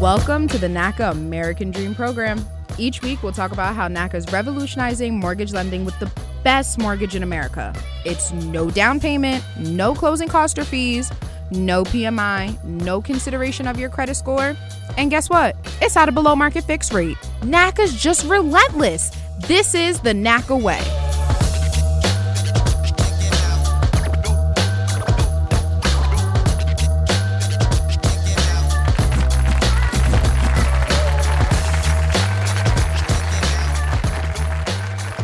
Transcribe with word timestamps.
Welcome 0.00 0.48
to 0.48 0.56
the 0.56 0.66
NACA 0.66 1.10
American 1.10 1.70
Dream 1.70 1.94
Program. 1.94 2.42
Each 2.78 3.02
week, 3.02 3.22
we'll 3.22 3.32
talk 3.32 3.52
about 3.52 3.74
how 3.74 3.86
NACA 3.86 4.14
is 4.14 4.32
revolutionizing 4.32 5.20
mortgage 5.20 5.52
lending 5.52 5.84
with 5.84 5.98
the 5.98 6.10
best 6.42 6.78
mortgage 6.78 7.14
in 7.14 7.22
America. 7.22 7.74
It's 8.06 8.32
no 8.32 8.70
down 8.70 8.98
payment, 8.98 9.44
no 9.58 9.94
closing 9.94 10.26
cost 10.26 10.58
or 10.58 10.64
fees, 10.64 11.12
no 11.50 11.84
PMI, 11.84 12.64
no 12.64 13.02
consideration 13.02 13.66
of 13.66 13.78
your 13.78 13.90
credit 13.90 14.14
score. 14.14 14.56
And 14.96 15.10
guess 15.10 15.28
what? 15.28 15.54
It's 15.82 15.98
at 15.98 16.08
a 16.08 16.12
below 16.12 16.34
market 16.34 16.64
fixed 16.64 16.94
rate. 16.94 17.18
NACA's 17.42 17.94
just 17.94 18.24
relentless. 18.24 19.10
This 19.48 19.74
is 19.74 20.00
the 20.00 20.14
NACA 20.14 20.62
way. 20.62 20.99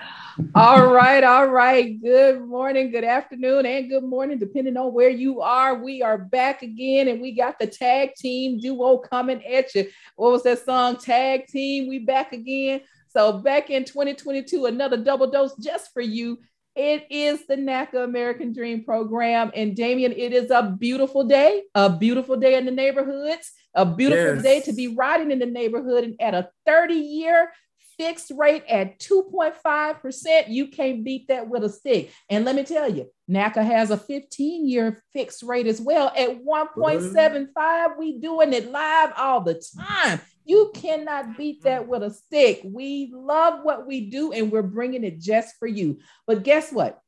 All 0.55 0.92
right, 0.92 1.25
all 1.25 1.47
right. 1.47 2.01
Good 2.03 2.42
morning, 2.42 2.91
good 2.91 3.05
afternoon, 3.05 3.65
and 3.65 3.89
good 3.89 4.05
morning, 4.05 4.39
depending 4.39 4.77
on 4.77 4.93
where 4.93 5.09
you 5.09 5.41
are. 5.41 5.83
We 5.83 6.03
are 6.03 6.19
back 6.19 6.62
again, 6.62 7.09
and 7.09 7.23
we 7.23 7.33
got 7.33 7.59
the 7.59 7.67
tag 7.67 8.15
team 8.17 8.61
duo 8.61 8.98
coming 8.98 9.43
at 9.47 9.75
you. 9.75 9.89
What 10.17 10.33
was 10.33 10.43
that 10.43 10.65
song? 10.65 10.98
Tag 10.98 11.47
team. 11.47 11.89
We 11.89 12.01
back 12.01 12.33
again. 12.33 12.83
So 13.09 13.39
back 13.39 13.70
in 13.70 13.84
2022, 13.84 14.67
another 14.67 14.98
double 14.98 15.31
dose 15.31 15.55
just 15.56 15.93
for 15.95 16.03
you. 16.03 16.39
It 16.75 17.06
is 17.09 17.47
the 17.47 17.56
NACA 17.56 18.05
American 18.05 18.53
Dream 18.53 18.84
Program. 18.84 19.50
And 19.55 19.75
Damien, 19.75 20.12
it 20.12 20.34
is 20.34 20.50
a 20.50 20.77
beautiful 20.78 21.25
day, 21.25 21.62
a 21.75 21.89
beautiful 21.89 22.37
day 22.37 22.56
in 22.56 22.67
the 22.67 22.71
neighborhoods, 22.71 23.53
a 23.75 23.87
beautiful 23.87 24.34
yes. 24.34 24.43
day 24.43 24.61
to 24.61 24.75
be 24.75 24.89
riding 24.89 25.31
in 25.31 25.39
the 25.39 25.47
neighborhood 25.47 26.05
and 26.05 26.21
at 26.21 26.34
a 26.34 26.50
30 26.67 26.93
year 26.93 27.50
fixed 27.99 28.33
rate 28.37 28.65
at 28.69 28.99
2.5%, 28.99 30.49
you 30.49 30.69
can't 30.69 31.05
beat 31.05 31.29
that 31.29 31.49
with 31.49 31.65
a 31.65 31.69
stick. 31.69 32.13
And 32.29 32.45
let 32.45 32.55
me 32.55 32.65
tell 32.65 32.89
you, 32.89 33.11
NACA 33.31 33.65
has 33.65 33.91
a 33.91 33.97
15 33.97 34.69
year 34.69 35.03
fixed 35.13 35.43
rate 35.43 35.67
as 35.67 35.81
well 35.81 36.13
at 36.17 36.45
1.75. 36.45 37.99
We 37.99 38.19
doing 38.19 38.53
it 38.53 38.71
live 38.71 39.13
all 39.17 39.41
the 39.41 39.63
time. 39.77 40.21
You 40.45 40.71
cannot 40.75 41.37
beat 41.37 41.65
that 41.65 41.89
with 41.89 42.03
a 42.03 42.11
stick. 42.11 42.61
We 42.65 43.11
love 43.12 43.65
what 43.65 43.87
we 43.87 44.11
do 44.11 44.33
and 44.33 44.53
we're 44.53 44.62
bringing 44.62 45.05
it 45.05 45.19
just 45.19 45.56
for 45.59 45.67
you. 45.67 45.99
But 46.27 46.45
guess 46.45 46.71
what? 46.71 47.01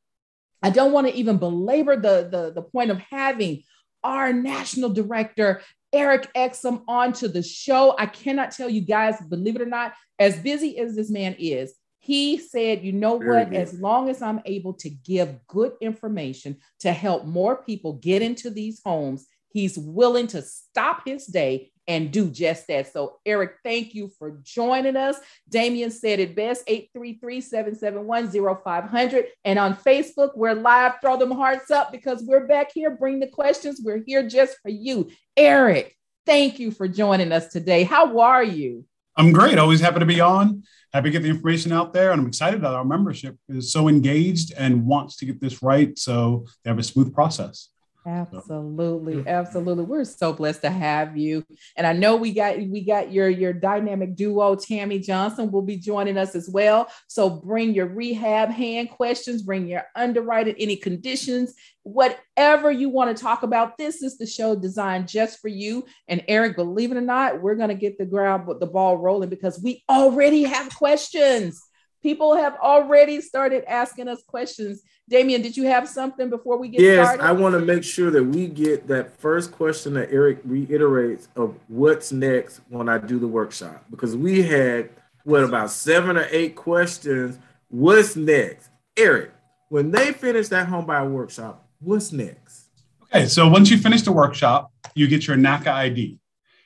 I 0.61 0.71
don't 0.71 0.91
want 0.91 1.07
to 1.07 1.15
even 1.15 1.37
belabor 1.37 1.95
the, 1.95 2.27
the, 2.29 2.51
the 2.53 2.61
point 2.61 2.91
of 2.91 2.99
having 2.99 3.63
our 4.03 4.33
national 4.33 4.89
director 4.89 5.61
Eric 5.91 6.31
Exum 6.35 6.83
onto 6.87 7.27
the 7.27 7.43
show. 7.43 7.95
I 7.97 8.05
cannot 8.05 8.51
tell 8.51 8.69
you 8.69 8.81
guys, 8.81 9.15
believe 9.29 9.55
it 9.55 9.61
or 9.61 9.65
not, 9.65 9.93
as 10.17 10.39
busy 10.39 10.77
as 10.77 10.95
this 10.95 11.09
man 11.09 11.35
is, 11.39 11.73
he 11.99 12.37
said, 12.37 12.83
you 12.83 12.91
know 12.91 13.17
Very 13.17 13.39
what? 13.39 13.49
Good. 13.51 13.59
As 13.59 13.79
long 13.79 14.09
as 14.09 14.21
I'm 14.21 14.41
able 14.45 14.73
to 14.75 14.89
give 14.89 15.35
good 15.47 15.73
information 15.81 16.57
to 16.79 16.91
help 16.91 17.25
more 17.25 17.61
people 17.63 17.93
get 17.93 18.21
into 18.21 18.49
these 18.49 18.81
homes, 18.85 19.27
he's 19.51 19.77
willing 19.77 20.27
to 20.27 20.41
stop 20.41 21.03
his 21.05 21.25
day 21.25 21.71
and 21.89 22.11
do 22.11 22.29
just 22.29 22.67
that. 22.67 22.93
So, 22.93 23.17
Eric, 23.25 23.55
thank 23.63 23.95
you 23.95 24.11
for 24.19 24.39
joining 24.43 24.95
us. 24.95 25.17
Damien 25.49 25.89
said 25.89 26.19
it 26.19 26.35
best 26.35 26.63
833 26.67 27.41
771 27.41 28.31
0500. 28.63 29.25
And 29.43 29.57
on 29.57 29.75
Facebook, 29.75 30.37
we're 30.37 30.53
live. 30.53 30.93
Throw 31.01 31.17
them 31.17 31.31
hearts 31.31 31.71
up 31.71 31.91
because 31.91 32.23
we're 32.23 32.45
back 32.45 32.71
here. 32.71 32.91
Bring 32.91 33.19
the 33.19 33.27
questions. 33.27 33.81
We're 33.83 34.03
here 34.05 34.27
just 34.27 34.57
for 34.61 34.69
you. 34.69 35.09
Eric, 35.35 35.95
thank 36.27 36.59
you 36.59 36.69
for 36.69 36.87
joining 36.87 37.31
us 37.31 37.47
today. 37.47 37.83
How 37.83 38.19
are 38.19 38.43
you? 38.43 38.85
I'm 39.17 39.33
great. 39.33 39.57
Always 39.57 39.81
happy 39.81 39.99
to 39.99 40.05
be 40.05 40.21
on. 40.21 40.63
Happy 40.93 41.09
to 41.09 41.11
get 41.11 41.23
the 41.23 41.29
information 41.29 41.71
out 41.71 41.91
there. 41.91 42.11
And 42.11 42.21
I'm 42.21 42.27
excited 42.27 42.61
that 42.61 42.73
our 42.73 42.85
membership 42.85 43.35
is 43.49 43.73
so 43.73 43.87
engaged 43.87 44.53
and 44.55 44.85
wants 44.85 45.17
to 45.17 45.25
get 45.25 45.41
this 45.41 45.63
right. 45.63 45.97
So 45.97 46.45
they 46.63 46.69
have 46.69 46.79
a 46.79 46.83
smooth 46.83 47.13
process. 47.15 47.69
Absolutely, 48.09 49.27
absolutely. 49.27 49.83
We're 49.85 50.03
so 50.03 50.33
blessed 50.33 50.61
to 50.61 50.69
have 50.69 51.15
you. 51.15 51.45
And 51.75 51.85
I 51.85 51.93
know 51.93 52.15
we 52.15 52.33
got 52.33 52.57
we 52.57 52.83
got 52.83 53.11
your 53.11 53.29
your 53.29 53.53
dynamic 53.53 54.15
duo, 54.15 54.55
Tammy 54.55 54.99
Johnson, 54.99 55.51
will 55.51 55.61
be 55.61 55.77
joining 55.77 56.17
us 56.17 56.33
as 56.35 56.49
well. 56.49 56.87
So 57.07 57.29
bring 57.29 57.73
your 57.73 57.85
rehab 57.85 58.49
hand 58.49 58.89
questions, 58.89 59.43
bring 59.43 59.67
your 59.67 59.83
underwriting, 59.95 60.55
any 60.57 60.75
conditions, 60.75 61.53
whatever 61.83 62.71
you 62.71 62.89
want 62.89 63.15
to 63.15 63.21
talk 63.21 63.43
about. 63.43 63.77
This 63.77 64.01
is 64.01 64.17
the 64.17 64.27
show 64.27 64.55
designed 64.55 65.07
just 65.07 65.39
for 65.39 65.47
you. 65.47 65.85
And 66.07 66.23
Eric, 66.27 66.55
believe 66.55 66.91
it 66.91 66.97
or 66.97 67.01
not, 67.01 67.41
we're 67.41 67.55
going 67.55 67.69
to 67.69 67.75
get 67.75 67.97
the 67.97 68.05
ground 68.05 68.49
the 68.59 68.65
ball 68.65 68.97
rolling 68.97 69.29
because 69.29 69.61
we 69.61 69.83
already 69.87 70.43
have 70.43 70.73
questions. 70.75 71.61
People 72.01 72.35
have 72.35 72.55
already 72.55 73.21
started 73.21 73.65
asking 73.65 74.07
us 74.07 74.23
questions. 74.25 74.81
Damien, 75.09 75.41
did 75.41 75.57
you 75.57 75.65
have 75.65 75.89
something 75.89 76.29
before 76.29 76.57
we 76.57 76.67
get 76.67 76.81
yes, 76.81 77.07
started? 77.07 77.23
Yes, 77.23 77.29
I 77.29 77.31
want 77.31 77.53
to 77.53 77.59
make 77.59 77.83
sure 77.83 78.11
that 78.11 78.23
we 78.23 78.47
get 78.47 78.87
that 78.87 79.17
first 79.17 79.51
question 79.51 79.95
that 79.95 80.11
Eric 80.11 80.39
reiterates 80.45 81.27
of 81.35 81.55
what's 81.67 82.11
next 82.11 82.61
when 82.69 82.87
I 82.87 82.99
do 82.99 83.17
the 83.17 83.27
workshop 83.27 83.83
because 83.89 84.15
we 84.15 84.43
had 84.43 84.91
what 85.23 85.43
about 85.43 85.71
seven 85.71 86.15
or 86.15 86.27
eight 86.29 86.55
questions. 86.55 87.39
What's 87.69 88.15
next? 88.15 88.69
Eric, 88.95 89.31
when 89.69 89.89
they 89.89 90.13
finish 90.13 90.47
that 90.49 90.67
home 90.67 90.85
buyer 90.85 91.09
workshop, 91.09 91.67
what's 91.79 92.11
next? 92.11 92.65
Okay, 93.03 93.25
so 93.25 93.47
once 93.47 93.71
you 93.71 93.79
finish 93.79 94.03
the 94.03 94.11
workshop, 94.11 94.71
you 94.93 95.07
get 95.07 95.25
your 95.25 95.37
NACA 95.37 95.71
ID. 95.71 96.19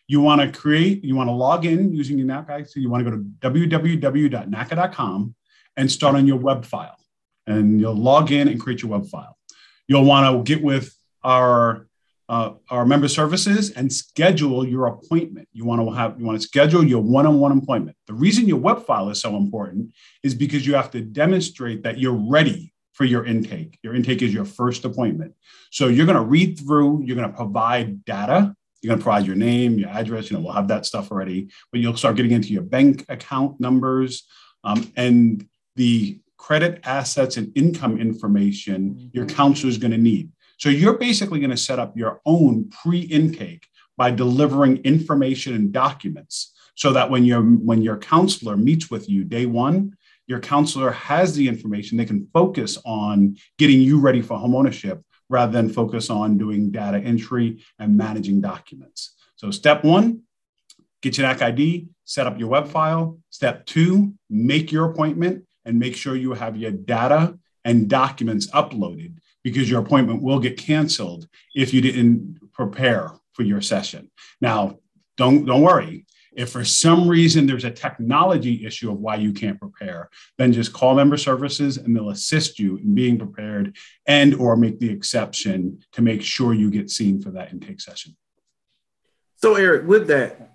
You 0.08 0.20
want 0.20 0.42
to 0.42 0.60
create, 0.60 1.02
you 1.06 1.16
want 1.16 1.30
to 1.30 1.34
log 1.34 1.66
in 1.66 1.94
using 1.94 2.18
your 2.18 2.28
NACA. 2.28 2.68
So 2.68 2.82
you 2.82 2.90
want 2.90 3.06
to 3.06 3.12
go 3.12 3.18
to 3.18 3.24
www.naca.com 3.68 5.36
and 5.78 5.92
start 5.92 6.16
on 6.16 6.28
your 6.28 6.38
web 6.38 6.66
file. 6.66 6.98
And 7.48 7.80
you'll 7.80 7.96
log 7.96 8.32
in 8.32 8.48
and 8.48 8.60
create 8.60 8.82
your 8.82 8.92
web 8.92 9.06
file. 9.08 9.38
You'll 9.88 10.06
want 10.06 10.46
to 10.46 10.56
get 10.56 10.64
with 10.64 10.96
our 11.24 11.88
uh, 12.30 12.54
our 12.70 12.86
member 12.86 13.10
services 13.10 13.72
and 13.72 13.92
schedule 13.92 14.66
your 14.66 14.88
appointment. 14.88 15.48
You 15.52 15.66
want 15.66 15.82
to 15.82 15.92
have 15.94 16.18
you 16.18 16.26
want 16.26 16.40
to 16.42 16.48
schedule 16.48 16.84
your 16.84 17.02
one-on-one 17.02 17.58
appointment. 17.58 17.98
The 18.08 18.14
reason 18.14 18.48
your 18.48 18.60
web 18.60 18.86
file 18.86 19.10
is 19.10 19.20
so 19.20 19.36
important 19.36 19.94
is 20.24 20.34
because 20.34 20.66
you 20.66 20.74
have 20.76 20.90
to 20.92 21.02
demonstrate 21.02 21.84
that 21.84 22.00
you're 22.00 22.14
ready 22.14 22.74
for 22.94 23.04
your 23.04 23.26
intake. 23.26 23.78
Your 23.84 23.94
intake 23.94 24.22
is 24.22 24.34
your 24.34 24.46
first 24.46 24.86
appointment. 24.86 25.34
So 25.72 25.88
you're 25.88 26.06
going 26.06 26.18
to 26.18 26.24
read 26.24 26.60
through, 26.60 27.04
you're 27.04 27.18
going 27.18 27.30
to 27.30 27.36
provide 27.36 28.06
data 28.06 28.56
you're 28.84 28.90
going 28.90 29.00
to 29.00 29.04
provide 29.04 29.26
your 29.26 29.38
name, 29.38 29.80
your 29.80 29.90
address. 29.90 30.30
You 30.30 30.38
know, 30.38 30.44
we'll 30.44 30.54
have 30.54 30.68
that 30.68 30.86
stuff 30.86 31.10
already. 31.10 31.50
But 31.72 31.80
you'll 31.80 31.96
start 31.96 32.18
getting 32.18 32.34
into 32.34 32.50
your 32.50 32.64
bank 32.64 33.06
account 33.08 33.60
numbers 33.60 34.28
um, 34.66 34.92
and 34.98 35.48
the 35.78 36.20
credit 36.44 36.82
assets 36.84 37.38
and 37.38 37.56
income 37.56 37.98
information 37.98 39.10
your 39.14 39.26
mm-hmm. 39.26 39.38
counselor 39.38 39.70
is 39.70 39.78
going 39.78 39.92
to 39.92 39.98
need. 39.98 40.30
So 40.58 40.68
you're 40.68 40.98
basically 40.98 41.40
going 41.40 41.52
to 41.52 41.66
set 41.70 41.80
up 41.80 41.96
your 41.96 42.20
own 42.26 42.70
pre-intake 42.70 43.66
by 43.96 44.12
delivering 44.12 44.78
information 44.80 45.56
and 45.56 45.72
documents 45.72 46.54
so 46.76 46.92
that 46.92 47.10
when 47.10 47.24
your 47.24 47.42
when 47.42 47.82
your 47.82 47.98
counselor 47.98 48.58
meets 48.58 48.92
with 48.92 49.10
you 49.10 49.24
day 49.24 49.46
one 49.46 49.96
your 50.28 50.42
counselor 50.42 50.92
has 50.92 51.34
the 51.34 51.48
information 51.48 51.98
they 51.98 52.12
can 52.14 52.28
focus 52.34 52.78
on 52.84 53.38
getting 53.58 53.80
you 53.80 54.00
ready 54.00 54.22
for 54.22 54.38
homeownership 54.38 55.02
rather 55.30 55.52
than 55.52 55.70
focus 55.70 56.10
on 56.10 56.38
doing 56.38 56.72
data 56.72 56.98
entry 56.98 57.64
and 57.80 57.98
managing 57.98 58.42
documents. 58.42 59.16
So, 59.36 59.50
step 59.52 59.84
one, 59.84 60.24
get 61.02 61.18
your 61.18 61.28
NACA 61.28 61.42
ID, 61.42 61.88
set 62.06 62.28
up 62.28 62.38
your 62.38 62.50
web 62.50 62.68
file. 62.68 63.20
Step 63.30 63.66
two, 63.66 64.14
make 64.30 64.72
your 64.72 64.86
appointment 64.92 65.46
and 65.66 65.80
make 65.80 65.96
sure 65.96 66.16
you 66.16 66.34
have 66.34 66.58
your 66.58 66.72
data 66.72 67.38
and 67.66 67.90
documents 67.90 68.48
uploaded 68.52 69.16
because 69.44 69.70
your 69.70 69.82
appointment 69.82 70.22
will 70.22 70.40
get 70.40 70.58
canceled 70.58 71.28
if 71.56 71.74
you 71.74 71.82
didn't 71.82 72.40
prepare 72.54 73.12
for 73.34 73.44
your 73.44 73.62
session. 73.62 74.10
Now, 74.42 74.80
don't 75.18 75.46
don't 75.46 75.62
worry. 75.62 76.06
If 76.36 76.50
for 76.50 76.66
some 76.66 77.08
reason 77.08 77.46
there's 77.46 77.64
a 77.64 77.72
technology 77.72 78.66
issue 78.66 78.92
of 78.92 79.00
why 79.00 79.16
you 79.18 79.34
can't 79.34 79.60
prepare, 79.60 80.10
then 80.40 80.52
just 80.52 80.74
call 80.74 80.96
member 80.96 81.18
services 81.18 81.78
and 81.78 81.96
they'll 81.96 82.10
assist 82.10 82.58
you 82.58 82.78
in 82.78 82.96
being 82.96 83.20
prepared 83.20 83.78
and 84.08 84.34
or 84.34 84.56
make 84.56 84.80
the 84.80 84.90
exception 84.90 85.80
to 85.92 86.02
make 86.02 86.24
sure 86.24 86.56
you 86.56 86.72
get 86.72 86.90
seen 86.90 87.22
for 87.22 87.30
that 87.32 87.52
intake 87.52 87.80
session. 87.80 88.16
So 89.36 89.56
Eric, 89.56 89.88
with 89.88 90.08
that, 90.08 90.54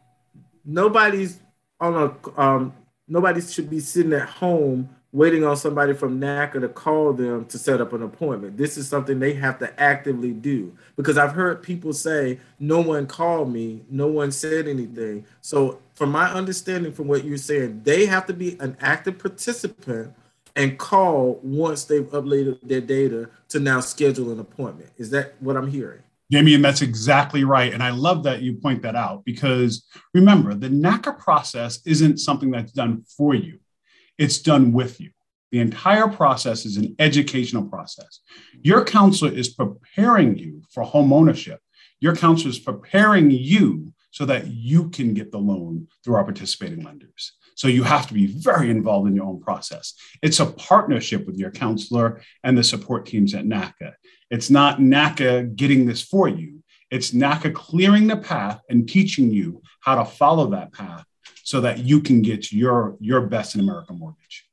nobody's 0.65 1.39
on 1.81 1.95
a 1.95 2.41
um, 2.41 2.73
nobody 3.07 3.41
should 3.41 3.71
be 3.71 3.81
sitting 3.81 4.13
at 4.13 4.29
home 4.29 4.89
waiting 5.13 5.43
on 5.43 5.57
somebody 5.57 5.95
from 5.95 6.21
NACA 6.21 6.61
to 6.61 6.69
call 6.69 7.13
them 7.13 7.47
to 7.47 7.59
set 7.59 7.81
up 7.81 7.93
an 7.93 8.03
appointment. 8.03 8.59
This 8.59 8.77
is 8.77 8.89
something 8.89 9.19
they 9.19 9.33
have 9.35 9.59
to 9.61 9.81
actively 9.81 10.33
do 10.33 10.77
because 10.97 11.17
I've 11.17 11.33
heard 11.33 11.63
people 11.63 11.93
say, 11.93 12.39
no 12.59 12.81
one 12.81 13.07
called 13.07 13.53
me, 13.53 13.83
no 13.91 14.07
one 14.07 14.31
said 14.31 14.69
anything. 14.69 15.25
So, 15.41 15.81
from 15.95 16.11
my 16.11 16.31
understanding, 16.31 16.93
from 16.93 17.09
what 17.09 17.25
you're 17.25 17.39
saying, 17.39 17.83
they 17.85 18.07
have 18.07 18.27
to 18.27 18.35
be 18.35 18.57
an 18.61 18.77
active 18.81 19.19
participant 19.19 20.15
and 20.55 20.79
call 20.79 21.41
once 21.43 21.85
they've 21.85 22.09
uploaded 22.11 22.59
their 22.63 22.81
data 22.81 23.31
to 23.49 23.61
now 23.61 23.81
schedule 23.81 24.31
an 24.31 24.41
appointment. 24.41 24.91
Is 24.99 25.11
that 25.11 25.35
what 25.41 25.57
I'm 25.57 25.69
hearing? 25.69 26.03
Damien, 26.31 26.61
that's 26.61 26.83
exactly 26.83 27.43
right. 27.45 27.73
And 27.73 27.83
I 27.83 27.91
love 27.91 28.23
that 28.25 28.43
you 28.43 28.55
point 28.55 28.83
that 28.83 28.95
out 28.95 29.25
because 29.25 29.87
remember, 30.13 30.55
the 30.55 30.69
NACA 30.69 31.19
process 31.19 31.81
isn't 31.87 32.19
something 32.19 32.51
that's 32.51 32.73
done 32.73 33.03
for 33.17 33.35
you 33.35 33.59
it's 34.19 34.39
done 34.39 34.73
with 34.73 35.01
you. 35.01 35.11
The 35.53 35.61
entire 35.61 36.09
process 36.09 36.67
is 36.67 36.77
an 36.77 36.95
educational 36.99 37.65
process. 37.65 38.21
Your 38.63 38.85
counselor 38.85 39.33
is 39.33 39.49
preparing 39.49 40.37
you 40.37 40.63
for 40.71 40.83
home 40.83 41.13
ownership. 41.13 41.61
Your 42.01 42.15
counselor 42.15 42.51
is 42.51 42.59
preparing 42.59 43.31
you 43.31 43.93
so 44.11 44.27
that 44.27 44.49
you 44.49 44.91
can 44.91 45.15
get 45.15 45.33
the 45.33 45.39
loan 45.39 45.89
through 46.05 46.17
our 46.17 46.25
participating 46.25 46.85
lenders. 46.85 47.33
So 47.55 47.67
you 47.67 47.83
have 47.83 48.07
to 48.07 48.15
be 48.15 48.27
very 48.27 48.71
involved 48.71 49.09
in 49.09 49.17
your 49.17 49.27
own 49.27 49.41
process. 49.41 49.95
It's 50.23 50.39
a 50.39 50.47
partnership 50.47 51.27
with 51.27 51.37
your 51.37 51.51
counselor 51.51 52.21
and 52.45 52.57
the 52.57 52.63
support 52.63 53.07
teams 53.07 53.35
at 53.35 53.47
NACA. 53.47 53.95
It's 54.31 54.51
not 54.51 54.79
NACA 54.79 55.57
getting 55.57 55.87
this 55.87 56.03
for 56.03 56.29
you. 56.29 56.63
It's 56.91 57.11
NACA 57.11 57.55
clearing 57.55 58.07
the 58.07 58.17
path 58.17 58.61
and 58.69 58.89
teaching 58.89 59.31
you 59.31 59.63
how 59.81 59.97
to 59.97 60.05
follow 60.05 60.51
that 60.51 60.73
path 60.73 61.05
so 61.49 61.63
that 61.63 61.79
you 61.79 61.99
can 61.99 62.21
get 62.21 62.53
your 62.53 62.95
your 63.01 63.23
best 63.23 63.55
in 63.55 63.63
America 63.63 63.95
mortgage. 63.95 64.47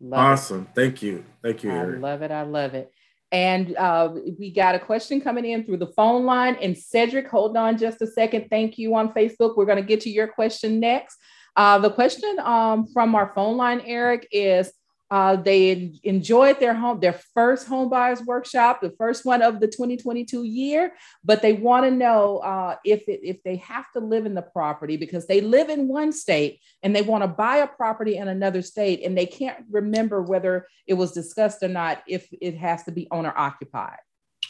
Love 0.00 0.18
awesome. 0.18 0.62
It. 0.62 0.74
Thank 0.74 1.00
you. 1.00 1.24
Thank 1.40 1.62
you. 1.62 1.70
Eric. 1.70 1.98
I 1.98 2.00
love 2.00 2.22
it. 2.22 2.30
I 2.32 2.42
love 2.42 2.74
it. 2.74 2.90
And 3.30 3.76
uh, 3.76 4.12
we 4.36 4.50
got 4.50 4.74
a 4.74 4.80
question 4.80 5.20
coming 5.20 5.44
in 5.44 5.64
through 5.64 5.76
the 5.76 5.92
phone 5.98 6.24
line. 6.24 6.56
And 6.60 6.76
Cedric, 6.76 7.28
hold 7.28 7.56
on 7.56 7.78
just 7.78 8.02
a 8.02 8.08
second. 8.08 8.48
Thank 8.50 8.76
you 8.76 8.96
on 8.96 9.12
Facebook. 9.12 9.56
We're 9.56 9.66
going 9.66 9.80
to 9.80 9.84
get 9.84 10.00
to 10.00 10.10
your 10.10 10.26
question 10.26 10.80
next. 10.80 11.16
Uh, 11.54 11.78
the 11.78 11.90
question 11.90 12.40
um, 12.40 12.88
from 12.92 13.14
our 13.14 13.32
phone 13.32 13.56
line, 13.56 13.80
Eric, 13.86 14.26
is 14.32 14.72
uh, 15.10 15.36
they 15.36 15.92
enjoyed 16.02 16.58
their 16.58 16.74
home, 16.74 16.98
their 17.00 17.18
first 17.34 17.68
home 17.68 17.88
buyers 17.88 18.22
workshop, 18.22 18.80
the 18.80 18.94
first 18.98 19.24
one 19.24 19.40
of 19.40 19.60
the 19.60 19.66
2022 19.66 20.42
year, 20.42 20.92
but 21.24 21.42
they 21.42 21.52
want 21.52 21.84
to 21.84 21.90
know 21.90 22.38
uh, 22.38 22.76
if 22.84 23.08
it, 23.08 23.20
if 23.22 23.42
they 23.44 23.56
have 23.56 23.90
to 23.92 24.00
live 24.00 24.26
in 24.26 24.34
the 24.34 24.42
property 24.42 24.96
because 24.96 25.26
they 25.26 25.40
live 25.40 25.68
in 25.68 25.86
one 25.86 26.12
state 26.12 26.60
and 26.82 26.94
they 26.94 27.02
want 27.02 27.22
to 27.22 27.28
buy 27.28 27.58
a 27.58 27.66
property 27.66 28.16
in 28.16 28.26
another 28.26 28.62
state 28.62 29.04
and 29.04 29.16
they 29.16 29.26
can't 29.26 29.64
remember 29.70 30.22
whether 30.22 30.66
it 30.86 30.94
was 30.94 31.12
discussed 31.12 31.62
or 31.62 31.68
not 31.68 32.02
if 32.08 32.26
it 32.32 32.56
has 32.56 32.82
to 32.84 32.90
be 32.90 33.06
owner 33.12 33.32
occupied. 33.36 33.98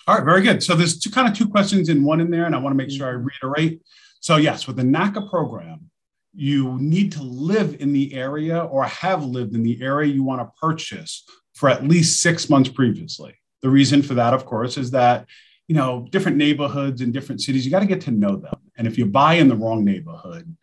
All 0.07 0.15
right, 0.15 0.25
very 0.25 0.41
good. 0.41 0.63
So 0.63 0.75
there's 0.75 0.99
two 0.99 1.11
kind 1.11 1.29
of 1.29 1.35
two 1.35 1.49
questions 1.49 1.89
in 1.89 2.05
one 2.05 2.21
in 2.21 2.31
there, 2.31 2.47
and 2.47 2.55
I 2.55 2.59
want 2.59 2.73
to 2.73 2.77
make 2.77 2.91
sure 2.91 3.09
I 3.09 3.15
mm-hmm. 3.15 3.27
reiterate. 3.27 3.83
So 4.21 4.37
yes, 4.37 4.67
with 4.67 4.77
the 4.77 4.85
NACA 4.85 5.29
program, 5.29 5.91
you 6.37 6.77
need 6.79 7.13
to 7.13 7.23
live 7.23 7.81
in 7.81 7.93
the 7.93 8.15
area 8.15 8.65
or 8.65 8.85
have 8.85 9.25
lived 9.25 9.55
in 9.55 9.63
the 9.63 9.83
area 9.83 10.13
you 10.13 10.23
want 10.23 10.41
to 10.41 10.61
purchase 10.61 11.25
for 11.55 11.69
at 11.69 11.89
least 11.89 12.21
six 12.21 12.51
months 12.51 12.69
previously. 12.69 13.35
The 13.63 13.71
reason 13.71 14.03
for 14.03 14.15
that, 14.15 14.35
of 14.35 14.45
course, 14.45 14.77
is 14.77 14.91
that 14.91 15.27
you 15.67 15.75
know 15.75 16.07
different 16.11 16.37
neighborhoods 16.37 17.01
in 17.01 17.11
different 17.11 17.41
cities. 17.41 17.65
You 17.65 17.71
got 17.71 17.81
to 17.81 17.87
get 17.87 18.03
to 18.03 18.11
know 18.11 18.37
them, 18.37 18.59
and 18.77 18.87
if 18.87 18.99
you 18.99 19.07
buy 19.07 19.35
in 19.35 19.49
the 19.49 19.57
wrong 19.57 19.85
neighborhood, 19.85 20.55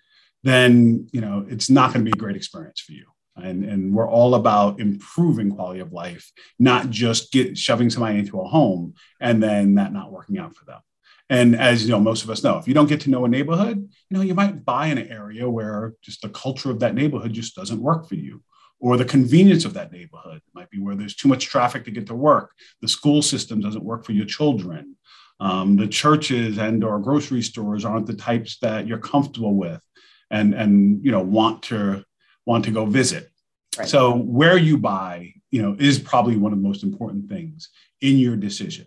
then 0.43 1.07
you 1.11 1.21
know 1.21 1.45
it's 1.49 1.69
not 1.69 1.91
going 1.91 2.05
to 2.05 2.09
be 2.09 2.15
a 2.15 2.21
great 2.21 2.35
experience 2.35 2.79
for 2.79 2.93
you. 2.93 3.05
And, 3.35 3.65
and 3.65 3.95
we're 3.95 4.07
all 4.07 4.35
about 4.35 4.79
improving 4.79 5.51
quality 5.51 5.79
of 5.79 5.91
life, 5.91 6.31
not 6.59 6.91
just 6.91 7.31
get 7.31 7.57
shoving 7.57 7.89
somebody 7.89 8.19
into 8.19 8.39
a 8.39 8.47
home 8.47 8.93
and 9.19 9.41
then 9.41 9.73
that 9.75 9.91
not 9.91 10.11
working 10.11 10.37
out 10.37 10.55
for 10.55 10.65
them. 10.65 10.81
And 11.29 11.55
as 11.55 11.83
you 11.83 11.91
know, 11.91 11.99
most 11.99 12.23
of 12.23 12.29
us 12.29 12.43
know, 12.43 12.57
if 12.57 12.67
you 12.67 12.73
don't 12.73 12.89
get 12.89 13.01
to 13.01 13.09
know 13.09 13.25
a 13.25 13.29
neighborhood, 13.29 13.77
you 13.77 14.17
know, 14.17 14.21
you 14.21 14.33
might 14.33 14.65
buy 14.65 14.87
in 14.87 14.97
an 14.97 15.07
area 15.07 15.49
where 15.49 15.93
just 16.01 16.21
the 16.21 16.29
culture 16.29 16.69
of 16.69 16.79
that 16.79 16.95
neighborhood 16.95 17.33
just 17.33 17.55
doesn't 17.55 17.81
work 17.81 18.07
for 18.07 18.15
you. 18.15 18.43
Or 18.79 18.97
the 18.97 19.05
convenience 19.05 19.63
of 19.63 19.73
that 19.75 19.93
neighborhood 19.93 20.37
it 20.37 20.53
might 20.53 20.69
be 20.69 20.79
where 20.79 20.95
there's 20.95 21.15
too 21.15 21.29
much 21.29 21.45
traffic 21.45 21.85
to 21.85 21.91
get 21.91 22.07
to 22.07 22.15
work. 22.15 22.51
The 22.81 22.89
school 22.89 23.21
system 23.21 23.61
doesn't 23.61 23.83
work 23.83 24.05
for 24.05 24.11
your 24.11 24.25
children. 24.25 24.97
Um, 25.39 25.77
the 25.77 25.87
churches 25.87 26.57
and 26.57 26.83
or 26.83 26.99
grocery 26.99 27.41
stores 27.41 27.85
aren't 27.85 28.07
the 28.07 28.13
types 28.13 28.59
that 28.59 28.85
you're 28.85 28.97
comfortable 28.97 29.55
with 29.55 29.81
and 30.29 30.53
and 30.53 31.03
you 31.03 31.11
know 31.11 31.21
want 31.21 31.63
to 31.63 32.03
want 32.45 32.65
to 32.65 32.71
go 32.71 32.85
visit. 32.85 33.29
Right. 33.77 33.87
So 33.87 34.17
where 34.17 34.57
you 34.57 34.77
buy, 34.77 35.33
you 35.49 35.61
know, 35.61 35.75
is 35.79 35.97
probably 35.97 36.35
one 36.35 36.51
of 36.51 36.59
the 36.59 36.67
most 36.67 36.83
important 36.83 37.29
things 37.29 37.69
in 38.01 38.17
your 38.17 38.35
decision. 38.35 38.85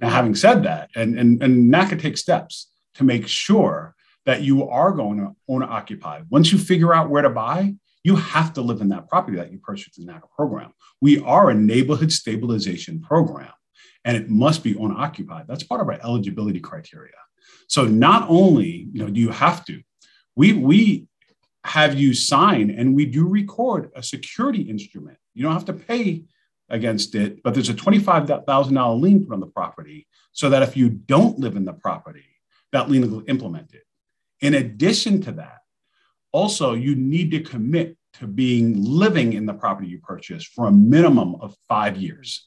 Now, 0.00 0.08
having 0.08 0.34
said 0.34 0.62
that, 0.64 0.90
and, 0.94 1.18
and, 1.18 1.42
and 1.42 1.72
NACA 1.72 2.00
takes 2.00 2.20
steps 2.20 2.70
to 2.94 3.04
make 3.04 3.28
sure 3.28 3.94
that 4.26 4.42
you 4.42 4.68
are 4.68 4.92
going 4.92 5.18
to 5.18 5.34
own 5.48 5.62
occupy. 5.62 6.22
Once 6.30 6.52
you 6.52 6.58
figure 6.58 6.94
out 6.94 7.10
where 7.10 7.22
to 7.22 7.30
buy, 7.30 7.74
you 8.02 8.16
have 8.16 8.52
to 8.54 8.62
live 8.62 8.80
in 8.80 8.88
that 8.88 9.08
property 9.08 9.36
that 9.36 9.52
you 9.52 9.58
purchased 9.58 9.98
in 9.98 10.06
NACA 10.06 10.30
program. 10.34 10.72
We 11.00 11.20
are 11.20 11.50
a 11.50 11.54
neighborhood 11.54 12.12
stabilization 12.12 13.00
program, 13.00 13.52
and 14.04 14.16
it 14.16 14.30
must 14.30 14.62
be 14.62 14.76
owner 14.76 14.96
occupied. 14.96 15.46
That's 15.46 15.62
part 15.62 15.80
of 15.80 15.88
our 15.88 15.98
eligibility 16.02 16.60
criteria. 16.60 17.12
So 17.68 17.84
not 17.84 18.26
only 18.28 18.88
you 18.92 19.02
know 19.02 19.10
do 19.10 19.20
you 19.20 19.30
have 19.30 19.64
to, 19.66 19.82
we 20.34 20.52
we 20.52 21.06
have 21.64 21.94
you 21.98 22.14
sign 22.14 22.70
and 22.70 22.94
we 22.94 23.04
do 23.04 23.26
record 23.26 23.90
a 23.94 24.02
security 24.02 24.62
instrument. 24.62 25.18
You 25.34 25.42
don't 25.42 25.52
have 25.52 25.66
to 25.66 25.74
pay 25.74 26.24
against 26.70 27.14
it, 27.14 27.42
but 27.42 27.54
there's 27.54 27.68
a 27.68 27.74
$25,000 27.74 29.00
lien 29.00 29.24
put 29.24 29.34
on 29.34 29.40
the 29.40 29.46
property 29.46 30.06
so 30.32 30.48
that 30.50 30.62
if 30.62 30.76
you 30.76 30.88
don't 30.88 31.38
live 31.38 31.56
in 31.56 31.64
the 31.64 31.72
property, 31.72 32.24
that 32.72 32.88
lien 32.88 33.10
will 33.10 33.24
implement 33.28 33.74
it. 33.74 33.82
In 34.40 34.54
addition 34.54 35.20
to 35.22 35.32
that, 35.32 35.58
also 36.32 36.74
you 36.74 36.94
need 36.94 37.30
to 37.32 37.40
commit 37.40 37.96
to 38.14 38.26
being 38.26 38.82
living 38.82 39.32
in 39.32 39.46
the 39.46 39.54
property 39.54 39.88
you 39.88 39.98
purchase 39.98 40.44
for 40.44 40.66
a 40.66 40.72
minimum 40.72 41.36
of 41.36 41.54
five 41.68 41.96
years. 41.96 42.46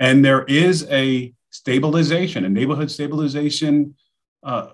And 0.00 0.24
there 0.24 0.44
is 0.44 0.86
a 0.90 1.34
stabilization, 1.50 2.44
a 2.44 2.48
neighborhood 2.48 2.90
stabilization 2.90 3.96
uh, 4.42 4.70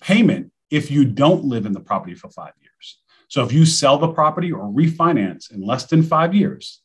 payment 0.00 0.52
if 0.70 0.90
you 0.90 1.04
don't 1.04 1.44
live 1.44 1.66
in 1.66 1.72
the 1.72 1.80
property 1.80 2.14
for 2.14 2.28
five 2.28 2.52
years. 2.60 2.98
So 3.28 3.42
if 3.42 3.52
you 3.52 3.66
sell 3.66 3.98
the 3.98 4.12
property 4.12 4.52
or 4.52 4.64
refinance 4.70 5.50
in 5.50 5.62
less 5.62 5.86
than 5.86 6.02
five 6.02 6.34
years, 6.34 6.82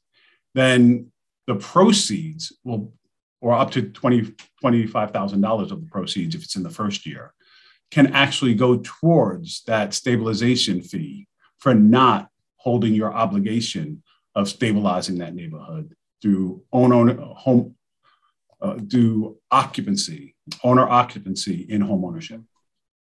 then 0.53 1.11
the 1.47 1.55
proceeds 1.55 2.53
will, 2.63 2.93
or 3.41 3.53
up 3.53 3.71
to 3.71 3.81
$20, 3.81 4.35
$25,000 4.63 5.71
of 5.71 5.81
the 5.81 5.87
proceeds 5.89 6.35
if 6.35 6.43
it's 6.43 6.55
in 6.55 6.63
the 6.63 6.69
first 6.69 7.05
year, 7.05 7.33
can 7.91 8.07
actually 8.13 8.53
go 8.53 8.77
towards 8.83 9.63
that 9.63 9.93
stabilization 9.93 10.81
fee 10.81 11.27
for 11.57 11.73
not 11.73 12.29
holding 12.57 12.93
your 12.93 13.13
obligation 13.13 14.03
of 14.35 14.47
stabilizing 14.47 15.17
that 15.17 15.33
neighborhood 15.33 15.95
through 16.21 16.61
owner 16.71 17.15
home 17.15 17.75
uh, 18.61 18.73
do 18.73 19.37
occupancy, 19.51 20.35
owner 20.63 20.87
occupancy 20.87 21.65
in 21.69 21.81
home 21.81 22.03
ownership. 22.03 22.41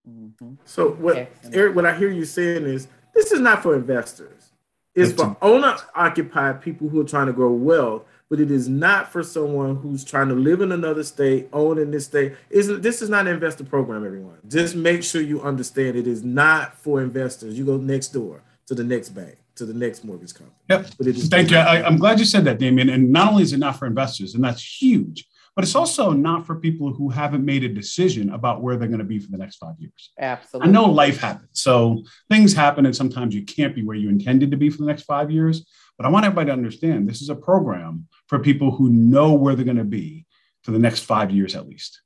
Mm-hmm. 0.07 0.55
So 0.65 0.91
what 0.91 1.31
Eric, 1.51 1.75
what 1.75 1.85
I 1.85 1.97
hear 1.97 2.11
you 2.11 2.25
saying 2.25 2.65
is 2.65 2.87
this 3.13 3.31
is 3.31 3.39
not 3.39 3.63
for 3.63 3.75
investors. 3.75 4.51
It's 4.95 5.11
for 5.11 5.35
owner 5.41 5.75
occupied 5.93 6.61
people 6.61 6.87
who 6.87 7.01
are 7.01 7.05
trying 7.05 7.27
to 7.27 7.33
grow 7.33 7.51
wealth, 7.51 8.05
but 8.29 8.39
it 8.39 8.49
is 8.49 8.69
not 8.69 9.11
for 9.11 9.23
someone 9.23 9.75
who's 9.75 10.03
trying 10.03 10.29
to 10.29 10.35
live 10.35 10.61
in 10.61 10.71
another 10.71 11.03
state, 11.03 11.49
own 11.51 11.77
in 11.77 11.91
this 11.91 12.05
state. 12.05 12.33
Isn't 12.49 12.81
this 12.81 13.01
is 13.01 13.09
not 13.09 13.27
an 13.27 13.33
investor 13.33 13.65
program, 13.65 14.05
everyone. 14.05 14.37
Just 14.47 14.75
make 14.75 15.03
sure 15.03 15.21
you 15.21 15.41
understand 15.41 15.97
it 15.97 16.07
is 16.07 16.23
not 16.23 16.77
for 16.77 17.01
investors. 17.01 17.57
You 17.57 17.65
go 17.65 17.77
next 17.77 18.09
door 18.09 18.41
to 18.67 18.73
the 18.73 18.83
next 18.83 19.09
bank, 19.09 19.35
to 19.55 19.65
the 19.65 19.73
next 19.73 20.05
mortgage 20.05 20.33
company. 20.33 20.55
Yep. 20.69 20.87
But 20.97 21.07
it 21.07 21.17
is 21.17 21.27
Thank 21.27 21.51
you. 21.51 21.57
I, 21.57 21.85
I'm 21.85 21.97
glad 21.97 22.19
you 22.19 22.25
said 22.25 22.45
that, 22.45 22.57
Damien. 22.57 22.89
And 22.89 23.11
not 23.11 23.31
only 23.31 23.43
is 23.43 23.53
it 23.53 23.59
not 23.59 23.77
for 23.77 23.85
investors, 23.85 24.33
and 24.33 24.43
that's 24.43 24.81
huge, 24.81 25.27
but 25.55 25.63
it's 25.63 25.75
also 25.75 26.11
not 26.11 26.45
for 26.45 26.55
people 26.55 26.93
who 26.93 27.09
haven't 27.09 27.45
made 27.45 27.63
a 27.63 27.69
decision 27.69 28.29
about 28.31 28.61
where 28.61 28.75
they're 28.75 28.89
going 28.89 28.99
to 28.99 29.05
be 29.05 29.19
for 29.19 29.31
the 29.31 29.37
next 29.37 29.55
five 29.55 29.75
years. 29.79 30.11
Absolutely. 30.19 30.69
I 30.69 30.71
know 30.71 30.85
life 30.85 31.19
happens. 31.19 31.49
So 31.53 32.03
things 32.29 32.53
happen, 32.53 32.85
and 32.85 32.95
sometimes 32.95 33.33
you 33.33 33.43
can't 33.45 33.73
be 33.73 33.83
where 33.83 33.95
you 33.95 34.09
intended 34.09 34.51
to 34.51 34.57
be 34.57 34.69
for 34.69 34.77
the 34.77 34.85
next 34.85 35.03
five 35.03 35.31
years. 35.31 35.65
But 35.97 36.05
I 36.05 36.09
want 36.09 36.25
everybody 36.25 36.47
to 36.47 36.53
understand 36.53 37.07
this 37.07 37.21
is 37.21 37.29
a 37.29 37.35
program 37.35 38.07
for 38.27 38.39
people 38.39 38.71
who 38.71 38.89
know 38.89 39.33
where 39.33 39.55
they're 39.55 39.63
going 39.63 39.77
to 39.77 39.85
be. 39.85 40.25
for 40.65 40.71
the 40.71 40.79
next 40.79 41.01
five 41.01 41.29
years 41.29 41.55
at 41.55 41.67
least. 41.67 42.01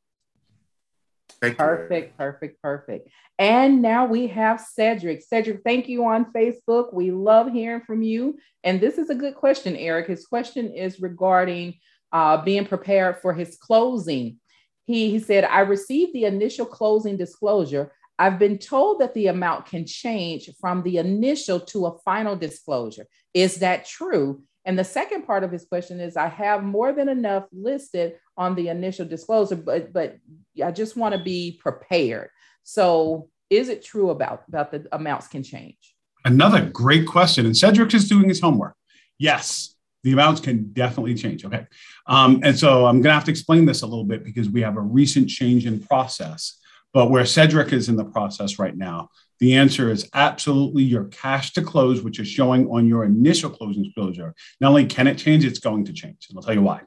perfect, 1.40 2.18
perfect, 2.18 2.62
perfect. 2.62 3.10
And 3.40 3.82
now 3.82 4.06
we 4.06 4.28
have 4.28 4.60
Cedric. 4.60 5.22
Cedric, 5.22 5.62
thank 5.64 5.88
you 5.88 6.06
on 6.06 6.34
Facebook. 6.34 6.94
We 6.94 7.12
love 7.12 7.54
hearing 7.54 7.82
from 7.88 8.02
you. 8.02 8.38
And 8.66 8.82
this 8.82 8.98
is 8.98 9.10
a 9.10 9.16
good 9.16 9.36
question, 9.36 9.78
Eric. 9.78 10.08
His 10.08 10.26
question 10.26 10.74
is 10.74 11.00
regarding 11.00 11.76
uh, 12.12 12.42
being 12.44 12.66
prepared 12.66 13.18
for 13.22 13.34
his 13.34 13.58
closing. 13.58 14.40
He, 14.86 15.12
he 15.12 15.20
said, 15.20 15.44
I 15.44 15.62
received 15.62 16.14
the 16.14 16.26
initial 16.26 16.66
closing 16.66 17.18
disclosure. 17.18 17.92
I've 18.18 18.40
been 18.40 18.58
told 18.58 19.00
that 19.00 19.14
the 19.14 19.28
amount 19.28 19.68
can 19.68 19.86
change 19.86 20.50
from 20.60 20.84
the 20.84 20.98
initial 20.98 21.60
to 21.62 21.86
a 21.86 21.98
final 22.00 22.36
disclosure. 22.36 23.06
Is 23.34 23.58
that 23.58 23.86
true? 23.86 24.44
And 24.66 24.78
the 24.78 24.84
second 24.84 25.24
part 25.24 25.44
of 25.44 25.52
his 25.52 25.66
question 25.66 26.00
is 26.00 26.18
I 26.18 26.28
have 26.28 26.64
more 26.64 26.92
than 26.92 27.08
enough 27.08 27.46
listed 27.54 28.16
on 28.36 28.56
the 28.56 28.68
initial 28.68 29.06
disclosure, 29.06 29.56
but 29.56 29.94
but 29.94 30.18
I 30.64 30.72
just 30.72 30.98
want 30.98 31.16
to 31.16 31.24
be 31.24 31.60
prepared. 31.62 32.30
So 32.64 33.30
is 33.50 33.70
it 33.70 33.84
true 33.84 34.10
about, 34.10 34.44
about 34.48 34.72
the 34.72 34.88
amounts 34.92 35.28
can 35.28 35.44
change? 35.44 35.78
Another 36.26 36.66
great 36.66 37.08
question. 37.08 37.46
And 37.46 37.56
Cedric 37.56 37.94
is 37.94 38.08
doing 38.08 38.28
his 38.28 38.42
homework. 38.42 38.76
Yes, 39.18 39.76
the 40.04 40.14
amounts 40.14 40.42
can 40.42 40.72
definitely 40.72 41.16
change. 41.16 41.46
Okay. 41.46 41.66
Um, 42.08 42.42
and 42.44 42.58
so 42.58 42.86
I'm 42.86 43.02
going 43.02 43.12
to 43.12 43.14
have 43.14 43.26
to 43.26 43.32
explain 43.32 43.66
this 43.66 43.82
a 43.82 43.88
little 43.88 44.06
bit 44.06 44.24
because 44.24 44.50
we 44.50 44.62
have 44.62 44.78
a 44.78 44.82
recent 44.82 45.30
change 45.30 45.66
in 45.66 45.80
process. 45.80 46.58
But 46.94 47.12
where 47.12 47.26
Cedric 47.26 47.72
is 47.72 47.90
in 47.90 47.98
the 47.98 48.06
process 48.06 48.58
right 48.58 48.76
now, 48.76 49.10
the 49.40 49.56
answer 49.56 49.92
is 49.92 50.10
absolutely 50.14 50.84
your 50.84 51.06
cash 51.06 51.54
to 51.54 51.62
close, 51.62 52.02
which 52.02 52.20
is 52.20 52.28
showing 52.28 52.68
on 52.70 52.88
your 52.88 53.06
initial 53.06 53.50
closing 53.50 53.84
disclosure. 53.84 54.34
Not 54.60 54.70
only 54.70 54.86
can 54.86 55.08
it 55.08 55.18
change, 55.18 55.46
it's 55.46 55.60
going 55.60 55.86
to 55.86 55.94
change. 55.94 56.28
And 56.30 56.38
I'll 56.38 56.44
tell 56.44 56.56
you 56.56 56.62
why. 56.62 56.82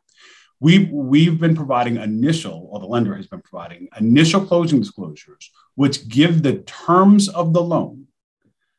We've, 0.61 0.91
we've 0.91 1.41
been 1.41 1.57
providing 1.57 1.97
initial, 1.97 2.69
or 2.71 2.79
the 2.79 2.87
lender 2.87 3.17
has 3.17 3.27
been 3.27 3.43
providing 3.43 3.89
initial 3.99 4.45
closing 4.45 4.81
disclosures, 4.81 5.51
which 5.75 6.09
give 6.09 6.43
the 6.43 6.59
terms 6.59 7.29
of 7.29 7.53
the 7.53 7.63
loan. 7.63 8.07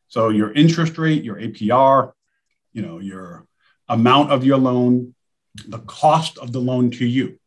So 0.08 0.30
your 0.30 0.54
interest 0.54 0.98
rate, 0.98 1.24
your 1.24 1.38
APR, 1.38 2.12
you 2.74 2.84
know, 2.84 3.00
your 3.00 3.48
amount 3.90 4.32
of 4.32 4.44
your 4.44 4.58
loan, 4.58 5.14
the 5.68 5.80
cost 5.80 6.38
of 6.38 6.52
the 6.52 6.60
loan 6.60 6.92
to 6.92 7.06
you. 7.06 7.40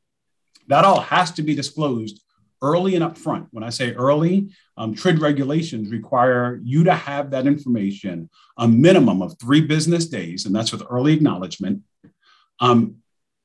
That 0.68 0.84
all 0.84 1.00
has 1.00 1.32
to 1.32 1.42
be 1.42 1.54
disclosed 1.54 2.22
early 2.62 2.94
and 2.94 3.04
upfront. 3.04 3.48
When 3.50 3.64
I 3.64 3.70
say 3.70 3.92
early, 3.92 4.50
um, 4.76 4.94
TRID 4.94 5.20
regulations 5.20 5.90
require 5.90 6.60
you 6.62 6.84
to 6.84 6.94
have 6.94 7.30
that 7.30 7.46
information 7.46 8.30
a 8.56 8.66
minimum 8.66 9.22
of 9.22 9.38
three 9.38 9.60
business 9.60 10.06
days, 10.06 10.46
and 10.46 10.54
that's 10.54 10.72
with 10.72 10.82
early 10.88 11.12
acknowledgement. 11.12 11.82
Um, 12.60 12.96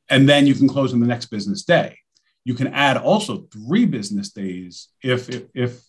and 0.10 0.27
then 0.27 0.48
you 0.48 0.55
can 0.55 0.67
close 0.67 0.93
on 0.93 1.00
the 1.00 1.07
next 1.07 1.27
business 1.27 1.63
day. 1.63 1.98
You 2.43 2.53
can 2.53 2.67
add 2.67 2.98
also 2.98 3.48
three 3.53 3.86
business 3.86 4.29
days 4.29 4.89
if, 5.03 5.29
if, 5.29 5.43
if 5.53 5.81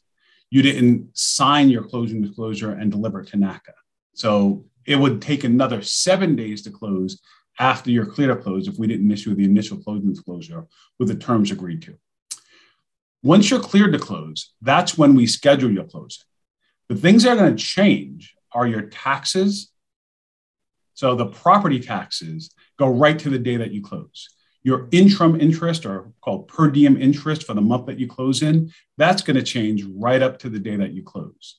you 0.51 0.63
didn't 0.63 1.17
sign 1.17 1.71
your 1.71 1.85
closing 1.85 2.21
disclosure 2.21 2.73
and 2.73 2.91
deliver 2.91 3.23
to 3.23 3.37
NACA. 3.37 3.73
So 4.15 4.67
it 4.87 4.97
would 4.97 5.23
take 5.23 5.45
another 5.45 5.83
seven 5.83 6.37
days 6.37 6.63
to 6.63 6.71
close 6.71 7.21
after 7.59 7.91
you're 7.91 8.07
clear 8.07 8.29
to 8.29 8.37
close 8.37 8.67
if 8.67 8.79
we 8.79 8.87
didn't 8.87 9.11
issue 9.11 9.35
the 9.35 9.45
initial 9.45 9.77
closing 9.77 10.11
disclosure 10.11 10.67
with 10.99 11.09
the 11.09 11.15
terms 11.15 11.51
agreed 11.51 11.83
to. 11.83 11.97
Once 13.23 13.51
you're 13.51 13.61
cleared 13.61 13.93
to 13.93 13.99
close, 13.99 14.53
that's 14.63 14.99
when 14.99 15.15
we 15.15 15.27
schedule 15.27 15.71
your 15.71 15.85
closing. 15.85 16.25
The 16.89 16.97
things 16.97 17.23
that 17.23 17.33
are 17.33 17.37
going 17.37 17.57
to 17.57 17.63
change 17.63 18.35
are 18.53 18.67
your 18.67 18.83
taxes. 18.83 19.71
So 20.95 21.15
the 21.15 21.27
property 21.27 21.79
taxes 21.79 22.51
go 22.79 22.89
right 22.89 23.19
to 23.19 23.31
the 23.31 23.39
day 23.39 23.57
that 23.57 23.71
you 23.71 23.83
close. 23.83 24.29
Your 24.65 24.89
interim 24.93 25.41
interest, 25.41 25.87
or 25.87 26.13
called 26.21 26.49
per 26.49 26.71
diem 26.71 27.01
interest 27.01 27.45
for 27.45 27.55
the 27.55 27.61
month 27.61 27.87
that 27.87 27.99
you 27.99 28.07
close 28.07 28.43
in, 28.43 28.73
that's 28.97 29.23
going 29.23 29.37
to 29.37 29.43
change 29.43 29.85
right 29.85 30.23
up 30.23 30.39
to 30.41 30.49
the 30.49 30.61
day 30.61 30.77
that 30.77 30.93
you 30.93 31.03
close. 31.03 31.59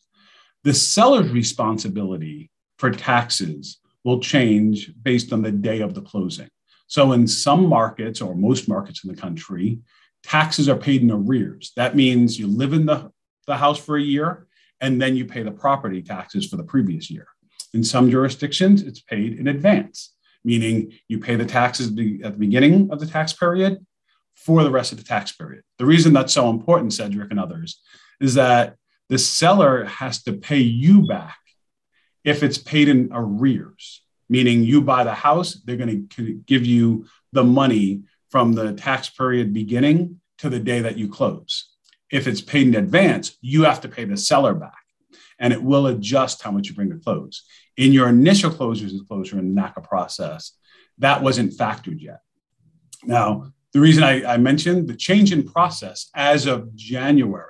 The 0.64 0.74
seller's 0.74 1.30
responsibility 1.30 2.50
for 2.84 2.92
taxes 2.92 3.78
will 4.04 4.20
change 4.20 4.92
based 5.04 5.32
on 5.32 5.42
the 5.42 5.54
day 5.54 5.80
of 5.80 5.94
the 5.94 6.02
closing. 6.02 6.50
So, 6.88 7.14
in 7.14 7.30
some 7.30 7.66
markets 7.66 8.20
or 8.20 8.36
most 8.36 8.68
markets 8.68 9.06
in 9.06 9.10
the 9.10 9.22
country, 9.22 9.80
taxes 10.22 10.68
are 10.68 10.76
paid 10.76 11.02
in 11.02 11.10
arrears. 11.10 11.72
That 11.78 11.96
means 11.96 12.38
you 12.38 12.46
live 12.46 12.74
in 12.74 12.86
the, 12.86 13.10
the 13.48 13.56
house 13.56 13.80
for 13.80 13.96
a 13.96 14.02
year 14.02 14.48
and 14.82 15.02
then 15.02 15.16
you 15.16 15.24
pay 15.24 15.44
the 15.44 15.52
property 15.52 16.02
taxes 16.02 16.46
for 16.46 16.58
the 16.58 16.66
previous 16.66 17.10
year. 17.10 17.28
In 17.74 17.86
some 17.86 18.12
jurisdictions, 18.12 18.82
it's 18.82 19.00
paid 19.00 19.40
in 19.40 19.48
advance, 19.48 20.14
meaning 20.44 20.92
you 21.08 21.20
pay 21.20 21.38
the 21.38 21.46
taxes 21.46 21.88
at 21.88 21.96
the 21.96 22.38
beginning 22.38 22.92
of 22.92 23.00
the 23.00 23.08
tax 23.08 23.32
period 23.32 23.78
for 24.36 24.62
the 24.62 24.72
rest 24.72 24.92
of 24.92 24.98
the 24.98 25.06
tax 25.06 25.32
period. 25.32 25.64
The 25.78 25.86
reason 25.86 26.12
that's 26.12 26.34
so 26.34 26.50
important, 26.50 26.92
Cedric 26.92 27.32
and 27.32 27.40
others, 27.40 27.82
is 28.20 28.34
that 28.34 28.76
the 29.08 29.18
seller 29.18 29.86
has 29.86 30.22
to 30.24 30.34
pay 30.34 30.60
you 30.60 31.04
back 31.04 31.38
if 32.24 32.44
it's 32.44 32.58
paid 32.58 32.90
in 32.90 33.10
arrears, 33.12 34.02
meaning 34.30 34.64
you 34.64 34.82
buy 34.82 35.04
the 35.04 35.14
house, 35.14 35.56
they're 35.66 35.78
going 35.78 36.08
to 36.10 36.34
give 36.46 36.66
you 36.66 37.06
the 37.32 37.44
money 37.44 38.04
from 38.30 38.54
the 38.54 38.74
tax 38.74 39.10
period 39.10 39.54
beginning 39.54 40.20
to 40.40 40.50
the 40.50 40.60
day 40.60 40.82
that 40.82 40.98
you 40.98 41.08
close. 41.08 41.70
If 42.12 42.28
it's 42.28 42.42
paid 42.42 42.68
in 42.68 42.76
advance, 42.76 43.38
you 43.42 43.64
have 43.64 43.82
to 43.82 43.90
pay 43.90 44.06
the 44.06 44.18
seller 44.18 44.54
back 44.54 44.84
and 45.40 45.52
it 45.52 45.62
will 45.62 45.88
adjust 45.88 46.42
how 46.42 46.52
much 46.52 46.68
you 46.68 46.76
bring 46.76 46.90
to 46.90 46.98
close. 46.98 47.44
In 47.76 47.92
your 47.92 48.08
initial 48.08 48.52
closures 48.52 48.92
disclosure 48.92 49.40
in 49.40 49.54
the 49.54 49.62
NACA 49.62 49.84
process, 49.84 50.54
that 51.00 51.22
wasn't 51.22 51.54
factored 51.54 52.00
yet. 52.00 52.22
Now, 53.04 53.52
the 53.74 53.80
reason 53.80 54.04
I, 54.04 54.24
I 54.34 54.38
mentioned 54.38 54.88
the 54.88 54.96
change 54.96 55.34
in 55.34 55.44
process 55.44 56.10
as 56.14 56.46
of 56.46 56.76
January 56.76 57.50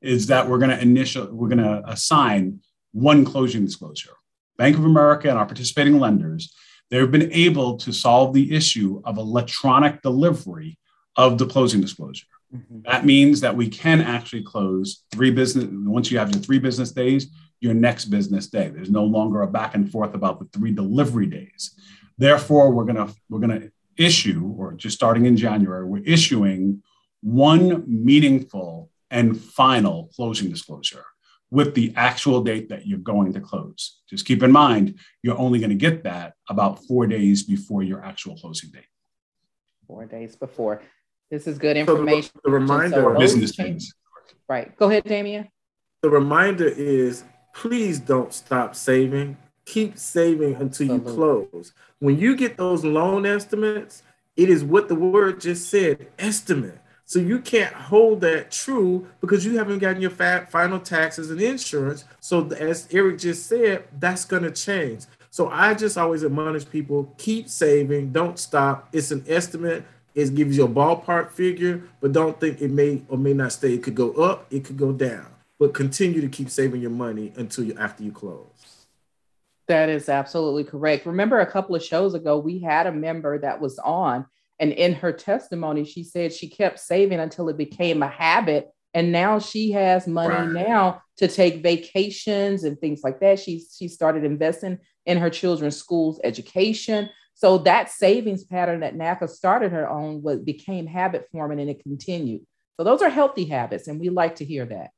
is 0.00 0.28
that 0.28 0.48
we're 0.48 0.58
going 0.58 0.70
to 0.70 0.80
initial 0.80 1.28
we're 1.32 1.48
going 1.48 1.58
to 1.58 1.82
assign 1.86 2.60
one 2.92 3.24
closing 3.24 3.64
disclosure. 3.64 4.14
Bank 4.56 4.76
of 4.76 4.84
America 4.84 5.28
and 5.28 5.38
our 5.38 5.46
participating 5.46 5.98
lenders, 5.98 6.54
they've 6.90 7.10
been 7.10 7.32
able 7.32 7.76
to 7.78 7.92
solve 7.92 8.34
the 8.34 8.54
issue 8.54 9.00
of 9.04 9.18
electronic 9.18 10.02
delivery 10.02 10.78
of 11.16 11.38
the 11.38 11.46
closing 11.46 11.80
disclosure. 11.80 12.26
Mm-hmm. 12.54 12.80
That 12.84 13.04
means 13.04 13.40
that 13.40 13.56
we 13.56 13.68
can 13.68 14.00
actually 14.00 14.42
close 14.42 15.04
three 15.12 15.30
business, 15.30 15.66
once 15.70 16.10
you 16.10 16.18
have 16.18 16.32
your 16.32 16.42
three 16.42 16.58
business 16.58 16.92
days, 16.92 17.30
your 17.60 17.74
next 17.74 18.06
business 18.06 18.46
day. 18.46 18.68
There's 18.68 18.90
no 18.90 19.04
longer 19.04 19.42
a 19.42 19.46
back 19.46 19.74
and 19.74 19.90
forth 19.90 20.14
about 20.14 20.38
the 20.38 20.58
three 20.58 20.72
delivery 20.72 21.26
days. 21.26 21.74
Therefore, 22.16 22.70
we're 22.70 22.84
gonna 22.84 23.12
we're 23.28 23.40
gonna 23.40 23.68
issue, 23.96 24.54
or 24.56 24.72
just 24.74 24.96
starting 24.96 25.26
in 25.26 25.36
January, 25.36 25.84
we're 25.84 26.04
issuing 26.04 26.82
one 27.20 27.84
meaningful 27.86 28.90
and 29.10 29.38
final 29.38 30.10
closing 30.14 30.48
disclosure 30.48 31.04
with 31.50 31.74
the 31.74 31.92
actual 31.96 32.42
date 32.42 32.68
that 32.68 32.86
you're 32.86 32.98
going 32.98 33.32
to 33.32 33.40
close. 33.40 34.00
Just 34.08 34.26
keep 34.26 34.42
in 34.42 34.52
mind, 34.52 34.98
you're 35.22 35.38
only 35.38 35.58
going 35.58 35.70
to 35.70 35.76
get 35.76 36.04
that 36.04 36.34
about 36.48 36.84
four 36.84 37.06
days 37.06 37.42
before 37.42 37.82
your 37.82 38.04
actual 38.04 38.36
closing 38.36 38.70
date. 38.70 38.86
Four 39.86 40.04
days 40.04 40.36
before. 40.36 40.82
This 41.30 41.46
is 41.46 41.58
good 41.58 41.76
information. 41.76 42.30
So 42.34 42.40
the, 42.44 42.50
reminder, 42.50 43.02
so 43.02 43.18
business 43.18 43.56
things. 43.56 43.92
Right. 44.48 44.76
Go 44.76 44.90
ahead, 44.90 45.04
Damien. 45.04 45.48
The 46.02 46.10
reminder 46.10 46.68
is 46.68 47.24
please 47.54 47.98
don't 47.98 48.32
stop 48.32 48.74
saving. 48.74 49.36
Keep 49.66 49.98
saving 49.98 50.54
until 50.54 50.86
you 50.86 51.00
close. 51.00 51.72
When 51.98 52.18
you 52.18 52.36
get 52.36 52.56
those 52.56 52.84
loan 52.84 53.26
estimates, 53.26 54.02
it 54.36 54.48
is 54.48 54.64
what 54.64 54.88
the 54.88 54.94
word 54.94 55.40
just 55.40 55.68
said 55.68 56.08
estimate. 56.18 56.78
So 57.08 57.20
you 57.20 57.38
can't 57.38 57.72
hold 57.72 58.20
that 58.20 58.50
true 58.50 59.08
because 59.22 59.42
you 59.42 59.56
haven't 59.56 59.78
gotten 59.78 60.02
your 60.02 60.10
final 60.10 60.78
taxes 60.78 61.30
and 61.30 61.40
insurance. 61.40 62.04
So 62.20 62.46
as 62.50 62.86
Eric 62.90 63.18
just 63.20 63.46
said, 63.46 63.84
that's 63.98 64.26
going 64.26 64.42
to 64.42 64.50
change. 64.50 65.06
So 65.30 65.48
I 65.48 65.72
just 65.72 65.96
always 65.96 66.22
admonish 66.22 66.68
people: 66.68 67.14
keep 67.16 67.48
saving, 67.48 68.12
don't 68.12 68.38
stop. 68.38 68.90
It's 68.92 69.10
an 69.10 69.24
estimate. 69.26 69.86
It 70.14 70.34
gives 70.34 70.58
you 70.58 70.64
a 70.64 70.68
ballpark 70.68 71.30
figure, 71.30 71.82
but 72.02 72.12
don't 72.12 72.38
think 72.38 72.60
it 72.60 72.70
may 72.70 73.02
or 73.08 73.16
may 73.16 73.32
not 73.32 73.52
stay. 73.52 73.72
It 73.72 73.82
could 73.82 73.94
go 73.94 74.12
up, 74.12 74.46
it 74.50 74.66
could 74.66 74.76
go 74.76 74.92
down, 74.92 75.28
but 75.58 75.72
continue 75.72 76.20
to 76.20 76.28
keep 76.28 76.50
saving 76.50 76.82
your 76.82 76.90
money 76.90 77.32
until 77.36 77.64
you 77.64 77.74
after 77.78 78.04
you 78.04 78.12
close. 78.12 78.84
That 79.66 79.88
is 79.88 80.10
absolutely 80.10 80.64
correct. 80.64 81.06
Remember, 81.06 81.40
a 81.40 81.50
couple 81.50 81.74
of 81.74 81.82
shows 81.82 82.12
ago, 82.12 82.36
we 82.36 82.58
had 82.58 82.86
a 82.86 82.92
member 82.92 83.38
that 83.38 83.58
was 83.58 83.78
on 83.78 84.26
and 84.60 84.72
in 84.72 84.94
her 84.94 85.12
testimony, 85.12 85.84
she 85.84 86.02
said 86.02 86.32
she 86.32 86.48
kept 86.48 86.80
saving 86.80 87.20
until 87.20 87.48
it 87.48 87.56
became 87.56 88.02
a 88.02 88.08
habit. 88.08 88.68
And 88.94 89.12
now 89.12 89.38
she 89.38 89.72
has 89.72 90.06
money 90.06 90.34
right. 90.34 90.68
now 90.68 91.02
to 91.18 91.28
take 91.28 91.62
vacations 91.62 92.64
and 92.64 92.78
things 92.78 93.02
like 93.04 93.20
that. 93.20 93.38
She, 93.38 93.64
she 93.70 93.86
started 93.86 94.24
investing 94.24 94.78
in 95.06 95.18
her 95.18 95.30
children's 95.30 95.76
schools 95.76 96.20
education. 96.24 97.08
So 97.34 97.58
that 97.58 97.90
savings 97.90 98.42
pattern 98.44 98.80
that 98.80 98.96
NACA 98.96 99.28
started 99.28 99.70
her 99.70 99.88
on 99.88 100.22
was 100.22 100.40
became 100.40 100.86
habit 100.86 101.28
forming 101.30 101.60
and 101.60 101.70
it 101.70 101.82
continued. 101.82 102.44
So 102.76 102.84
those 102.84 103.02
are 103.02 103.10
healthy 103.10 103.44
habits, 103.44 103.88
and 103.88 103.98
we 103.98 104.08
like 104.08 104.36
to 104.36 104.44
hear 104.44 104.64
that. 104.66 104.90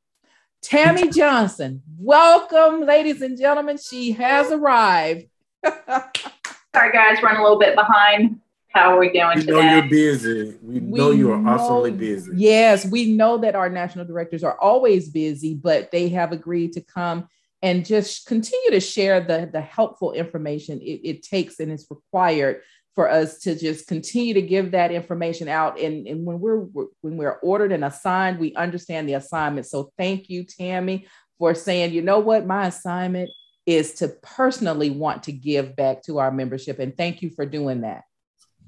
Tammy 0.63 1.09
Johnson, 1.11 1.83
welcome, 1.99 2.83
ladies 2.87 3.23
and 3.23 3.39
gentlemen. 3.39 3.79
She 3.79 4.13
has 4.13 4.51
arrived. 4.53 5.25
Sorry, 5.65 6.93
guys, 6.93 7.23
run 7.23 7.37
a 7.37 7.43
little 7.43 7.59
bit 7.59 7.75
behind 7.75 8.41
How 8.73 8.95
are 8.95 9.01
we 9.01 9.11
doing 9.13 9.37
We 9.37 9.41
today? 9.43 9.53
know 9.53 9.75
you're 9.75 9.89
busy. 9.91 10.57
We, 10.63 10.81
We 10.81 10.99
know 10.99 11.11
you 11.11 11.33
are 11.33 11.39
know- 11.39 11.51
awesomely 11.51 11.91
busy. 11.91 12.31
Yes, 12.37 12.87
we 12.87 13.13
know 13.13 13.39
that 13.39 13.57
our 13.57 13.69
national 13.69 14.05
directors 14.05 14.45
are 14.45 14.57
always 14.61 15.09
busy, 15.09 15.55
but 15.55 15.91
they 15.91 16.09
have 16.11 16.31
agreed 16.33 16.73
to 16.75 16.81
come 16.81 17.27
and 17.63 17.85
just 17.85 18.27
continue 18.27 18.71
to 18.71 18.81
share 18.81 19.21
the, 19.21 19.49
the 19.53 19.61
helpful 19.61 20.13
information 20.13 20.81
it, 20.81 21.01
it 21.05 21.23
takes 21.25 21.59
and 21.61 21.71
is 21.73 21.87
required 21.91 22.63
for 22.95 23.11
us 23.11 23.39
to 23.41 23.57
just 23.59 23.87
continue 23.87 24.35
to 24.35 24.43
give 24.43 24.71
that 24.71 24.93
information 24.93 25.49
out. 25.49 25.79
And, 25.79 26.07
and 26.07 26.25
when 26.25 26.39
we're 26.41 26.59
when 27.01 27.17
we're 27.17 27.39
ordered 27.43 27.73
and 27.73 27.85
assigned, 27.85 28.39
we 28.39 28.55
understand 28.55 29.09
the 29.09 29.15
assignment. 29.15 29.67
So 29.67 29.93
thank 29.99 30.31
you, 30.31 30.45
Tammy, 30.45 31.07
for 31.39 31.55
saying, 31.55 31.93
you 31.93 32.03
know 32.03 32.19
what, 32.21 32.47
my 32.47 32.67
assignment 32.69 33.31
is 33.67 33.95
to 33.95 34.09
personally 34.23 34.91
want 34.91 35.25
to 35.25 35.33
give 35.33 35.77
back 35.77 36.03
to 36.05 36.19
our 36.19 36.31
membership. 36.31 36.79
And 36.79 36.97
thank 36.97 37.21
you 37.23 37.31
for 37.31 37.45
doing 37.47 37.83
that. 37.83 38.03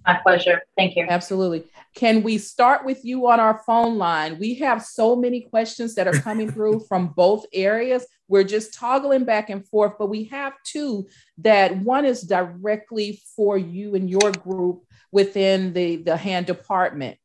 My 0.06 0.14
pleasure. 0.22 0.62
Thank 0.76 0.96
you. 0.96 1.06
Absolutely. 1.08 1.64
Can 1.94 2.22
we 2.22 2.38
start 2.38 2.84
with 2.84 3.04
you 3.04 3.28
on 3.28 3.38
our 3.40 3.62
phone 3.66 3.98
line? 3.98 4.38
We 4.38 4.54
have 4.56 4.82
so 4.82 5.14
many 5.14 5.42
questions 5.42 5.94
that 5.94 6.08
are 6.08 6.18
coming 6.20 6.50
through 6.52 6.84
from 6.88 7.08
both 7.08 7.46
areas. 7.52 8.06
We're 8.28 8.44
just 8.44 8.74
toggling 8.74 9.24
back 9.24 9.50
and 9.50 9.66
forth, 9.68 9.94
but 9.98 10.08
we 10.08 10.24
have 10.24 10.54
two 10.64 11.06
that 11.38 11.76
one 11.78 12.04
is 12.04 12.22
directly 12.22 13.20
for 13.36 13.58
you 13.58 13.94
and 13.94 14.08
your 14.10 14.32
group 14.32 14.84
within 15.10 15.72
the, 15.72 15.96
the 15.96 16.16
hand 16.16 16.46
department. 16.46 17.18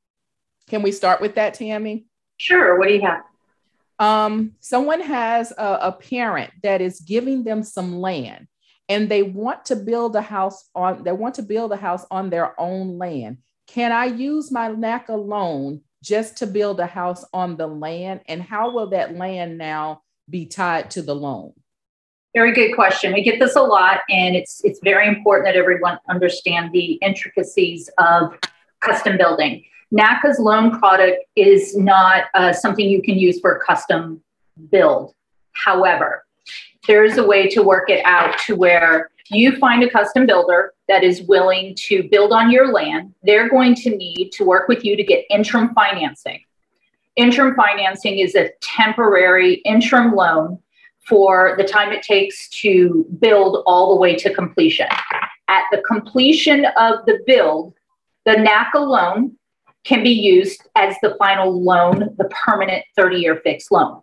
Can 0.67 0.81
we 0.81 0.91
start 0.91 1.21
with 1.21 1.35
that, 1.35 1.53
Tammy? 1.53 2.05
Sure. 2.37 2.77
What 2.77 2.89
do 2.89 2.93
you 2.93 3.01
have? 3.01 3.21
um, 3.99 4.53
someone 4.59 5.01
has 5.01 5.51
a, 5.51 5.79
a 5.81 5.91
parent 5.91 6.51
that 6.63 6.81
is 6.81 6.99
giving 6.99 7.43
them 7.43 7.63
some 7.63 7.99
land 7.99 8.47
and 8.89 9.09
they 9.09 9.23
want 9.23 9.65
to 9.65 9.75
build 9.75 10.15
a 10.15 10.21
house 10.21 10.69
on 10.75 11.03
they 11.03 11.11
want 11.11 11.35
to 11.35 11.43
build 11.43 11.71
a 11.71 11.77
house 11.77 12.05
on 12.11 12.29
their 12.29 12.59
own 12.59 12.97
land 12.97 13.37
can 13.67 13.91
i 13.91 14.05
use 14.05 14.51
my 14.51 14.69
naca 14.69 15.17
loan 15.17 15.81
just 16.03 16.37
to 16.37 16.47
build 16.47 16.79
a 16.79 16.85
house 16.85 17.25
on 17.33 17.57
the 17.57 17.67
land 17.67 18.21
and 18.27 18.41
how 18.41 18.71
will 18.71 18.87
that 18.87 19.15
land 19.15 19.57
now 19.57 20.01
be 20.29 20.45
tied 20.45 20.91
to 20.91 21.01
the 21.01 21.15
loan 21.15 21.53
Very 22.35 22.53
good 22.53 22.75
question. 22.75 23.13
We 23.13 23.23
get 23.23 23.39
this 23.39 23.55
a 23.55 23.61
lot, 23.61 24.01
and 24.09 24.35
it's 24.35 24.61
it's 24.63 24.79
very 24.83 25.07
important 25.07 25.47
that 25.47 25.55
everyone 25.55 25.97
understand 26.07 26.71
the 26.71 26.99
intricacies 27.01 27.89
of 27.97 28.37
custom 28.81 29.17
building. 29.17 29.63
NACA's 29.91 30.37
loan 30.37 30.77
product 30.77 31.17
is 31.35 31.75
not 31.75 32.25
uh, 32.35 32.53
something 32.53 32.87
you 32.87 33.01
can 33.01 33.17
use 33.17 33.39
for 33.39 33.55
a 33.55 33.59
custom 33.65 34.21
build. 34.69 35.13
However, 35.53 36.26
there 36.87 37.03
is 37.03 37.17
a 37.17 37.23
way 37.25 37.47
to 37.49 37.61
work 37.61 37.89
it 37.89 38.03
out 38.05 38.37
to 38.39 38.55
where 38.55 39.11
you 39.29 39.57
find 39.57 39.83
a 39.83 39.89
custom 39.89 40.25
builder 40.25 40.73
that 40.87 41.03
is 41.03 41.21
willing 41.23 41.75
to 41.75 42.07
build 42.09 42.31
on 42.31 42.49
your 42.49 42.71
land. 42.71 43.13
They're 43.23 43.49
going 43.49 43.75
to 43.75 43.95
need 43.95 44.31
to 44.33 44.45
work 44.45 44.67
with 44.69 44.85
you 44.85 44.95
to 44.95 45.03
get 45.03 45.25
interim 45.29 45.73
financing. 45.73 46.41
Interim 47.17 47.55
financing 47.55 48.19
is 48.19 48.35
a 48.35 48.51
temporary 48.61 49.55
interim 49.65 50.13
loan 50.13 50.59
for 51.07 51.55
the 51.57 51.63
time 51.63 51.91
it 51.91 52.03
takes 52.03 52.49
to 52.49 53.05
build 53.19 53.63
all 53.65 53.93
the 53.93 53.99
way 53.99 54.15
to 54.15 54.33
completion. 54.33 54.87
At 55.47 55.63
the 55.71 55.81
completion 55.81 56.65
of 56.77 57.05
the 57.05 57.19
build, 57.25 57.73
the 58.25 58.33
NACA 58.33 58.75
loan 58.75 59.37
can 59.83 60.03
be 60.03 60.11
used 60.11 60.67
as 60.75 60.95
the 61.01 61.15
final 61.17 61.63
loan, 61.63 62.13
the 62.17 62.29
permanent 62.45 62.83
30 62.95 63.17
year 63.17 63.37
fixed 63.43 63.71
loan. 63.71 64.01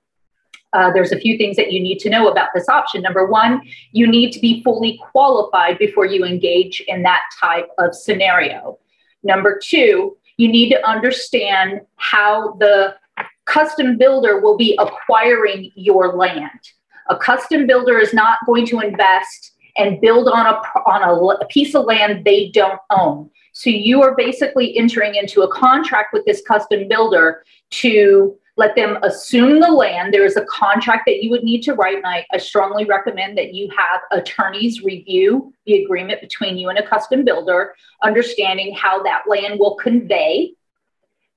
Uh, 0.75 0.93
there's 0.93 1.13
a 1.13 1.19
few 1.19 1.39
things 1.39 1.57
that 1.57 1.73
you 1.73 1.81
need 1.81 1.99
to 2.01 2.11
know 2.11 2.29
about 2.29 2.49
this 2.55 2.69
option. 2.69 3.01
Number 3.01 3.27
one, 3.27 3.63
you 3.93 4.07
need 4.07 4.33
to 4.33 4.41
be 4.41 4.63
fully 4.63 5.01
qualified 5.13 5.79
before 5.79 6.05
you 6.05 6.25
engage 6.25 6.83
in 6.89 7.03
that 7.05 7.23
type 7.41 7.69
of 7.79 7.95
scenario. 7.95 8.79
Number 9.23 9.59
two, 9.63 10.17
you 10.37 10.49
need 10.49 10.71
to 10.71 10.87
understand 10.87 11.83
how 11.97 12.55
the 12.55 12.97
custom 13.45 13.97
builder 13.97 14.41
will 14.41 14.57
be 14.57 14.77
acquiring 14.81 15.71
your 15.77 16.17
land. 16.17 16.61
A 17.09 17.17
custom 17.17 17.67
builder 17.67 17.99
is 17.99 18.13
not 18.13 18.39
going 18.45 18.67
to 18.67 18.81
invest 18.81 19.53
and 19.77 20.01
build 20.01 20.29
on 20.29 20.47
a 20.47 20.55
on 20.87 21.03
a, 21.03 21.45
a 21.45 21.47
piece 21.47 21.75
of 21.75 21.85
land 21.85 22.25
they 22.25 22.49
don't 22.49 22.81
own. 22.91 23.31
So 23.53 23.71
you 23.71 24.03
are 24.03 24.17
basically 24.17 24.77
entering 24.77 25.15
into 25.15 25.43
a 25.43 25.49
contract 25.53 26.13
with 26.13 26.25
this 26.25 26.43
custom 26.43 26.89
builder 26.89 27.45
to 27.71 28.37
let 28.57 28.77
them 28.77 28.99
assume 29.03 29.61
the 29.61 29.69
land. 29.69 30.15
There 30.15 30.25
is 30.25 30.37
a 30.37 30.45
contract 30.45 31.05
that 31.07 31.23
you 31.23 31.31
would 31.31 31.43
need 31.43 31.63
to 31.63 31.75
write, 31.75 31.97
and 31.97 32.07
I, 32.07 32.25
I 32.33 32.39
strongly 32.39 32.85
recommend 32.85 33.37
that 33.37 33.53
you 33.53 33.69
have 33.77 34.01
attorneys 34.13 34.83
review 34.83 35.53
the 35.67 35.83
agreement 35.83 36.21
between 36.21 36.57
you 36.57 36.69
and 36.69 36.79
a 36.79 36.87
custom 36.87 37.25
builder, 37.25 37.75
understanding 38.03 38.75
how 38.75 39.03
that 39.03 39.25
land 39.29 39.59
will 39.59 39.75
convey 39.75 40.53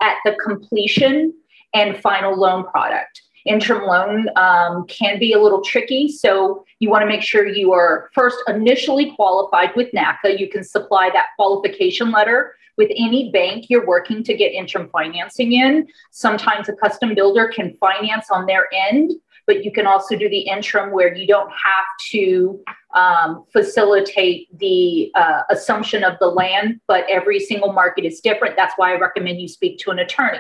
at 0.02 0.18
the 0.26 0.36
completion 0.44 1.34
and 1.74 1.98
final 1.98 2.38
loan 2.38 2.66
product. 2.66 3.22
Interim 3.46 3.86
loan 3.86 4.28
um, 4.36 4.86
can 4.88 5.18
be 5.18 5.34
a 5.34 5.40
little 5.40 5.62
tricky, 5.62 6.10
so 6.10 6.66
you 6.80 6.90
want 6.90 7.02
to 7.02 7.08
make 7.08 7.24
sure 7.24 7.48
you 7.48 7.72
are 7.72 8.10
first 8.14 8.38
initially 8.48 9.14
qualified 9.16 9.76
with 9.76 9.92
NACA. 9.94 10.38
You 10.38 10.50
can 10.50 10.64
supply 10.64 11.10
that 11.14 11.28
qualification 11.38 12.12
letter 12.12 12.54
with 12.78 12.90
any 12.96 13.32
bank 13.32 13.66
you're 13.70 13.86
working 13.86 14.24
to 14.24 14.34
get 14.36 14.54
interim 14.54 14.90
financing 14.90 15.54
in. 15.54 15.88
Sometimes 16.12 16.70
a 16.70 16.74
custom 16.74 17.16
builder 17.16 17.52
can 17.54 17.76
finance 17.80 18.28
on 18.32 18.46
their 18.46 18.68
end, 18.74 19.12
but 19.48 19.64
you 19.64 19.72
can 19.72 19.88
also 19.88 20.16
do 20.16 20.30
the 20.30 20.40
interim 20.40 20.92
where 20.92 21.16
you 21.16 21.26
don't 21.26 21.50
have 21.50 21.86
to 22.12 22.60
um, 22.94 23.46
facilitate 23.52 24.48
the 24.60 25.12
uh, 25.16 25.42
assumption 25.50 26.04
of 26.04 26.18
the 26.20 26.28
land, 26.28 26.80
but 26.88 27.06
every 27.10 27.40
single 27.40 27.74
market 27.74 28.06
is 28.06 28.20
different. 28.20 28.56
That's 28.56 28.74
why 28.78 28.94
I 28.94 29.00
recommend 29.00 29.42
you 29.42 29.48
speak 29.48 29.80
to 29.80 29.92
an 29.92 30.00
attorney. 30.00 30.40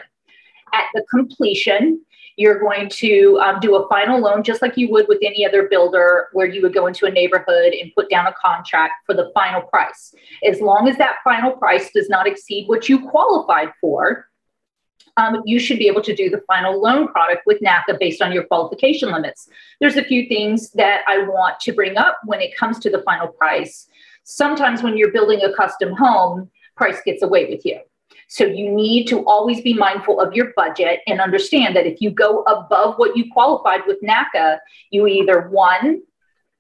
At 0.74 0.86
the 0.94 1.04
completion, 1.10 2.02
you're 2.38 2.60
going 2.60 2.88
to 2.88 3.40
um, 3.44 3.60
do 3.60 3.76
a 3.76 3.88
final 3.90 4.20
loan 4.20 4.44
just 4.44 4.62
like 4.62 4.78
you 4.78 4.90
would 4.92 5.08
with 5.08 5.18
any 5.24 5.46
other 5.46 5.68
builder, 5.68 6.30
where 6.34 6.48
you 6.48 6.62
would 6.62 6.74
go 6.74 6.88
into 6.88 7.06
a 7.08 7.12
neighborhood 7.12 7.74
and 7.74 7.94
put 7.94 8.10
down 8.10 8.28
a 8.28 8.34
contract 8.34 8.94
for 9.06 9.16
the 9.16 9.32
final 9.34 9.64
price. 9.64 10.14
As 10.46 10.62
long 10.62 10.88
as 10.88 10.98
that 10.98 11.18
final 11.24 11.52
price 11.52 11.92
does 11.92 12.10
not 12.10 12.28
exceed 12.28 12.68
what 12.68 12.88
you 12.88 13.10
qualified 13.10 13.74
for, 13.82 14.28
um, 15.18 15.42
you 15.46 15.60
should 15.60 15.80
be 15.80 15.88
able 15.88 16.04
to 16.04 16.16
do 16.16 16.30
the 16.30 16.42
final 16.48 16.80
loan 16.80 17.08
product 17.08 17.42
with 17.48 17.60
NACA 17.60 17.98
based 18.00 18.22
on 18.22 18.32
your 18.32 18.44
qualification 18.44 19.12
limits. 19.12 19.50
There's 19.80 19.98
a 19.98 20.04
few 20.04 20.28
things 20.28 20.70
that 20.74 21.02
I 21.08 21.24
want 21.24 21.60
to 21.62 21.74
bring 21.74 21.98
up 21.98 22.20
when 22.26 22.40
it 22.40 22.56
comes 22.56 22.78
to 22.80 22.92
the 22.92 23.02
final 23.02 23.28
price. 23.28 23.88
Sometimes 24.24 24.84
when 24.84 24.96
you're 24.96 25.12
building 25.12 25.42
a 25.42 25.54
custom 25.54 25.94
home, 25.94 26.52
price 26.76 27.02
gets 27.04 27.24
away 27.24 27.50
with 27.50 27.66
you. 27.66 27.80
So 28.28 28.46
you 28.46 28.70
need 28.70 29.08
to 29.08 29.26
always 29.26 29.62
be 29.62 29.74
mindful 29.74 30.20
of 30.20 30.34
your 30.34 30.52
budget 30.56 31.00
and 31.08 31.22
understand 31.22 31.76
that 31.76 31.86
if 31.86 32.02
you 32.02 32.12
go 32.12 32.42
above 32.44 32.96
what 32.98 33.16
you 33.16 33.32
qualified 33.32 33.82
with 33.88 34.02
NACA, 34.02 34.60
you 34.92 35.08
either 35.08 35.48
one, 35.50 36.02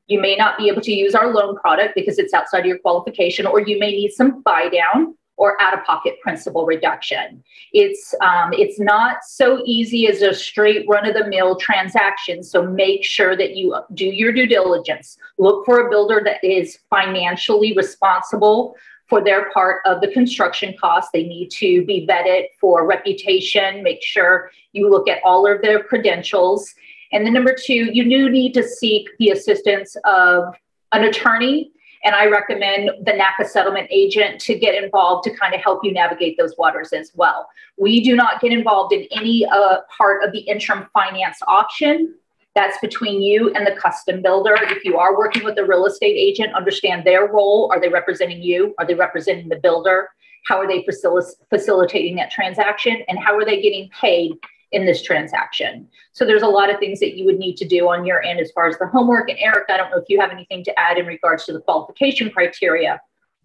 you 0.07 0.21
may 0.21 0.35
not 0.35 0.57
be 0.57 0.69
able 0.69 0.81
to 0.81 0.93
use 0.93 1.13
our 1.13 1.33
loan 1.33 1.57
product 1.57 1.93
because 1.95 2.17
it's 2.17 2.33
outside 2.33 2.59
of 2.59 2.65
your 2.65 2.79
qualification, 2.79 3.45
or 3.45 3.59
you 3.59 3.77
may 3.79 3.91
need 3.91 4.11
some 4.11 4.41
buy 4.41 4.69
down 4.69 5.15
or 5.37 5.61
out 5.61 5.77
of 5.77 5.83
pocket 5.85 6.15
principal 6.21 6.65
reduction. 6.65 7.43
It's 7.71 8.13
um, 8.21 8.53
it's 8.53 8.79
not 8.79 9.17
so 9.23 9.61
easy 9.65 10.07
as 10.07 10.21
a 10.21 10.33
straight 10.33 10.85
run 10.87 11.05
of 11.05 11.13
the 11.13 11.27
mill 11.27 11.57
transaction. 11.57 12.43
So 12.43 12.63
make 12.63 13.03
sure 13.03 13.35
that 13.37 13.55
you 13.55 13.75
do 13.93 14.05
your 14.05 14.31
due 14.31 14.47
diligence. 14.47 15.17
Look 15.37 15.65
for 15.65 15.85
a 15.85 15.89
builder 15.89 16.21
that 16.25 16.43
is 16.43 16.79
financially 16.89 17.73
responsible 17.73 18.75
for 19.07 19.23
their 19.23 19.49
part 19.51 19.81
of 19.85 20.01
the 20.01 20.09
construction 20.09 20.75
costs. 20.79 21.09
They 21.13 21.23
need 21.23 21.49
to 21.51 21.85
be 21.85 22.05
vetted 22.07 22.45
for 22.59 22.85
reputation. 22.85 23.83
Make 23.83 24.03
sure 24.03 24.51
you 24.73 24.89
look 24.89 25.07
at 25.07 25.19
all 25.23 25.51
of 25.51 25.61
their 25.61 25.83
credentials. 25.83 26.73
And 27.11 27.25
then 27.25 27.33
number 27.33 27.55
two, 27.55 27.89
you 27.91 28.03
do 28.03 28.29
need 28.29 28.53
to 28.53 28.63
seek 28.63 29.09
the 29.19 29.29
assistance 29.29 29.95
of 30.03 30.53
an 30.91 31.03
attorney 31.03 31.71
and 32.03 32.15
I 32.15 32.27
recommend 32.27 32.91
the 33.05 33.11
NACA 33.11 33.49
settlement 33.49 33.87
agent 33.91 34.39
to 34.41 34.57
get 34.57 34.81
involved 34.81 35.23
to 35.25 35.35
kind 35.35 35.53
of 35.53 35.61
help 35.61 35.83
you 35.83 35.91
navigate 35.91 36.37
those 36.37 36.55
waters 36.57 36.93
as 36.93 37.11
well. 37.15 37.49
We 37.77 38.01
do 38.01 38.15
not 38.15 38.39
get 38.39 38.51
involved 38.51 38.93
in 38.93 39.07
any 39.11 39.45
uh, 39.45 39.79
part 39.95 40.23
of 40.23 40.31
the 40.31 40.39
interim 40.39 40.87
finance 40.93 41.39
option. 41.47 42.15
That's 42.57 42.79
between 42.79 43.21
you 43.21 43.51
and 43.53 43.67
the 43.67 43.79
custom 43.79 44.23
builder. 44.23 44.55
If 44.59 44.83
you 44.83 44.97
are 44.97 45.15
working 45.15 45.43
with 45.43 45.59
a 45.59 45.63
real 45.63 45.85
estate 45.85 46.15
agent, 46.17 46.55
understand 46.55 47.05
their 47.05 47.27
role. 47.27 47.69
Are 47.71 47.79
they 47.79 47.87
representing 47.87 48.41
you? 48.41 48.73
Are 48.79 48.85
they 48.87 48.95
representing 48.95 49.47
the 49.47 49.57
builder? 49.57 50.09
How 50.47 50.57
are 50.57 50.67
they 50.67 50.81
facil- 50.81 51.35
facilitating 51.51 52.15
that 52.15 52.31
transaction? 52.31 53.03
And 53.09 53.19
how 53.19 53.37
are 53.37 53.45
they 53.45 53.61
getting 53.61 53.89
paid 53.89 54.31
in 54.71 54.87
this 54.87 55.03
transaction. 55.03 55.87
So 56.13 56.25
there's 56.25 56.41
a 56.41 56.47
lot 56.47 56.69
of 56.73 56.79
things 56.79 56.99
that 56.99 57.15
you 57.15 57.25
would 57.25 57.37
need 57.37 57.57
to 57.57 57.65
do 57.65 57.87
on 57.87 58.05
your 58.05 58.23
end 58.23 58.39
as 58.39 58.51
far 58.53 58.67
as 58.67 58.77
the 58.79 58.87
homework. 58.87 59.29
And 59.29 59.37
Eric, 59.39 59.65
I 59.69 59.77
don't 59.77 59.91
know 59.91 59.97
if 59.97 60.05
you 60.09 60.19
have 60.19 60.31
anything 60.31 60.63
to 60.65 60.79
add 60.79 60.97
in 60.97 61.05
regards 61.05 61.45
to 61.45 61.53
the 61.53 61.61
qualification 61.61 62.31
criteria, 62.31 62.99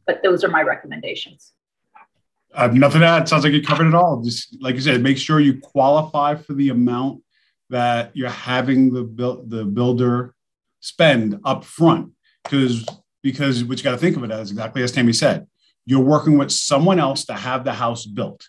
but 0.07 0.23
those 0.25 0.43
are 0.43 0.49
my 0.49 0.63
recommendations. 0.63 1.53
I 2.55 2.63
have 2.63 2.75
nothing 2.75 3.03
to 3.03 3.07
add. 3.07 3.29
Sounds 3.29 3.45
like 3.45 3.53
you 3.53 3.63
covered 3.63 3.89
it 3.89 3.95
all. 3.95 4.23
Just 4.23 4.57
like 4.61 4.75
you 4.75 4.81
said, 4.81 5.03
make 5.03 5.19
sure 5.19 5.39
you 5.39 5.61
qualify 5.61 6.35
for 6.35 6.55
the 6.55 6.71
amount 6.71 7.23
that 7.73 8.15
you're 8.15 8.29
having 8.29 8.93
the 8.93 9.03
build 9.03 9.49
the 9.49 9.65
builder 9.65 10.35
spend 10.81 11.41
up 11.45 11.65
front. 11.65 12.13
Because 12.45 12.87
because 13.23 13.65
what 13.65 13.79
you 13.79 13.85
got 13.85 13.93
to 13.93 13.99
think 13.99 14.17
of 14.17 14.25
it 14.25 14.31
as 14.31 14.51
exactly 14.51 14.83
as 14.83 14.93
Tammy 14.93 15.13
said, 15.13 15.47
you're 15.87 16.01
working 16.01 16.37
with 16.37 16.53
someone 16.53 17.01
else 17.01 17.25
to 17.25 17.35
have 17.35 17.65
the 17.65 17.73
house 17.73 18.05
built. 18.05 18.49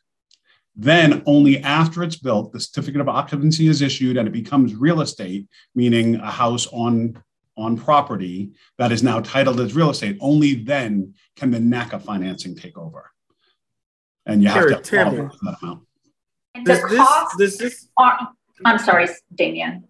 Then, 0.75 1.21
only 1.27 1.59
after 1.59 2.03
it's 2.03 2.15
built, 2.15 2.51
the 2.51 2.59
certificate 2.59 2.99
of 2.99 3.07
occupancy 3.07 3.67
is 3.67 3.81
issued 3.81 4.17
and 4.17 4.27
it 4.27 4.31
becomes 4.31 4.73
real 4.73 5.01
estate, 5.01 5.47
meaning 5.75 6.15
a 6.15 6.31
house 6.31 6.67
on, 6.71 7.21
on 7.55 7.77
property 7.77 8.53
that 8.79 8.91
is 8.91 9.03
now 9.03 9.19
titled 9.19 9.59
as 9.59 9.75
real 9.75 9.91
estate. 9.91 10.17
Only 10.19 10.55
then 10.55 11.13
can 11.35 11.51
the 11.51 11.59
NACA 11.59 12.01
financing 12.01 12.55
take 12.55 12.75
over. 12.75 13.11
And 14.25 14.41
you 14.41 14.49
have 14.49 14.67
to 14.67 14.79
Terry, 14.81 15.11
qualify 15.11 15.37
for 15.37 15.45
that 15.45 15.57
amount. 15.61 15.83
And 16.55 16.65
the 16.65 16.73
Does 16.73 16.89
this, 16.89 16.97
costs 16.97 17.37
does 17.37 17.57
this, 17.57 17.87
are, 17.97 18.29
I'm 18.65 18.79
sorry, 18.79 19.07
Damien. 19.35 19.85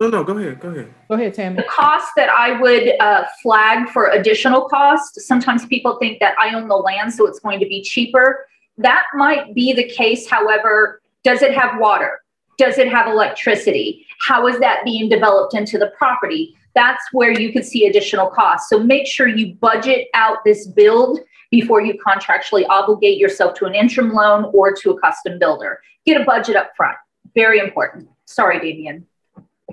no, 0.00 0.08
no, 0.08 0.24
go 0.24 0.36
ahead, 0.38 0.60
go 0.60 0.68
ahead. 0.68 0.94
Go 1.08 1.14
ahead, 1.14 1.34
Tammy. 1.34 1.56
The 1.56 1.64
cost 1.64 2.08
that 2.16 2.28
I 2.28 2.60
would 2.60 2.92
uh, 3.00 3.24
flag 3.42 3.88
for 3.88 4.10
additional 4.10 4.68
cost, 4.68 5.20
sometimes 5.20 5.66
people 5.66 5.96
think 5.98 6.20
that 6.20 6.34
I 6.38 6.54
own 6.54 6.68
the 6.68 6.76
land, 6.76 7.12
so 7.12 7.26
it's 7.26 7.40
going 7.40 7.60
to 7.60 7.66
be 7.66 7.82
cheaper. 7.82 8.46
That 8.76 9.04
might 9.14 9.54
be 9.54 9.72
the 9.72 9.88
case. 9.88 10.28
However, 10.28 11.00
does 11.24 11.42
it 11.42 11.52
have 11.54 11.80
water? 11.80 12.20
Does 12.58 12.78
it 12.78 12.88
have 12.88 13.06
electricity? 13.08 14.06
How 14.26 14.46
is 14.46 14.58
that 14.60 14.84
being 14.84 15.08
developed 15.08 15.54
into 15.54 15.78
the 15.78 15.92
property? 15.96 16.56
That's 16.74 17.02
where 17.12 17.32
you 17.32 17.52
could 17.52 17.64
see 17.64 17.86
additional 17.86 18.28
costs. 18.28 18.68
So 18.68 18.78
make 18.78 19.06
sure 19.06 19.26
you 19.26 19.54
budget 19.54 20.08
out 20.14 20.38
this 20.44 20.66
build 20.66 21.20
before 21.50 21.80
you 21.80 21.94
contractually 22.04 22.66
obligate 22.68 23.18
yourself 23.18 23.54
to 23.58 23.64
an 23.64 23.74
interim 23.74 24.12
loan 24.12 24.50
or 24.52 24.72
to 24.74 24.90
a 24.90 25.00
custom 25.00 25.38
builder. 25.38 25.80
Get 26.04 26.20
a 26.20 26.24
budget 26.24 26.56
up 26.56 26.70
front. 26.76 26.96
Very 27.38 27.60
important. 27.60 28.08
Sorry, 28.24 28.58
Damien. 28.58 29.06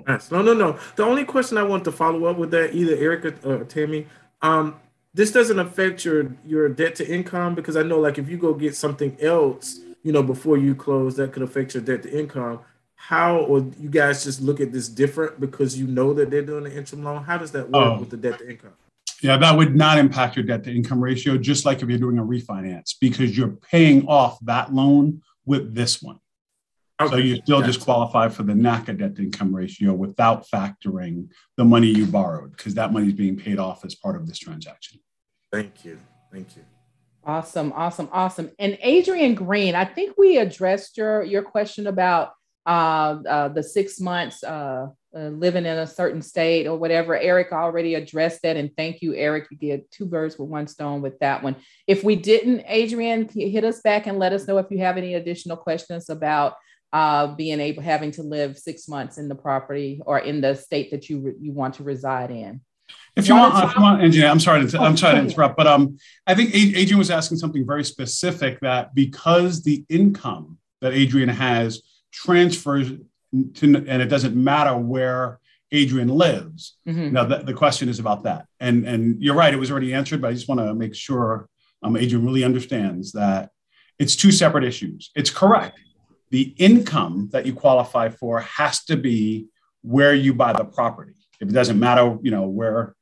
Yes. 0.06 0.30
No, 0.30 0.40
no, 0.40 0.54
no. 0.54 0.78
The 0.94 1.02
only 1.02 1.24
question 1.24 1.58
I 1.58 1.64
want 1.64 1.82
to 1.86 1.90
follow 1.90 2.26
up 2.26 2.36
with 2.36 2.52
that, 2.52 2.76
either 2.76 2.94
Eric 2.94 3.44
or 3.44 3.64
Tammy, 3.64 4.06
um, 4.40 4.76
this 5.14 5.32
doesn't 5.32 5.58
affect 5.58 6.04
your 6.04 6.32
your 6.46 6.68
debt 6.68 6.94
to 6.96 7.04
income 7.16 7.56
because 7.56 7.76
I 7.76 7.82
know, 7.82 7.98
like, 7.98 8.18
if 8.18 8.28
you 8.28 8.36
go 8.36 8.54
get 8.54 8.76
something 8.76 9.16
else, 9.20 9.80
you 10.04 10.12
know, 10.12 10.22
before 10.22 10.58
you 10.58 10.76
close, 10.76 11.16
that 11.16 11.32
could 11.32 11.42
affect 11.42 11.74
your 11.74 11.82
debt 11.82 12.04
to 12.04 12.10
income. 12.16 12.60
How 12.94 13.38
or 13.38 13.58
you 13.80 13.90
guys 13.90 14.22
just 14.22 14.40
look 14.40 14.60
at 14.60 14.70
this 14.72 14.88
different 14.88 15.40
because 15.40 15.76
you 15.76 15.88
know 15.88 16.14
that 16.14 16.30
they're 16.30 16.42
doing 16.52 16.66
an 16.66 16.72
interim 16.72 17.02
loan? 17.02 17.24
How 17.24 17.36
does 17.36 17.50
that 17.50 17.64
work 17.70 17.94
Oh. 17.96 17.98
with 17.98 18.10
the 18.10 18.16
debt 18.16 18.38
to 18.38 18.48
income? 18.48 18.74
Yeah, 19.22 19.38
that 19.38 19.56
would 19.56 19.74
not 19.74 19.98
impact 19.98 20.36
your 20.36 20.44
debt 20.44 20.62
to 20.64 20.70
income 20.70 21.02
ratio, 21.02 21.36
just 21.36 21.64
like 21.66 21.82
if 21.82 21.88
you're 21.88 21.98
doing 21.98 22.18
a 22.18 22.24
refinance, 22.24 22.94
because 23.00 23.36
you're 23.36 23.56
paying 23.72 24.06
off 24.06 24.38
that 24.44 24.72
loan 24.72 25.22
with 25.46 25.74
this 25.74 26.00
one. 26.00 26.18
So 26.98 27.16
you 27.16 27.36
still 27.36 27.60
just 27.60 27.80
qualify 27.80 28.28
for 28.28 28.42
the 28.42 28.54
NACA 28.54 28.98
debt 28.98 29.16
to 29.16 29.22
income 29.22 29.54
ratio 29.54 29.92
without 29.92 30.46
factoring 30.48 31.28
the 31.58 31.64
money 31.64 31.88
you 31.88 32.06
borrowed, 32.06 32.56
because 32.56 32.74
that 32.74 32.92
money 32.92 33.08
is 33.08 33.12
being 33.12 33.36
paid 33.36 33.58
off 33.58 33.84
as 33.84 33.94
part 33.94 34.16
of 34.16 34.26
this 34.26 34.38
transaction. 34.38 34.98
Thank 35.52 35.84
you. 35.84 35.98
Thank 36.32 36.56
you. 36.56 36.64
Awesome, 37.24 37.72
awesome, 37.74 38.08
awesome. 38.12 38.50
And 38.58 38.78
Adrian 38.80 39.34
Green, 39.34 39.74
I 39.74 39.84
think 39.84 40.16
we 40.16 40.38
addressed 40.38 40.96
your 40.96 41.22
your 41.22 41.42
question 41.42 41.86
about 41.86 42.32
uh, 42.64 43.18
uh, 43.28 43.48
the 43.48 43.62
six 43.62 44.00
months 44.00 44.42
uh, 44.42 44.86
uh, 45.14 45.18
living 45.18 45.66
in 45.66 45.78
a 45.78 45.86
certain 45.86 46.22
state 46.22 46.66
or 46.66 46.78
whatever. 46.78 47.16
Eric 47.16 47.52
already 47.52 47.94
addressed 47.94 48.42
that, 48.42 48.56
and 48.56 48.70
thank 48.76 49.02
you, 49.02 49.14
Eric. 49.14 49.48
You 49.50 49.58
did 49.58 49.90
two 49.90 50.06
birds 50.06 50.38
with 50.38 50.48
one 50.48 50.66
stone 50.66 51.02
with 51.02 51.18
that 51.18 51.42
one. 51.42 51.56
If 51.86 52.04
we 52.04 52.16
didn't, 52.16 52.64
Adrian, 52.66 53.28
hit 53.28 53.64
us 53.64 53.80
back 53.82 54.06
and 54.06 54.18
let 54.18 54.32
us 54.32 54.46
know 54.46 54.58
if 54.58 54.70
you 54.70 54.78
have 54.78 54.96
any 54.96 55.14
additional 55.14 55.56
questions 55.58 56.08
about 56.08 56.54
uh, 56.92 57.26
being 57.28 57.60
able 57.60 57.82
having 57.82 58.10
to 58.12 58.22
live 58.22 58.58
six 58.58 58.88
months 58.88 59.18
in 59.18 59.28
the 59.28 59.34
property 59.34 60.00
or 60.06 60.18
in 60.18 60.40
the 60.40 60.54
state 60.54 60.90
that 60.90 61.08
you 61.10 61.20
re- 61.20 61.34
you 61.40 61.52
want 61.52 61.74
to 61.74 61.82
reside 61.82 62.30
in. 62.30 62.60
If 63.16 63.28
you 63.28 63.34
want, 63.34 63.64
if 63.64 63.74
you 63.74 63.82
want, 63.82 64.02
engineer, 64.02 64.28
I'm 64.28 64.38
sorry 64.38 64.66
to, 64.66 64.78
I'm 64.78 64.96
sorry 64.96 65.16
to 65.16 65.22
interrupt, 65.22 65.56
but 65.56 65.66
um, 65.66 65.98
I 66.26 66.34
think 66.34 66.54
Adrian 66.54 66.98
was 66.98 67.10
asking 67.10 67.38
something 67.38 67.66
very 67.66 67.82
specific 67.82 68.60
that 68.60 68.94
because 68.94 69.62
the 69.62 69.84
income 69.88 70.58
that 70.80 70.92
Adrian 70.92 71.30
has 71.30 71.82
transfers 72.12 72.92
to, 73.54 73.76
and 73.88 74.02
it 74.02 74.06
doesn't 74.06 74.36
matter 74.36 74.76
where 74.76 75.40
Adrian 75.72 76.08
lives. 76.08 76.76
Mhm. 76.86 77.10
Now, 77.10 77.24
the, 77.24 77.38
the 77.38 77.54
question 77.54 77.88
is 77.88 77.98
about 77.98 78.22
that. 78.24 78.46
And, 78.60 78.86
and 78.86 79.20
you're 79.20 79.34
right, 79.34 79.52
it 79.52 79.56
was 79.56 79.70
already 79.70 79.92
answered, 79.92 80.20
but 80.20 80.28
I 80.28 80.34
just 80.34 80.48
want 80.48 80.60
to 80.60 80.74
make 80.74 80.94
sure 80.94 81.48
um, 81.82 81.96
Adrian 81.96 82.24
really 82.24 82.44
understands 82.44 83.12
that 83.12 83.50
it's 83.98 84.14
two 84.14 84.30
separate 84.30 84.62
issues. 84.62 85.10
It's 85.16 85.30
correct. 85.30 85.80
The 86.30 86.54
income 86.58 87.28
that 87.32 87.46
you 87.46 87.54
qualify 87.54 88.08
for 88.08 88.40
has 88.40 88.84
to 88.84 88.96
be 88.96 89.46
where 89.82 90.14
you 90.14 90.34
buy 90.34 90.52
the 90.52 90.64
property. 90.64 91.14
If 91.40 91.48
it 91.48 91.52
doesn't 91.52 91.78
matter, 91.78 92.18
you 92.22 92.30
know, 92.30 92.48
where, 92.48 92.94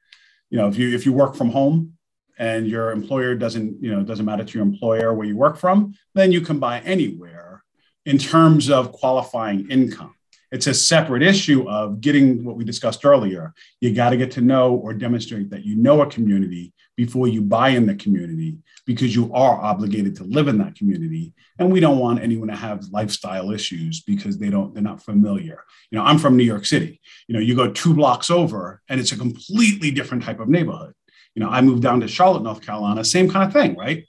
you 0.50 0.58
know, 0.58 0.68
if 0.68 0.76
you 0.76 0.94
if 0.94 1.06
you 1.06 1.12
work 1.12 1.34
from 1.34 1.50
home 1.50 1.94
and 2.38 2.66
your 2.66 2.90
employer 2.90 3.34
doesn't, 3.34 3.82
you 3.82 3.94
know, 3.94 4.02
doesn't 4.02 4.26
matter 4.26 4.44
to 4.44 4.58
your 4.58 4.66
employer 4.66 5.14
where 5.14 5.26
you 5.26 5.36
work 5.36 5.56
from, 5.56 5.94
then 6.14 6.32
you 6.32 6.40
can 6.40 6.58
buy 6.58 6.80
anywhere 6.80 7.62
in 8.04 8.18
terms 8.18 8.70
of 8.70 8.92
qualifying 8.92 9.70
income. 9.70 10.14
It's 10.52 10.66
a 10.66 10.74
separate 10.74 11.22
issue 11.22 11.68
of 11.68 12.00
getting 12.00 12.44
what 12.44 12.56
we 12.56 12.64
discussed 12.64 13.04
earlier. 13.04 13.52
You 13.80 13.94
got 13.94 14.10
to 14.10 14.16
get 14.16 14.30
to 14.32 14.40
know 14.40 14.74
or 14.74 14.92
demonstrate 14.92 15.50
that 15.50 15.64
you 15.64 15.74
know 15.74 16.02
a 16.02 16.06
community 16.06 16.72
before 16.96 17.28
you 17.28 17.42
buy 17.42 17.70
in 17.70 17.86
the 17.86 17.94
community 17.94 18.58
because 18.86 19.14
you 19.14 19.32
are 19.32 19.56
obligated 19.56 20.16
to 20.16 20.24
live 20.24 20.48
in 20.48 20.58
that 20.58 20.74
community. 20.74 21.32
And 21.58 21.72
we 21.72 21.80
don't 21.80 21.98
want 21.98 22.22
anyone 22.22 22.48
to 22.48 22.56
have 22.56 22.84
lifestyle 22.90 23.50
issues 23.50 24.02
because 24.02 24.38
they 24.38 24.50
don't, 24.50 24.74
they're 24.74 24.82
not 24.82 25.02
familiar. 25.02 25.64
You 25.90 25.98
know, 25.98 26.04
I'm 26.04 26.18
from 26.18 26.36
New 26.36 26.44
York 26.44 26.66
City. 26.66 27.00
You 27.26 27.34
know, 27.34 27.40
you 27.40 27.56
go 27.56 27.70
two 27.70 27.94
blocks 27.94 28.30
over 28.30 28.82
and 28.88 29.00
it's 29.00 29.12
a 29.12 29.18
completely 29.18 29.90
different 29.90 30.22
type 30.22 30.40
of 30.40 30.48
neighborhood. 30.48 30.94
You 31.34 31.42
know, 31.42 31.50
I 31.50 31.60
moved 31.62 31.82
down 31.82 32.00
to 32.00 32.08
Charlotte, 32.08 32.42
North 32.42 32.62
Carolina, 32.62 33.04
same 33.04 33.30
kind 33.30 33.46
of 33.46 33.52
thing, 33.52 33.76
right? 33.76 34.06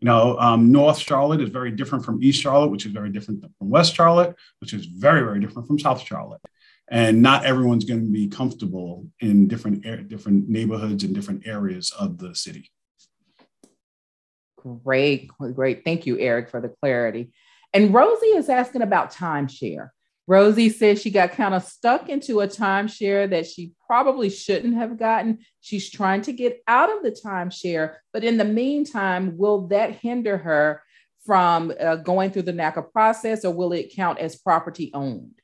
You 0.00 0.06
know, 0.06 0.36
um, 0.38 0.72
North 0.72 0.98
Charlotte 0.98 1.40
is 1.40 1.50
very 1.50 1.70
different 1.70 2.04
from 2.04 2.22
East 2.22 2.42
Charlotte, 2.42 2.70
which 2.70 2.84
is 2.84 2.92
very 2.92 3.10
different 3.10 3.44
from 3.58 3.70
West 3.70 3.94
Charlotte, 3.94 4.34
which 4.60 4.72
is 4.72 4.86
very, 4.86 5.20
very 5.20 5.40
different 5.40 5.68
from 5.68 5.78
South 5.78 6.02
Charlotte. 6.02 6.40
And 6.90 7.22
not 7.22 7.46
everyone's 7.46 7.84
going 7.84 8.04
to 8.04 8.12
be 8.12 8.28
comfortable 8.28 9.06
in 9.20 9.48
different 9.48 10.08
different 10.08 10.48
neighborhoods 10.48 11.02
and 11.02 11.14
different 11.14 11.46
areas 11.46 11.90
of 11.98 12.18
the 12.18 12.34
city. 12.34 12.70
Great, 14.56 15.28
great. 15.28 15.84
Thank 15.84 16.06
you, 16.06 16.18
Eric, 16.18 16.50
for 16.50 16.60
the 16.60 16.68
clarity. 16.68 17.32
And 17.72 17.92
Rosie 17.92 18.26
is 18.26 18.48
asking 18.48 18.82
about 18.82 19.12
timeshare. 19.12 19.88
Rosie 20.26 20.70
says 20.70 21.02
she 21.02 21.10
got 21.10 21.32
kind 21.32 21.54
of 21.54 21.64
stuck 21.64 22.08
into 22.08 22.40
a 22.40 22.48
timeshare 22.48 23.28
that 23.28 23.46
she 23.46 23.72
probably 23.86 24.30
shouldn't 24.30 24.74
have 24.74 24.98
gotten. 24.98 25.40
She's 25.60 25.90
trying 25.90 26.22
to 26.22 26.32
get 26.32 26.62
out 26.66 26.94
of 26.94 27.02
the 27.02 27.10
timeshare, 27.10 27.96
but 28.12 28.24
in 28.24 28.38
the 28.38 28.44
meantime, 28.44 29.36
will 29.36 29.66
that 29.68 29.96
hinder 29.96 30.38
her 30.38 30.82
from 31.26 31.72
uh, 31.78 31.96
going 31.96 32.30
through 32.30 32.42
the 32.42 32.52
NACA 32.52 32.90
process 32.90 33.44
or 33.44 33.52
will 33.52 33.72
it 33.72 33.94
count 33.94 34.18
as 34.18 34.36
property 34.36 34.90
owned? 34.94 35.40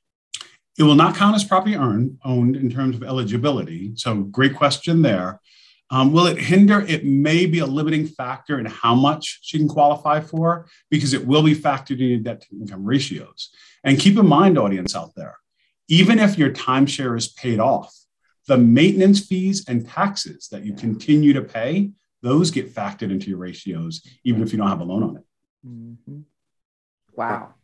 It 0.78 0.84
will 0.84 0.94
not 0.94 1.16
count 1.16 1.36
as 1.36 1.44
property 1.44 1.76
earned, 1.76 2.18
owned 2.24 2.56
in 2.56 2.70
terms 2.70 2.96
of 2.96 3.02
eligibility. 3.02 3.92
So, 3.96 4.22
great 4.22 4.54
question 4.54 5.02
there. 5.02 5.40
Um, 5.90 6.12
will 6.12 6.26
it 6.26 6.38
hinder? 6.38 6.80
It 6.80 7.04
may 7.04 7.46
be 7.46 7.58
a 7.58 7.66
limiting 7.66 8.06
factor 8.06 8.60
in 8.60 8.66
how 8.66 8.94
much 8.94 9.40
she 9.42 9.58
can 9.58 9.68
qualify 9.68 10.20
for 10.20 10.68
because 10.88 11.12
it 11.12 11.26
will 11.26 11.42
be 11.42 11.54
factored 11.54 12.00
in 12.00 12.08
your 12.08 12.18
debt 12.20 12.42
to 12.42 12.56
income 12.56 12.84
ratios. 12.84 13.50
And 13.82 13.98
keep 13.98 14.16
in 14.16 14.26
mind, 14.26 14.56
audience 14.56 14.94
out 14.94 15.10
there, 15.16 15.36
even 15.88 16.20
if 16.20 16.38
your 16.38 16.50
timeshare 16.50 17.16
is 17.18 17.28
paid 17.28 17.58
off, 17.58 17.92
the 18.46 18.56
maintenance 18.56 19.26
fees 19.26 19.64
and 19.68 19.86
taxes 19.86 20.48
that 20.52 20.64
you 20.64 20.74
continue 20.74 21.32
to 21.32 21.42
pay, 21.42 21.90
those 22.22 22.50
get 22.50 22.72
factored 22.72 23.10
into 23.10 23.28
your 23.28 23.38
ratios, 23.38 24.06
even 24.24 24.42
if 24.42 24.52
you 24.52 24.58
don't 24.58 24.68
have 24.68 24.80
a 24.80 24.84
loan 24.84 25.02
on 25.02 25.16
it. 25.16 25.24
Mhm. 25.66 26.24
Wow. 27.16 27.54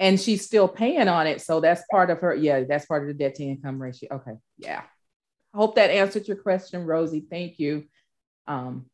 And 0.00 0.18
she's 0.18 0.44
still 0.44 0.66
paying 0.66 1.06
on 1.06 1.28
it. 1.28 1.40
So 1.42 1.60
that's 1.60 1.82
part 1.90 2.10
of 2.10 2.18
her. 2.20 2.34
Yeah, 2.34 2.64
that's 2.64 2.86
part 2.86 3.02
of 3.02 3.08
the 3.08 3.14
debt 3.14 3.36
to 3.36 3.44
income 3.44 3.80
ratio. 3.80 4.08
Okay. 4.16 4.32
Yeah. 4.58 4.82
I 5.54 5.56
hope 5.56 5.76
that 5.76 5.90
answered 5.90 6.26
your 6.26 6.38
question, 6.38 6.84
Rosie. 6.84 7.24
Thank 7.30 7.60
you. 7.60 7.84
Um, 8.48 8.86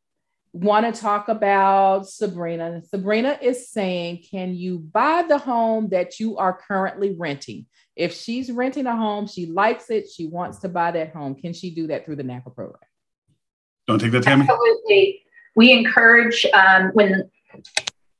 Want 0.52 0.94
to 0.94 0.98
talk 0.98 1.28
about 1.28 2.08
Sabrina? 2.08 2.80
Sabrina 2.88 3.38
is 3.42 3.68
saying, 3.68 4.24
can 4.30 4.54
you 4.54 4.78
buy 4.78 5.22
the 5.28 5.36
home 5.36 5.90
that 5.90 6.18
you 6.18 6.38
are 6.38 6.58
currently 6.66 7.14
renting? 7.14 7.66
If 7.94 8.14
she's 8.14 8.50
renting 8.50 8.86
a 8.86 8.96
home, 8.96 9.26
she 9.26 9.44
likes 9.44 9.90
it, 9.90 10.08
she 10.08 10.26
wants 10.26 10.60
to 10.60 10.70
buy 10.70 10.92
that 10.92 11.12
home. 11.12 11.34
Can 11.34 11.52
she 11.52 11.74
do 11.74 11.88
that 11.88 12.06
through 12.06 12.16
the 12.16 12.22
NACA 12.22 12.54
program? 12.54 12.80
Don't 13.86 13.98
take 13.98 14.12
that, 14.12 14.22
Tammy. 14.22 14.46
Absolutely. 14.48 15.22
We 15.56 15.72
encourage 15.72 16.46
um, 16.54 16.90
when 16.94 17.30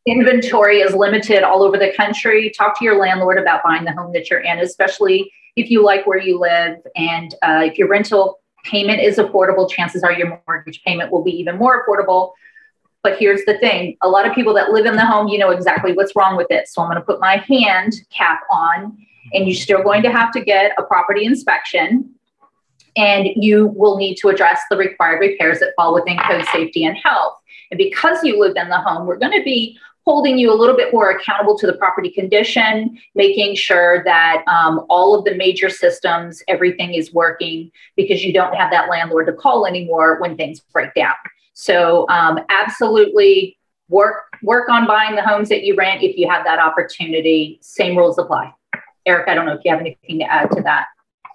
inventory 0.07 0.81
is 0.81 0.95
limited 0.95 1.43
all 1.43 1.63
over 1.63 1.77
the 1.77 1.93
country, 1.97 2.51
talk 2.57 2.79
to 2.79 2.85
your 2.85 2.99
landlord 2.99 3.39
about 3.39 3.63
buying 3.65 3.85
the 3.85 3.93
home 3.93 4.13
that 4.13 4.31
you're 4.31 4.41
in, 4.41 4.61
especially 4.61 5.31
if 5.57 5.71
you 5.71 5.85
like 5.85 6.07
where 6.07 6.21
you 6.21 6.39
live. 6.39 6.79
And 6.95 7.35
uh, 7.43 7.63
if 7.65 7.77
your 7.77 7.89
rental 7.89 8.41
payment 8.65 9.01
is 9.01 9.17
affordable, 9.17 9.69
chances 9.69 10.03
are 10.03 10.13
your 10.13 10.41
mortgage 10.47 10.83
payment 10.85 11.11
will 11.11 11.25
be 11.25 11.33
even 11.33 11.57
more 11.57 11.85
affordable. 11.85 12.33
But 13.03 13.19
here's 13.19 13.45
the 13.45 13.59
thing 13.59 13.97
a 14.03 14.09
lot 14.09 14.27
of 14.27 14.35
people 14.35 14.55
that 14.55 14.71
live 14.71 14.87
in 14.87 14.97
the 14.97 15.05
home, 15.05 15.29
you 15.29 15.39
know 15.39 15.51
exactly 15.51 15.93
what's 15.93 16.15
wrong 16.17 16.37
with 16.37 16.49
it. 16.51 16.69
So 16.69 16.83
I'm 16.83 16.89
going 16.89 17.01
to 17.01 17.05
put 17.05 17.21
my 17.21 17.37
hand 17.37 17.95
cap 18.11 18.41
on, 18.51 18.97
and 19.33 19.47
you're 19.47 19.55
still 19.55 19.83
going 19.83 20.03
to 20.03 20.11
have 20.11 20.33
to 20.33 20.41
get 20.41 20.73
a 20.79 20.83
property 20.83 21.25
inspection. 21.25 22.11
And 22.97 23.29
you 23.37 23.67
will 23.69 23.99
need 23.99 24.17
to 24.17 24.29
address 24.29 24.61
the 24.71 24.77
required 24.77 25.21
repairs 25.21 25.61
that 25.61 25.75
fall 25.77 25.95
within 25.95 26.19
code 26.19 26.47
safety 26.47 26.85
and 26.87 26.97
health. 26.97 27.35
And 27.71 27.79
because 27.79 28.25
you 28.25 28.41
live 28.41 28.57
in 28.57 28.69
the 28.69 28.79
home, 28.79 29.07
we're 29.07 29.19
going 29.19 29.39
to 29.39 29.45
be 29.45 29.79
holding 30.07 30.39
you 30.39 30.53
a 30.53 30.55
little 30.55 30.77
bit 30.77 30.93
more 30.93 31.11
accountable 31.11 31.59
to 31.59 31.67
the 31.67 31.73
property 31.75 32.09
condition, 32.09 32.97
making 33.17 33.57
sure 33.57 34.05
that 34.05 34.45
um, 34.47 34.87
all 34.89 35.19
of 35.19 35.25
the 35.25 35.35
major 35.35 35.69
systems, 35.69 36.43
everything 36.47 36.95
is 36.95 37.13
working 37.13 37.71
because 37.97 38.25
you 38.25 38.33
don't 38.33 38.55
have 38.55 38.71
that 38.71 38.89
landlord 38.89 39.27
to 39.27 39.33
call 39.33 39.67
anymore 39.67 40.21
when 40.21 40.37
things 40.37 40.61
break 40.73 40.95
down. 40.95 41.15
So 41.55 42.09
um, 42.09 42.39
absolutely 42.51 43.59
work 43.89 44.25
work 44.43 44.69
on 44.69 44.87
buying 44.87 45.17
the 45.17 45.23
homes 45.23 45.49
that 45.49 45.65
you 45.65 45.75
rent 45.75 46.03
if 46.03 46.17
you 46.17 46.29
have 46.31 46.45
that 46.45 46.61
opportunity. 46.61 47.59
Same 47.63 47.97
rules 47.97 48.19
apply. 48.19 48.53
Eric, 49.07 49.29
I 49.29 49.35
don't 49.35 49.47
know 49.47 49.55
if 49.55 49.61
you 49.65 49.73
have 49.73 49.81
anything 49.81 50.21
to 50.21 50.25
add 50.25 50.51
to 50.53 50.63
that. 50.63 50.87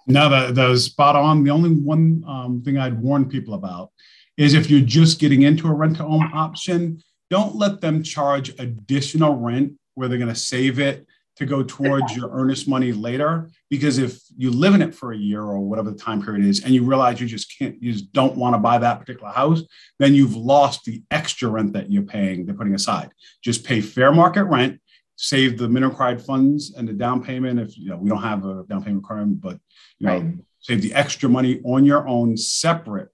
No, 0.08 0.30
that, 0.30 0.56
that 0.56 0.68
was 0.68 0.86
spot 0.86 1.16
on. 1.16 1.44
The 1.44 1.52
only 1.52 1.72
one 1.72 2.24
um, 2.28 2.62
thing 2.64 2.78
I'd 2.78 3.00
warn 3.00 3.28
people 3.30 3.54
about 3.54 3.92
is 4.38 4.54
if 4.54 4.70
you're 4.70 4.82
just 4.82 5.20
getting 5.20 5.44
into 5.44 5.68
a 5.68 5.74
rent 5.74 5.98
to 5.98 6.06
own 6.06 6.30
option, 6.34 7.02
don't 7.32 7.56
let 7.56 7.80
them 7.80 8.04
charge 8.04 8.50
additional 8.60 9.38
rent 9.38 9.74
where 9.96 10.10
they're 10.10 10.18
going 10.18 10.28
to 10.28 10.36
save 10.36 10.80
it 10.80 11.08
to 11.38 11.46
go 11.46 11.64
towards 11.64 12.14
your 12.16 12.30
earnest 12.34 12.68
money 12.68 12.92
later. 12.92 13.50
Because 13.70 13.98
if 13.98 14.20
you 14.38 14.52
live 14.52 14.76
in 14.76 14.82
it 14.82 14.94
for 14.94 15.14
a 15.14 15.18
year 15.18 15.42
or 15.42 15.62
whatever 15.62 15.92
the 15.92 15.98
time 15.98 16.22
period 16.22 16.46
is, 16.46 16.62
and 16.62 16.74
you 16.76 16.84
realize 16.84 17.22
you 17.22 17.28
just 17.28 17.58
can't, 17.58 17.82
you 17.82 17.94
just 17.94 18.12
don't 18.12 18.36
want 18.36 18.54
to 18.54 18.60
buy 18.60 18.78
that 18.78 19.00
particular 19.00 19.32
house, 19.32 19.62
then 19.98 20.14
you've 20.14 20.36
lost 20.36 20.84
the 20.84 21.02
extra 21.10 21.50
rent 21.50 21.72
that 21.72 21.90
you're 21.90 22.04
paying, 22.04 22.46
they're 22.46 22.54
putting 22.54 22.76
aside. 22.76 23.10
Just 23.42 23.64
pay 23.64 23.80
fair 23.80 24.12
market 24.12 24.44
rent, 24.44 24.82
save 25.16 25.58
the 25.58 25.70
minimum 25.70 25.92
required 25.92 26.22
funds 26.22 26.74
and 26.76 26.86
the 26.86 26.94
down 26.94 27.24
payment. 27.24 27.62
If 27.62 27.78
you 27.78 27.92
know 27.92 27.98
we 27.98 28.10
don't 28.10 28.22
have 28.22 28.46
a 28.46 28.66
down 28.68 28.84
payment 28.84 29.04
requirement, 29.04 29.40
but 29.40 29.58
you 30.00 30.08
know, 30.08 30.20
right. 30.20 30.36
save 30.60 30.82
the 30.82 30.94
extra 30.94 31.30
money 31.30 31.62
on 31.64 31.86
your 31.86 32.06
own 32.10 32.36
separate 32.36 33.08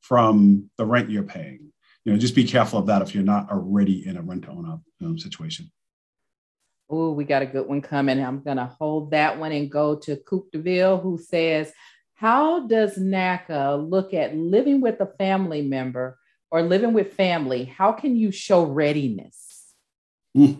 from 0.00 0.70
the 0.78 0.86
rent 0.86 1.10
you're 1.10 1.24
paying 1.24 1.72
you 2.04 2.12
know, 2.12 2.18
just 2.18 2.34
be 2.34 2.44
careful 2.44 2.78
of 2.78 2.86
that 2.86 3.02
if 3.02 3.14
you're 3.14 3.24
not 3.24 3.50
already 3.50 4.06
in 4.06 4.16
a 4.16 4.22
rent 4.22 4.42
to 4.42 4.50
own 4.50 4.82
um, 5.02 5.18
situation. 5.18 5.70
Oh, 6.90 7.12
we 7.12 7.24
got 7.24 7.42
a 7.42 7.46
good 7.46 7.66
one 7.66 7.80
coming. 7.80 8.22
I'm 8.22 8.42
going 8.42 8.58
to 8.58 8.66
hold 8.66 9.12
that 9.12 9.38
one 9.38 9.52
and 9.52 9.70
go 9.70 9.96
to 9.96 10.16
Coupe 10.16 10.52
DeVille, 10.52 10.98
who 10.98 11.18
says, 11.18 11.72
How 12.14 12.66
does 12.66 12.98
NACA 12.98 13.90
look 13.90 14.12
at 14.12 14.36
living 14.36 14.82
with 14.82 15.00
a 15.00 15.06
family 15.18 15.62
member 15.62 16.18
or 16.50 16.62
living 16.62 16.92
with 16.92 17.14
family? 17.14 17.64
How 17.64 17.92
can 17.92 18.16
you 18.16 18.30
show 18.30 18.64
readiness? 18.64 19.72
Mm. 20.36 20.58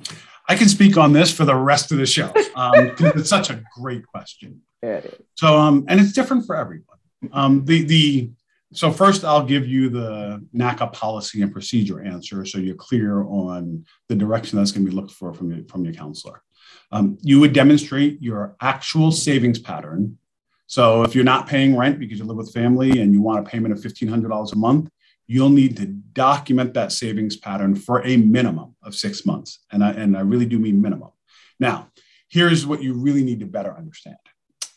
I 0.49 0.57
can 0.57 0.69
speak 0.69 0.97
on 0.97 1.13
this 1.13 1.33
for 1.33 1.45
the 1.45 1.55
rest 1.55 1.93
of 1.93 1.99
the 1.99 2.07
show 2.07 2.29
because 2.29 2.53
um, 2.55 3.13
it's 3.19 3.29
such 3.29 3.51
a 3.51 3.63
great 3.79 4.07
question. 4.07 4.63
It 4.83 5.05
is. 5.07 5.27
So, 5.35 5.59
um, 5.59 5.85
and 5.89 6.01
it's 6.01 6.13
different 6.13 6.47
for 6.47 6.57
everyone. 6.57 6.99
Um, 7.33 7.65
the 7.65 7.85
the 7.85 8.31
so 8.75 8.91
first, 8.91 9.25
I'll 9.25 9.45
give 9.45 9.67
you 9.67 9.89
the 9.89 10.45
NACA 10.55 10.93
policy 10.93 11.43
and 11.43 11.53
procedure 11.53 12.03
answer, 12.03 12.45
so 12.45 12.59
you're 12.59 12.75
clear 12.75 13.23
on 13.23 13.85
the 14.09 14.17
direction 14.17 14.59
that's 14.59 14.73
going 14.73 14.85
to 14.85 14.91
be 14.91 14.97
looked 14.97 15.13
for 15.13 15.33
from 15.33 15.51
your, 15.51 15.65
from 15.69 15.85
your 15.85 15.95
counselor. 15.95 16.43
Um, 16.91 17.17
you 17.23 17.41
would 17.41 17.53
demonstrate 17.53 18.21
your 18.21 18.57
actual 18.61 19.13
savings 19.13 19.59
pattern. 19.59 20.19
So 20.67 21.03
if 21.03 21.15
you're 21.15 21.25
not 21.25 21.47
paying 21.47 21.77
rent 21.77 21.99
because 21.99 22.19
you 22.19 22.25
live 22.25 22.37
with 22.37 22.53
family 22.53 23.01
and 23.01 23.13
you 23.13 23.23
want 23.23 23.47
a 23.47 23.49
payment 23.49 23.73
of 23.73 23.81
$1,500 23.81 24.53
a 24.53 24.57
month, 24.57 24.91
you'll 25.27 25.51
need 25.51 25.77
to 25.77 25.87
document 25.87 26.75
that 26.75 26.93
savings 26.93 27.37
pattern 27.37 27.75
for 27.75 28.05
a 28.07 28.17
minimum 28.17 28.75
of 28.83 28.95
six 28.95 29.25
months. 29.25 29.61
And 29.73 29.85
I, 29.85 29.91
and 29.93 30.17
I 30.17 30.21
really 30.21 30.47
do 30.47 30.59
mean 30.59 30.83
minimum. 30.83 31.11
Now, 31.59 31.91
here's 32.29 32.67
what 32.67 32.83
you 32.83 32.95
really 32.95 33.25
need 33.25 33.41
to 33.41 33.47
better 33.47 33.75
understand. 33.77 34.17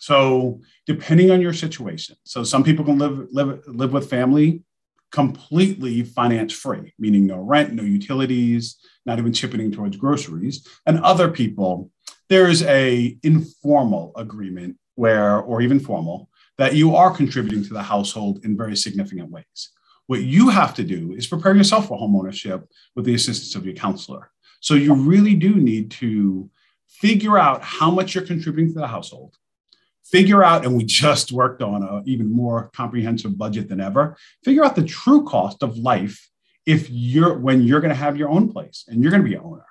So 0.07 0.61
depending 0.85 1.31
on 1.31 1.41
your 1.41 1.51
situation, 1.51 2.15
so 2.23 2.45
some 2.45 2.63
people 2.63 2.85
can 2.85 2.97
live 2.97 3.27
live 3.33 3.61
live 3.67 3.91
with 3.91 4.09
family 4.09 4.63
completely 5.11 6.03
finance 6.03 6.53
free, 6.53 6.93
meaning 6.97 7.27
no 7.27 7.39
rent, 7.39 7.73
no 7.73 7.83
utilities, 7.83 8.77
not 9.05 9.19
even 9.19 9.33
chipping 9.33 9.69
towards 9.69 9.97
groceries. 9.97 10.65
And 10.85 10.99
other 10.99 11.29
people, 11.29 11.91
there's 12.29 12.63
a 12.63 13.17
informal 13.23 14.13
agreement 14.15 14.77
where, 14.95 15.39
or 15.39 15.61
even 15.61 15.79
formal, 15.79 16.29
that 16.57 16.75
you 16.75 16.95
are 16.95 17.11
contributing 17.11 17.63
to 17.65 17.73
the 17.73 17.83
household 17.83 18.45
in 18.45 18.55
very 18.55 18.77
significant 18.77 19.29
ways. 19.29 19.59
What 20.05 20.21
you 20.21 20.47
have 20.47 20.73
to 20.75 20.85
do 20.85 21.13
is 21.17 21.27
prepare 21.27 21.55
yourself 21.55 21.89
for 21.89 21.99
homeownership 21.99 22.63
with 22.95 23.03
the 23.03 23.15
assistance 23.15 23.55
of 23.55 23.65
your 23.65 23.75
counselor. 23.75 24.31
So 24.61 24.73
you 24.73 24.93
really 24.93 25.35
do 25.35 25.53
need 25.55 25.91
to 26.03 26.49
figure 26.87 27.37
out 27.37 27.61
how 27.61 27.91
much 27.91 28.15
you're 28.15 28.25
contributing 28.25 28.73
to 28.73 28.79
the 28.79 28.87
household 28.87 29.35
figure 30.11 30.43
out, 30.43 30.65
and 30.65 30.75
we 30.75 30.83
just 30.83 31.31
worked 31.31 31.61
on 31.61 31.83
an 31.83 32.03
even 32.05 32.31
more 32.31 32.69
comprehensive 32.75 33.37
budget 33.37 33.69
than 33.69 33.81
ever, 33.81 34.17
figure 34.43 34.63
out 34.63 34.75
the 34.75 34.83
true 34.83 35.23
cost 35.25 35.63
of 35.63 35.77
life 35.77 36.29
if 36.65 36.89
you're 36.89 37.37
when 37.37 37.63
you're 37.63 37.79
going 37.79 37.89
to 37.89 37.95
have 37.95 38.17
your 38.17 38.29
own 38.29 38.51
place 38.51 38.85
and 38.87 39.01
you're 39.01 39.11
going 39.11 39.23
to 39.23 39.29
be 39.29 39.35
an 39.35 39.41
owner. 39.43 39.65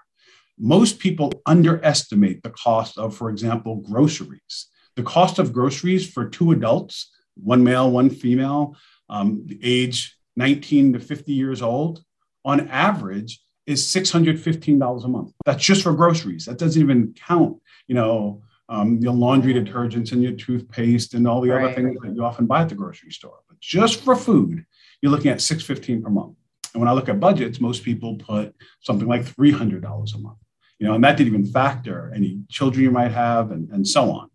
Most 0.58 0.98
people 0.98 1.32
underestimate 1.44 2.42
the 2.42 2.50
cost 2.50 2.96
of, 2.96 3.14
for 3.14 3.28
example, 3.30 3.76
groceries. 3.76 4.68
The 4.96 5.02
cost 5.02 5.38
of 5.38 5.52
groceries 5.52 6.10
for 6.10 6.28
two 6.28 6.52
adults, 6.52 7.14
one 7.34 7.62
male, 7.62 7.90
one 7.90 8.08
female, 8.08 8.76
um, 9.10 9.46
age 9.62 10.16
19 10.36 10.94
to 10.94 10.98
50 10.98 11.32
years 11.32 11.60
old, 11.60 12.02
on 12.44 12.68
average 12.68 13.42
is 13.66 13.84
$615 13.84 15.04
a 15.04 15.08
month. 15.08 15.32
That's 15.44 15.62
just 15.62 15.82
for 15.82 15.92
groceries. 15.92 16.46
That 16.46 16.58
doesn't 16.58 16.80
even 16.80 17.14
count, 17.14 17.60
you 17.86 17.94
know, 17.94 18.42
um, 18.68 18.98
your 18.98 19.12
laundry 19.12 19.54
detergents 19.54 20.12
and 20.12 20.22
your 20.22 20.32
toothpaste 20.32 21.14
and 21.14 21.26
all 21.26 21.40
the 21.40 21.50
right. 21.50 21.64
other 21.64 21.74
things 21.74 21.98
that 22.02 22.14
you 22.14 22.24
often 22.24 22.46
buy 22.46 22.62
at 22.62 22.68
the 22.68 22.74
grocery 22.74 23.10
store. 23.10 23.38
But 23.48 23.60
just 23.60 24.02
for 24.02 24.16
food, 24.16 24.64
you're 25.00 25.12
looking 25.12 25.30
at 25.30 25.40
615 25.40 26.02
per 26.02 26.10
month. 26.10 26.36
And 26.74 26.80
when 26.80 26.88
I 26.88 26.92
look 26.92 27.08
at 27.08 27.20
budgets, 27.20 27.60
most 27.60 27.84
people 27.84 28.16
put 28.16 28.54
something 28.80 29.08
like 29.08 29.22
$300 29.22 29.82
a 30.14 30.18
month. 30.18 30.38
You 30.78 30.86
know, 30.86 30.94
and 30.94 31.04
that 31.04 31.16
didn't 31.16 31.32
even 31.32 31.46
factor 31.46 32.12
any 32.14 32.40
children 32.50 32.84
you 32.84 32.90
might 32.90 33.12
have 33.12 33.50
and, 33.50 33.70
and 33.70 33.86
so 33.86 34.10
on. 34.10 34.28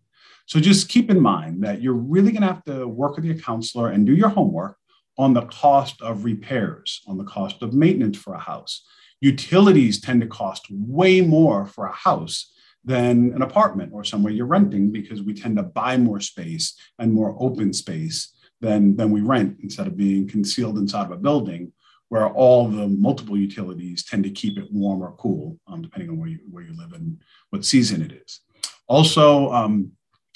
So 0.47 0.59
just 0.59 0.89
keep 0.89 1.11
in 1.11 1.19
mind 1.19 1.63
that 1.63 1.81
you're 1.81 1.93
really 1.93 2.31
going 2.31 2.41
to 2.41 2.47
have 2.47 2.63
to 2.63 2.87
work 2.87 3.15
with 3.15 3.25
your 3.25 3.35
counselor 3.35 3.89
and 3.89 4.05
do 4.05 4.13
your 4.15 4.29
homework 4.29 4.75
on 5.17 5.33
the 5.33 5.43
cost 5.43 6.01
of 6.01 6.23
repairs, 6.25 7.01
on 7.07 7.17
the 7.17 7.23
cost 7.25 7.61
of 7.61 7.73
maintenance 7.73 8.17
for 8.17 8.33
a 8.33 8.39
house. 8.39 8.83
Utilities 9.19 10.01
tend 10.01 10.21
to 10.21 10.27
cost 10.27 10.65
way 10.71 11.21
more 11.21 11.67
for 11.67 11.85
a 11.85 11.93
house 11.93 12.51
than 12.83 13.31
an 13.33 13.41
apartment 13.41 13.91
or 13.93 14.03
somewhere 14.03 14.33
you're 14.33 14.45
renting 14.45 14.91
because 14.91 15.21
we 15.21 15.33
tend 15.33 15.57
to 15.57 15.63
buy 15.63 15.97
more 15.97 16.19
space 16.19 16.75
and 16.97 17.13
more 17.13 17.35
open 17.39 17.73
space 17.73 18.33
than, 18.59 18.95
than 18.95 19.11
we 19.11 19.21
rent 19.21 19.57
instead 19.61 19.87
of 19.87 19.97
being 19.97 20.27
concealed 20.27 20.77
inside 20.77 21.05
of 21.05 21.11
a 21.11 21.17
building 21.17 21.71
where 22.09 22.27
all 22.27 22.67
the 22.67 22.87
multiple 22.87 23.37
utilities 23.37 24.03
tend 24.03 24.23
to 24.23 24.29
keep 24.29 24.57
it 24.57 24.67
warm 24.71 25.01
or 25.01 25.13
cool, 25.13 25.57
um, 25.67 25.81
depending 25.81 26.09
on 26.09 26.17
where 26.17 26.27
you, 26.27 26.39
where 26.49 26.63
you 26.63 26.75
live 26.75 26.91
and 26.91 27.21
what 27.51 27.63
season 27.63 28.01
it 28.01 28.11
is. 28.11 28.41
Also, 28.87 29.49
um, 29.53 29.91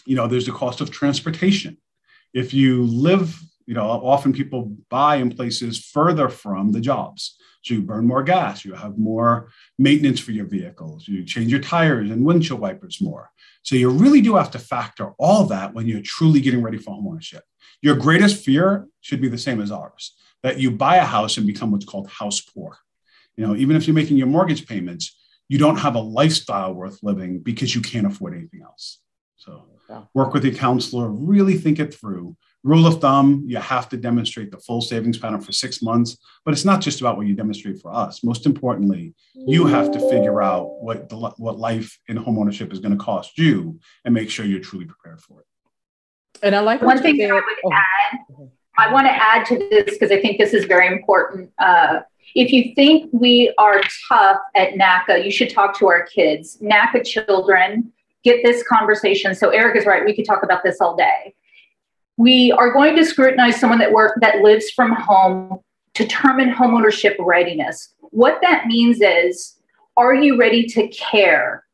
you 0.06 0.16
know, 0.16 0.28
there's 0.28 0.46
the 0.46 0.52
cost 0.54 0.80
of 0.80 0.90
transportation. 0.90 1.78
If 2.34 2.54
you 2.54 2.84
live, 2.84 3.38
you 3.66 3.74
know, 3.74 3.84
often 3.84 4.32
people 4.32 4.76
buy 4.90 5.18
in 5.18 5.36
places 5.36 5.80
further 5.80 6.30
from 6.30 6.72
the 6.72 6.80
jobs. 6.80 7.38
So 7.66 7.74
you 7.74 7.82
burn 7.82 8.06
more 8.06 8.22
gas, 8.22 8.64
you 8.64 8.76
have 8.76 9.00
more 9.00 9.50
maintenance 9.80 10.20
for 10.20 10.32
your 10.32 10.46
vehicles, 10.46 11.08
you 11.08 11.26
change 11.26 11.52
your 11.52 11.62
tires 11.62 12.12
and 12.12 12.24
windshield 12.24 12.60
wipers 12.60 13.02
more. 13.02 13.32
So 13.64 13.76
you 13.76 13.90
really 13.90 14.22
do 14.22 14.36
have 14.36 14.52
to 14.52 14.60
factor 14.60 15.14
all 15.18 15.46
that 15.46 15.74
when 15.74 15.88
you're 15.88 16.04
truly 16.04 16.42
getting 16.42 16.62
ready 16.62 16.78
for 16.78 16.96
homeownership. 16.96 17.42
Your 17.82 17.96
greatest 17.96 18.46
fear 18.46 18.88
should 19.02 19.20
be 19.20 19.30
the 19.30 19.40
same 19.40 19.60
as 19.60 19.72
ours 19.72 20.16
that 20.44 20.60
you 20.60 20.70
buy 20.70 20.98
a 20.98 21.06
house 21.06 21.38
and 21.38 21.48
become 21.48 21.72
what's 21.72 21.86
called 21.86 22.08
house 22.08 22.40
poor. 22.40 22.78
You 23.36 23.48
know, 23.48 23.56
even 23.56 23.76
if 23.76 23.88
you're 23.88 23.96
making 23.96 24.18
your 24.18 24.28
mortgage 24.28 24.68
payments, 24.68 25.18
you 25.50 25.58
don't 25.58 25.78
have 25.78 25.96
a 25.96 26.00
lifestyle 26.00 26.72
worth 26.72 27.02
living 27.02 27.40
because 27.40 27.74
you 27.74 27.82
can't 27.82 28.06
afford 28.06 28.36
anything 28.36 28.62
else. 28.62 29.00
So 29.38 29.66
work 30.14 30.36
with 30.36 30.46
your 30.46 30.54
counselor, 30.54 31.10
really 31.10 31.58
think 31.58 31.80
it 31.80 31.96
through 31.96 32.38
rule 32.66 32.88
of 32.88 33.00
thumb, 33.00 33.44
you 33.46 33.58
have 33.58 33.88
to 33.90 33.96
demonstrate 33.96 34.50
the 34.50 34.58
full 34.58 34.82
savings 34.82 35.20
pattern 35.20 35.40
for 35.40 35.52
six 35.52 35.84
months. 35.84 36.18
But 36.44 36.54
it's 36.54 36.66
not 36.66 36.82
just 36.82 37.00
about 37.00 37.16
what 37.16 37.28
you 37.28 37.36
demonstrate 37.36 37.80
for 37.80 37.94
us. 37.94 38.24
Most 38.24 38.48
importantly, 38.48 39.14
you 39.36 39.68
have 39.68 39.92
to 39.92 40.00
figure 40.10 40.42
out 40.42 40.82
what 40.82 41.08
the, 41.08 41.16
what 41.16 41.60
life 41.60 41.98
in 42.08 42.18
homeownership 42.18 42.74
is 42.74 42.80
going 42.80 42.98
to 42.98 43.04
cost 43.04 43.38
you 43.38 43.80
and 44.04 44.14
make 44.14 44.32
sure 44.32 44.46
you're 44.46 44.60
truly 44.60 44.86
prepared 44.86 45.22
for 45.22 45.42
it. 45.42 45.46
And 46.42 46.56
I 46.56 46.60
like 46.60 46.82
one 46.82 47.02
thing 47.02 47.24
I 47.24 47.34
would 47.34 47.44
oh. 47.66 47.72
add. 47.72 48.20
I 48.78 48.92
want 48.92 49.08
to 49.08 49.12
add 49.12 49.46
to 49.46 49.58
this 49.70 49.92
because 49.92 50.12
I 50.12 50.20
think 50.20 50.40
this 50.40 50.54
is 50.54 50.66
very 50.66 50.88
important. 50.88 51.52
Uh, 51.60 52.00
if 52.34 52.52
you 52.52 52.74
think 52.74 53.10
we 53.14 53.54
are 53.60 53.82
tough 54.10 54.40
at 54.56 54.74
NACA, 54.74 55.24
you 55.24 55.32
should 55.32 55.52
talk 55.52 55.78
to 55.80 55.88
our 55.88 56.06
kids. 56.08 56.58
NACA 56.62 57.06
children 57.06 57.94
get 58.24 58.44
this 58.44 58.64
conversation. 58.64 59.36
So 59.36 59.52
Eric 59.52 59.78
is 59.78 59.86
right. 59.86 60.04
We 60.04 60.16
could 60.16 60.26
talk 60.26 60.44
about 60.44 60.64
this 60.64 60.82
all 60.82 60.96
day 60.96 61.36
we 62.18 62.52
are 62.54 62.72
going 62.72 62.96
to 62.96 63.06
scrutinize 63.06 63.60
someone 63.60 63.80
that 63.80 63.92
work 63.92 64.18
that 64.22 64.42
lives 64.42 64.70
from 64.72 64.94
home 64.94 65.60
to 65.94 66.04
determine 66.04 66.52
homeownership 66.54 67.16
readiness. 67.20 67.94
What 68.12 68.40
that 68.42 68.68
means 68.68 69.02
is, 69.02 69.56
are 69.98 70.14
you 70.14 70.38
ready 70.38 70.66
to 70.68 70.88
care 70.90 71.66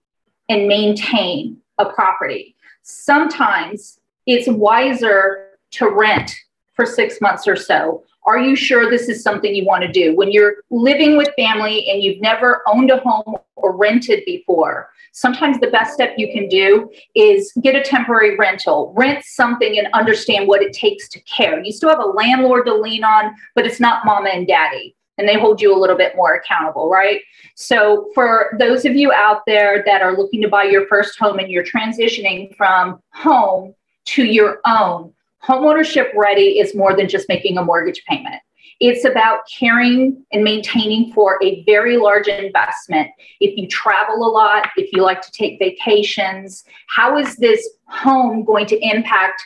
and 0.50 0.68
maintain 0.68 1.58
a 1.78 1.86
property? 1.86 2.56
Sometimes 2.84 4.00
it's 4.26 4.48
wiser 4.48 5.48
to 5.72 5.90
rent 5.90 6.36
for 6.74 6.86
six 6.86 7.20
months 7.22 7.48
or 7.48 7.56
so 7.56 8.04
Are 8.24 8.38
you 8.38 8.56
sure 8.56 8.90
this 8.90 9.10
is 9.10 9.24
something 9.24 9.56
you 9.56 9.66
want 9.66 9.84
to 9.84 9.92
do? 9.92 10.16
When 10.16 10.32
you're 10.32 10.58
living 10.70 11.18
with 11.18 11.30
family 11.36 11.90
and 11.90 12.04
you've 12.04 12.22
never 12.22 12.62
owned 12.68 12.92
a 12.92 12.98
home 12.98 13.36
or 13.62 13.76
rented 13.76 14.24
before, 14.26 14.90
sometimes 15.12 15.60
the 15.60 15.68
best 15.68 15.94
step 15.94 16.14
you 16.18 16.32
can 16.32 16.48
do 16.48 16.90
is 17.16 17.52
get 17.62 17.76
a 17.76 17.82
temporary 17.82 18.38
rental, 18.38 18.94
rent 18.96 19.24
something 19.24 19.78
and 19.78 19.88
understand 19.94 20.48
what 20.48 20.62
it 20.62 20.74
takes 20.74 21.10
to 21.10 21.20
care. 21.22 21.62
You 21.64 21.72
still 21.72 21.90
have 21.90 22.00
a 22.00 22.08
landlord 22.08 22.66
to 22.66 22.74
lean 22.74 23.04
on, 23.04 23.36
but 23.56 23.66
it's 23.66 23.80
not 23.80 24.06
mama 24.06 24.30
and 24.30 24.48
daddy 24.48 24.96
and 25.18 25.30
they 25.30 25.40
hold 25.40 25.62
you 25.62 25.76
a 25.76 25.78
little 25.78 25.96
bit 25.96 26.16
more 26.16 26.34
accountable, 26.34 26.90
right? 26.90 27.22
So, 27.56 28.10
for 28.16 28.56
those 28.58 28.86
of 28.86 28.96
you 28.96 29.12
out 29.12 29.42
there 29.46 29.84
that 29.86 30.02
are 30.02 30.18
looking 30.18 30.42
to 30.42 30.48
buy 30.48 30.64
your 30.64 30.88
first 30.88 31.20
home 31.20 31.38
and 31.38 31.50
you're 31.50 31.64
transitioning 31.64 32.56
from 32.56 33.00
home 33.14 33.76
to 34.06 34.26
your 34.26 34.62
own, 34.66 35.14
homeownership 35.44 36.14
ready 36.16 36.60
is 36.60 36.76
more 36.76 36.96
than 36.96 37.08
just 37.08 37.30
making 37.30 37.58
a 37.58 37.64
mortgage 37.64 38.04
payment. 38.06 38.42
It's 38.82 39.06
about 39.06 39.42
caring 39.48 40.26
and 40.32 40.44
maintaining 40.44 41.14
for 41.14 41.38
a 41.44 41.64
very 41.66 41.98
large 41.98 42.28
investment. 42.28 43.12
If 43.40 43.56
you 43.56 43.68
travel 43.68 44.16
a 44.16 44.32
lot, 44.32 44.70
if 44.76 44.92
you 44.92 45.04
like 45.04 45.22
to 45.22 45.32
take 45.32 45.60
vacations, 45.60 46.64
how 46.88 47.20
is 47.20 47.38
this 47.38 47.70
home 47.86 48.44
going 48.44 48.66
to 48.66 48.80
impact 48.80 49.40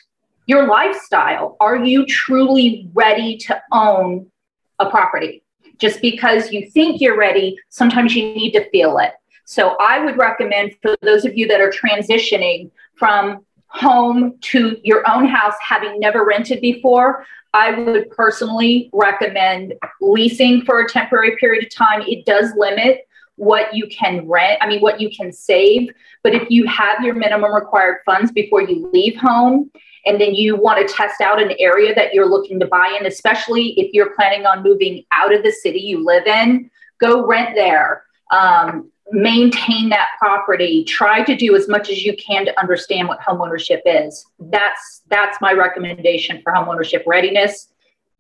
your 0.46 0.68
lifestyle? 0.68 1.58
Are 1.60 1.76
you 1.76 2.06
truly 2.06 2.90
ready 2.94 3.36
to 3.40 3.62
own 3.74 4.32
a 4.80 4.90
property? 4.90 5.44
Just 5.80 6.02
because 6.02 6.54
you 6.54 6.70
think 6.70 7.02
you're 7.02 7.18
ready, 7.18 7.58
sometimes 7.68 8.16
you 8.16 8.34
need 8.34 8.54
to 8.54 8.70
feel 8.70 9.00
it. 9.00 9.12
So 9.44 9.76
I 9.82 10.04
would 10.04 10.18
recommend 10.18 10.76
for 10.82 10.96
those 11.02 11.26
of 11.26 11.38
you 11.38 11.46
that 11.50 11.60
are 11.60 11.70
transitioning 11.70 12.72
from 12.96 13.46
home 13.68 14.38
to 14.42 14.78
your 14.84 15.04
own 15.10 15.28
house, 15.28 15.56
having 15.62 16.00
never 16.00 16.26
rented 16.26 16.62
before, 16.62 17.26
I 17.54 17.72
would 17.72 18.10
personally 18.12 18.90
recommend 18.94 19.74
leasing 20.02 20.64
for 20.64 20.82
a 20.82 20.90
temporary 20.90 21.36
period 21.38 21.66
of 21.66 21.74
time. 21.74 22.02
It 22.02 22.26
does 22.26 22.52
limit 22.58 23.08
what 23.38 23.74
you 23.76 23.88
can 23.88 24.28
rent, 24.28 24.60
I 24.62 24.68
mean, 24.68 24.80
what 24.80 25.02
you 25.02 25.10
can 25.10 25.32
save. 25.32 25.90
But 26.24 26.34
if 26.34 26.50
you 26.50 26.66
have 26.68 27.04
your 27.04 27.16
minimum 27.16 27.54
required 27.54 27.98
funds 28.06 28.32
before 28.32 28.62
you 28.62 28.90
leave 28.94 29.18
home, 29.18 29.72
and 30.06 30.22
then 30.22 30.36
you 30.36 30.56
want 30.56 30.88
to 30.88 30.94
test 30.94 31.20
out 31.20 31.42
an 31.42 31.54
area 31.60 31.94
that 31.96 32.14
you're 32.14 32.30
looking 32.30 32.60
to 32.60 32.68
buy 32.68 32.96
in, 33.00 33.08
especially 33.08 33.70
if 33.80 33.92
you're 33.92 34.14
planning 34.16 34.46
on 34.46 34.62
moving 34.62 35.04
out 35.12 35.34
of 35.34 35.44
the 35.44 35.52
city 35.52 35.80
you 35.80 36.06
live 36.06 36.28
in, 36.28 36.70
go 37.00 37.26
rent 37.26 37.56
there. 37.56 38.04
Um, 38.32 38.92
maintain 39.12 39.90
that 39.90 40.10
property 40.20 40.84
try 40.84 41.24
to 41.24 41.36
do 41.36 41.56
as 41.56 41.68
much 41.68 41.90
as 41.90 42.04
you 42.04 42.16
can 42.18 42.46
to 42.46 42.60
understand 42.60 43.08
what 43.08 43.20
homeownership 43.20 43.82
is. 43.86 44.26
That's 44.40 45.02
that's 45.10 45.40
my 45.42 45.54
recommendation 45.54 46.42
for 46.44 46.54
homeownership 46.54 47.04
readiness. 47.06 47.72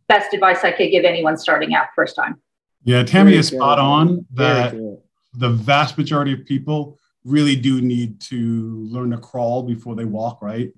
Best 0.07 0.33
advice 0.33 0.63
i 0.63 0.71
could 0.71 0.91
give 0.91 1.03
anyone 1.03 1.37
starting 1.37 1.73
out 1.73 1.87
first 1.95 2.15
time. 2.15 2.39
Yeah 2.83 3.03
tammy 3.03 3.31
Very 3.31 3.39
is 3.39 3.49
good. 3.49 3.57
spot 3.57 3.79
on 3.79 4.25
that 4.33 4.75
the 5.33 5.49
vast 5.49 5.97
majority 5.97 6.33
of 6.33 6.45
people 6.45 6.99
really 7.23 7.55
do 7.55 7.81
need 7.81 8.21
to 8.21 8.85
learn 8.91 9.09
to 9.09 9.17
crawl 9.17 9.63
before 9.63 9.95
they 9.95 10.05
walk 10.05 10.41
right? 10.41 10.71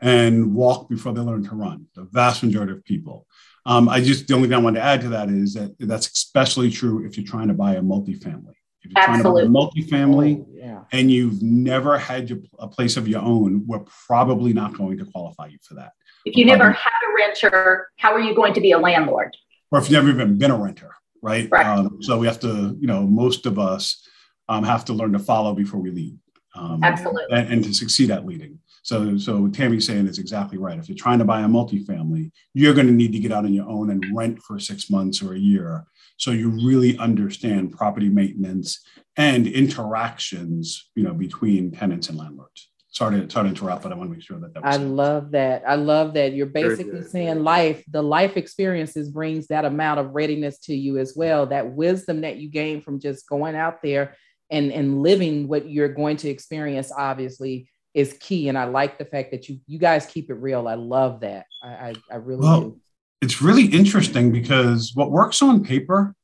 And 0.00 0.52
walk 0.52 0.88
before 0.88 1.12
they 1.12 1.20
learn 1.20 1.44
to 1.44 1.54
run 1.54 1.86
the 1.94 2.02
vast 2.02 2.42
majority 2.42 2.72
of 2.72 2.84
people. 2.84 3.26
Um, 3.64 3.88
i 3.88 4.00
just 4.00 4.26
the 4.26 4.34
only 4.34 4.48
thing 4.48 4.56
i 4.56 4.58
want 4.58 4.74
to 4.74 4.82
add 4.82 5.02
to 5.02 5.08
that 5.10 5.28
is 5.28 5.54
that 5.54 5.76
that's 5.78 6.08
especially 6.08 6.68
true 6.68 7.06
if 7.06 7.16
you're 7.16 7.24
trying 7.24 7.46
to 7.46 7.54
buy 7.54 7.76
a 7.76 7.80
multifamily 7.80 8.54
if 8.84 8.90
you're 8.90 9.04
Absolutely. 9.04 9.42
trying 9.42 9.52
to 9.52 9.52
buy 9.52 10.00
a 10.00 10.04
multifamily 10.04 10.40
oh, 10.40 10.46
yeah. 10.54 10.82
and 10.92 11.10
you've 11.10 11.42
never 11.42 11.98
had 11.98 12.30
a 12.58 12.66
place 12.66 12.96
of 12.96 13.06
your 13.06 13.22
own, 13.22 13.64
we're 13.66 13.84
probably 14.06 14.52
not 14.52 14.76
going 14.76 14.98
to 14.98 15.04
qualify 15.04 15.46
you 15.46 15.58
for 15.62 15.74
that. 15.74 15.92
If 16.24 16.36
you 16.36 16.44
never 16.44 16.70
had 16.70 16.90
a 17.08 17.14
renter, 17.14 17.88
how 17.96 18.12
are 18.12 18.20
you 18.20 18.34
going 18.34 18.54
to 18.54 18.60
be 18.60 18.72
a 18.72 18.78
landlord? 18.78 19.36
Or 19.70 19.78
if 19.78 19.84
you've 19.84 20.04
never 20.04 20.10
even 20.10 20.38
been 20.38 20.50
a 20.50 20.56
renter, 20.56 20.94
right? 21.22 21.48
right. 21.50 21.66
Um, 21.66 21.98
so 22.00 22.18
we 22.18 22.26
have 22.26 22.40
to, 22.40 22.76
you 22.78 22.86
know, 22.86 23.02
most 23.02 23.46
of 23.46 23.58
us 23.58 24.06
um, 24.48 24.64
have 24.64 24.84
to 24.86 24.92
learn 24.92 25.12
to 25.12 25.18
follow 25.18 25.54
before 25.54 25.80
we 25.80 25.90
lead. 25.90 26.18
Um, 26.54 26.80
Absolutely. 26.82 27.24
And, 27.30 27.48
and, 27.48 27.64
to 27.64 27.72
succeed 27.72 28.10
at 28.10 28.26
leading. 28.26 28.58
So, 28.82 29.16
so 29.16 29.48
Tammy's 29.48 29.86
saying 29.86 30.06
is 30.06 30.18
exactly 30.18 30.58
right. 30.58 30.78
If 30.78 30.88
you're 30.88 30.98
trying 30.98 31.18
to 31.20 31.24
buy 31.24 31.40
a 31.40 31.46
multifamily, 31.46 32.30
you're 32.52 32.74
going 32.74 32.88
to 32.88 32.92
need 32.92 33.12
to 33.12 33.18
get 33.18 33.32
out 33.32 33.46
on 33.46 33.54
your 33.54 33.68
own 33.68 33.90
and 33.90 34.04
rent 34.14 34.42
for 34.42 34.58
six 34.58 34.90
months 34.90 35.22
or 35.22 35.32
a 35.32 35.38
year 35.38 35.86
so 36.22 36.30
you 36.30 36.50
really 36.50 36.96
understand 36.98 37.72
property 37.72 38.08
maintenance 38.08 38.86
and 39.16 39.44
interactions, 39.44 40.88
you 40.94 41.02
know, 41.02 41.12
between 41.12 41.72
tenants 41.72 42.10
and 42.10 42.16
landlords. 42.16 42.70
Sorry 42.90 43.22
to, 43.22 43.28
sorry 43.28 43.46
to 43.46 43.48
interrupt, 43.48 43.82
but 43.82 43.90
I 43.90 43.96
want 43.96 44.08
to 44.08 44.14
make 44.14 44.22
sure 44.22 44.38
that 44.38 44.54
that 44.54 44.64
I 44.64 44.76
love 44.76 45.32
that. 45.32 45.64
I 45.66 45.74
love 45.74 46.14
that. 46.14 46.32
You're 46.32 46.46
basically 46.46 47.02
saying 47.02 47.42
life, 47.42 47.82
the 47.90 48.02
life 48.02 48.36
experiences 48.36 49.08
brings 49.08 49.48
that 49.48 49.64
amount 49.64 49.98
of 49.98 50.14
readiness 50.14 50.60
to 50.60 50.76
you 50.76 50.98
as 50.98 51.14
well. 51.16 51.46
That 51.46 51.72
wisdom 51.72 52.20
that 52.20 52.36
you 52.36 52.48
gain 52.48 52.82
from 52.82 53.00
just 53.00 53.28
going 53.28 53.56
out 53.56 53.82
there 53.82 54.14
and, 54.48 54.70
and 54.70 55.02
living 55.02 55.48
what 55.48 55.68
you're 55.68 55.88
going 55.88 56.18
to 56.18 56.28
experience, 56.28 56.92
obviously, 56.96 57.68
is 57.94 58.16
key. 58.20 58.48
And 58.48 58.56
I 58.56 58.66
like 58.66 58.96
the 58.96 59.06
fact 59.06 59.32
that 59.32 59.48
you 59.48 59.58
you 59.66 59.80
guys 59.80 60.06
keep 60.06 60.30
it 60.30 60.34
real. 60.34 60.68
I 60.68 60.74
love 60.74 61.22
that. 61.22 61.46
I, 61.64 61.68
I, 61.68 61.94
I 62.12 62.16
really 62.16 62.42
well, 62.42 62.60
do 62.60 62.80
it's 63.22 63.40
really 63.40 63.66
interesting 63.66 64.32
because 64.32 64.92
what 64.94 65.10
works 65.12 65.40
on 65.40 65.62
paper, 65.62 66.14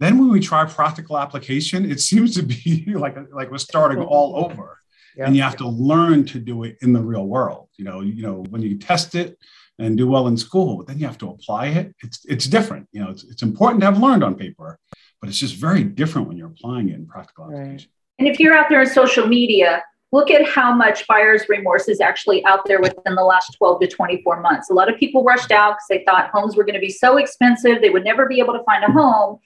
then 0.00 0.18
when 0.18 0.30
we 0.30 0.40
try 0.40 0.64
practical 0.64 1.18
application, 1.18 1.88
it 1.88 2.00
seems 2.10 2.34
to 2.34 2.42
be 2.42 2.92
like 2.94 3.16
like 3.32 3.50
we're 3.50 3.58
starting 3.58 4.02
all 4.02 4.44
over. 4.44 4.78
Yeah. 5.16 5.26
And 5.26 5.36
you 5.36 5.42
have 5.42 5.58
to 5.58 5.68
learn 5.68 6.24
to 6.26 6.38
do 6.38 6.64
it 6.64 6.78
in 6.80 6.94
the 6.94 7.02
real 7.02 7.26
world. 7.26 7.68
You 7.76 7.84
know, 7.84 8.00
you 8.00 8.22
know, 8.22 8.44
when 8.48 8.62
you 8.62 8.78
test 8.78 9.14
it 9.14 9.38
and 9.78 9.98
do 9.98 10.08
well 10.08 10.26
in 10.26 10.38
school, 10.38 10.78
but 10.78 10.86
then 10.86 10.98
you 10.98 11.06
have 11.06 11.18
to 11.18 11.28
apply 11.28 11.66
it. 11.66 11.94
It's 12.02 12.24
it's 12.24 12.46
different. 12.46 12.88
You 12.92 13.04
know, 13.04 13.10
it's, 13.10 13.24
it's 13.24 13.42
important 13.42 13.80
to 13.82 13.86
have 13.86 13.98
learned 14.00 14.24
on 14.24 14.34
paper, 14.34 14.78
but 15.20 15.28
it's 15.28 15.38
just 15.38 15.56
very 15.56 15.84
different 15.84 16.28
when 16.28 16.38
you're 16.38 16.48
applying 16.48 16.88
it 16.88 16.94
in 16.94 17.06
practical 17.06 17.44
application. 17.44 17.90
Right. 17.90 18.18
And 18.18 18.28
if 18.28 18.40
you're 18.40 18.56
out 18.56 18.66
there 18.70 18.80
in 18.82 18.88
social 18.88 19.26
media, 19.26 19.82
look 20.12 20.30
at 20.30 20.46
how 20.46 20.72
much 20.72 21.06
buyer's 21.06 21.48
remorse 21.48 21.88
is 21.88 22.00
actually 22.00 22.44
out 22.44 22.60
there 22.66 22.80
within 22.80 23.14
the 23.14 23.24
last 23.24 23.56
12 23.56 23.80
to 23.80 23.88
24 23.88 24.40
months. 24.40 24.70
A 24.70 24.74
lot 24.74 24.92
of 24.92 24.98
people 24.98 25.24
rushed 25.24 25.50
out 25.50 25.76
because 25.76 25.86
they 25.88 26.04
thought 26.04 26.30
homes 26.30 26.54
were 26.54 26.64
going 26.64 26.74
to 26.74 26.80
be 26.80 26.90
so 26.90 27.16
expensive, 27.16 27.80
they 27.80 27.90
would 27.90 28.04
never 28.04 28.26
be 28.26 28.38
able 28.38 28.52
to 28.52 28.62
find 28.64 28.84
a 28.84 28.92
home. 28.92 29.38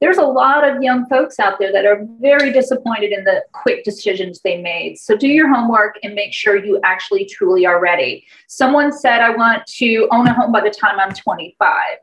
There's 0.00 0.18
a 0.18 0.22
lot 0.22 0.66
of 0.66 0.82
young 0.82 1.06
folks 1.08 1.38
out 1.38 1.58
there 1.58 1.72
that 1.72 1.84
are 1.84 2.06
very 2.20 2.52
disappointed 2.52 3.12
in 3.12 3.24
the 3.24 3.42
quick 3.52 3.84
decisions 3.84 4.40
they 4.40 4.60
made. 4.62 4.98
So 4.98 5.14
do 5.14 5.28
your 5.28 5.52
homework 5.54 5.98
and 6.02 6.14
make 6.14 6.32
sure 6.32 6.56
you 6.56 6.80
actually 6.84 7.26
truly 7.26 7.66
are 7.66 7.80
ready. 7.80 8.26
Someone 8.48 8.92
said, 8.92 9.20
I 9.20 9.30
want 9.30 9.66
to 9.66 10.08
own 10.10 10.26
a 10.26 10.32
home 10.32 10.52
by 10.52 10.62
the 10.62 10.70
time 10.70 10.98
I'm 10.98 11.12
25. 11.12 11.98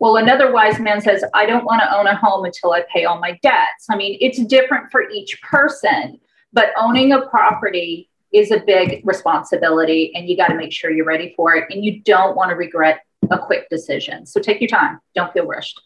Well, 0.00 0.16
another 0.16 0.52
wise 0.52 0.80
man 0.80 1.02
says, 1.02 1.22
I 1.34 1.44
don't 1.44 1.64
want 1.64 1.82
to 1.82 1.96
own 1.96 2.06
a 2.06 2.16
home 2.16 2.46
until 2.46 2.72
I 2.72 2.82
pay 2.92 3.04
all 3.04 3.20
my 3.20 3.38
debts. 3.42 3.86
I 3.90 3.96
mean, 3.96 4.16
it's 4.20 4.42
different 4.46 4.90
for 4.90 5.08
each 5.10 5.40
person. 5.42 6.18
But 6.54 6.72
owning 6.78 7.12
a 7.12 7.26
property 7.26 8.08
is 8.32 8.50
a 8.50 8.60
big 8.60 9.02
responsibility 9.04 10.12
and 10.14 10.28
you 10.28 10.36
got 10.36 10.48
to 10.48 10.56
make 10.56 10.72
sure 10.72 10.90
you're 10.90 11.04
ready 11.04 11.34
for 11.36 11.54
it 11.54 11.66
and 11.70 11.84
you 11.84 12.00
don't 12.00 12.34
want 12.34 12.50
to 12.50 12.56
regret 12.56 13.00
a 13.30 13.38
quick 13.38 13.68
decision. 13.68 14.24
So 14.24 14.40
take 14.40 14.60
your 14.60 14.68
time. 14.68 14.98
Don't 15.14 15.32
feel 15.32 15.46
rushed. 15.46 15.80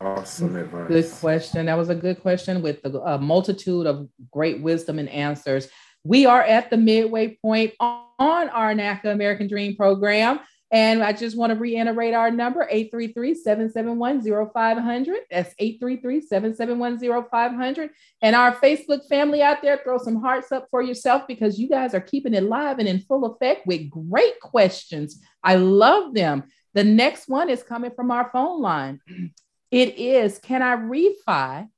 Awesome 0.00 0.50
mm-hmm. 0.50 0.56
advice. 0.58 0.88
Good 0.88 1.12
question. 1.20 1.66
That 1.66 1.78
was 1.78 1.88
a 1.88 1.94
good 1.94 2.20
question 2.20 2.62
with 2.62 2.80
a 2.84 3.18
multitude 3.18 3.86
of 3.86 4.08
great 4.30 4.60
wisdom 4.60 4.98
and 4.98 5.08
answers. 5.08 5.68
We 6.04 6.26
are 6.26 6.42
at 6.42 6.70
the 6.70 6.76
midway 6.76 7.36
point 7.42 7.72
on 7.80 8.48
our 8.50 8.74
NACA 8.74 9.12
American 9.12 9.48
Dream 9.48 9.74
program. 9.76 10.40
And 10.72 11.04
I 11.04 11.12
just 11.12 11.36
want 11.36 11.52
to 11.52 11.58
reiterate 11.58 12.12
our 12.12 12.28
number 12.30 12.68
833-771-0500. 12.72 15.14
That's 15.30 15.54
833-771-0500. 15.54 17.90
And 18.22 18.34
our 18.34 18.56
Facebook 18.56 19.06
family 19.08 19.42
out 19.42 19.62
there, 19.62 19.80
throw 19.84 19.98
some 19.98 20.20
hearts 20.20 20.50
up 20.50 20.66
for 20.70 20.82
yourself 20.82 21.28
because 21.28 21.60
you 21.60 21.68
guys 21.68 21.94
are 21.94 22.00
keeping 22.00 22.34
it 22.34 22.42
live 22.42 22.80
and 22.80 22.88
in 22.88 22.98
full 23.00 23.26
effect 23.26 23.66
with 23.66 23.90
great 23.90 24.40
questions. 24.40 25.20
I 25.44 25.54
love 25.54 26.14
them. 26.14 26.44
The 26.74 26.84
next 26.84 27.28
one 27.28 27.48
is 27.48 27.62
coming 27.62 27.92
from 27.94 28.10
our 28.10 28.28
phone 28.32 28.60
line. 28.60 29.00
It 29.72 29.98
is 29.98 30.38
Can 30.38 30.62
I 30.62 30.76
refi 30.76 31.68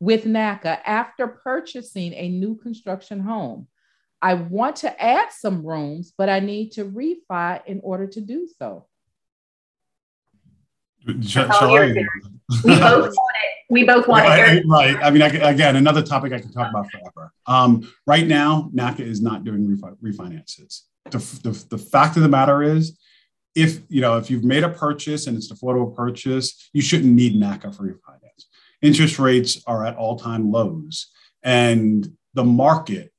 with 0.00 0.24
NACA 0.24 0.80
after 0.84 1.28
purchasing 1.28 2.12
a 2.12 2.28
new 2.28 2.56
construction 2.56 3.20
home? 3.20 3.68
I 4.20 4.34
want 4.34 4.76
to 4.76 5.02
add 5.02 5.30
some 5.32 5.64
rooms, 5.64 6.12
but 6.16 6.28
I 6.28 6.40
need 6.40 6.72
to 6.72 6.84
refi 6.84 7.64
in 7.66 7.80
order 7.82 8.06
to 8.06 8.20
do 8.20 8.48
so. 8.58 8.86
Shall, 11.22 11.50
shall 11.50 11.76
I? 11.76 11.94
We 12.64 12.78
both 12.80 13.12
want 13.14 13.36
it. 13.36 13.64
We 13.68 13.84
both 13.84 14.08
want 14.08 14.24
it. 14.26 14.64
Right. 14.66 14.96
I 15.02 15.10
mean, 15.10 15.20
I, 15.20 15.26
again, 15.26 15.76
another 15.76 16.02
topic 16.02 16.32
I 16.32 16.40
can 16.40 16.50
talk 16.50 16.70
about 16.70 16.90
forever. 16.90 17.30
Um, 17.46 17.92
right 18.06 18.26
now, 18.26 18.70
NACA 18.74 19.00
is 19.00 19.20
not 19.20 19.44
doing 19.44 19.68
refi- 19.68 19.98
refinances. 20.02 20.84
The, 21.10 21.18
the, 21.42 21.64
the 21.68 21.78
fact 21.78 22.16
of 22.16 22.22
the 22.22 22.28
matter 22.28 22.62
is, 22.62 22.98
if 23.54 23.80
you 23.88 24.00
know 24.00 24.16
if 24.16 24.30
you've 24.30 24.44
made 24.44 24.62
a 24.62 24.68
purchase 24.68 25.26
and 25.26 25.36
it's 25.36 25.50
a 25.50 25.54
affordable 25.54 25.94
purchase, 25.94 26.70
you 26.72 26.80
shouldn't 26.80 27.12
need 27.12 27.38
NACA 27.38 27.76
for 27.76 27.82
refinance. 27.82 28.44
Interest 28.80 29.18
rates 29.18 29.62
are 29.66 29.84
at 29.84 29.96
all-time 29.96 30.50
lows, 30.50 31.10
and 31.42 32.16
the 32.34 32.44
market 32.44 33.12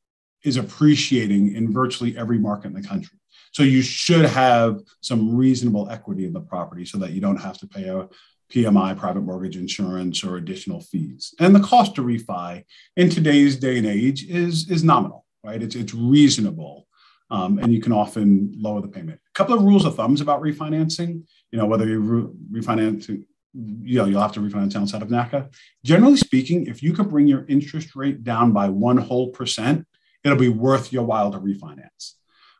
is 0.43 0.57
appreciating 0.57 1.55
in 1.55 1.71
virtually 1.71 2.17
every 2.17 2.37
market 2.37 2.67
in 2.67 2.73
the 2.73 2.87
country. 2.87 3.17
So 3.51 3.63
you 3.63 3.81
should 3.81 4.25
have 4.25 4.79
some 5.01 5.35
reasonable 5.35 5.89
equity 5.89 6.25
in 6.25 6.33
the 6.33 6.41
property 6.41 6.85
so 6.85 6.97
that 6.99 7.11
you 7.11 7.21
don't 7.21 7.41
have 7.41 7.57
to 7.59 7.67
pay 7.67 7.89
a 7.89 8.07
PMI, 8.51 8.97
private 8.97 9.21
mortgage 9.21 9.57
insurance, 9.57 10.23
or 10.23 10.37
additional 10.37 10.81
fees. 10.81 11.33
And 11.39 11.55
the 11.55 11.59
cost 11.59 11.95
to 11.95 12.01
refi 12.01 12.63
in 12.95 13.09
today's 13.09 13.57
day 13.57 13.77
and 13.77 13.87
age 13.87 14.25
is, 14.27 14.69
is 14.69 14.83
nominal, 14.83 15.25
right? 15.43 15.61
It's, 15.61 15.75
it's 15.75 15.93
reasonable. 15.93 16.87
Um, 17.31 17.59
and 17.59 17.71
you 17.71 17.79
can 17.79 17.91
often 17.91 18.51
lower 18.57 18.81
the 18.81 18.87
payment. 18.87 19.19
A 19.19 19.37
couple 19.37 19.55
of 19.55 19.61
rules 19.61 19.85
of 19.85 19.95
thumbs 19.95 20.19
about 20.19 20.41
refinancing, 20.41 21.23
you 21.51 21.59
know, 21.59 21.67
whether 21.67 21.87
you're 21.87 21.99
re- 21.99 22.61
refinancing, 22.61 23.23
you 23.53 23.97
know, 23.99 24.05
you'll 24.05 24.21
have 24.21 24.31
to 24.31 24.39
refinance 24.39 24.75
outside 24.75 25.03
of 25.03 25.09
NACA. 25.09 25.53
Generally 25.83 26.17
speaking, 26.17 26.65
if 26.65 26.81
you 26.81 26.91
can 26.91 27.07
bring 27.07 27.27
your 27.27 27.45
interest 27.47 27.95
rate 27.95 28.23
down 28.23 28.51
by 28.51 28.69
one 28.69 28.97
whole 28.97 29.29
percent, 29.29 29.85
it'll 30.23 30.37
be 30.37 30.49
worth 30.49 30.91
your 30.91 31.03
while 31.03 31.31
to 31.31 31.39
refinance. 31.39 32.13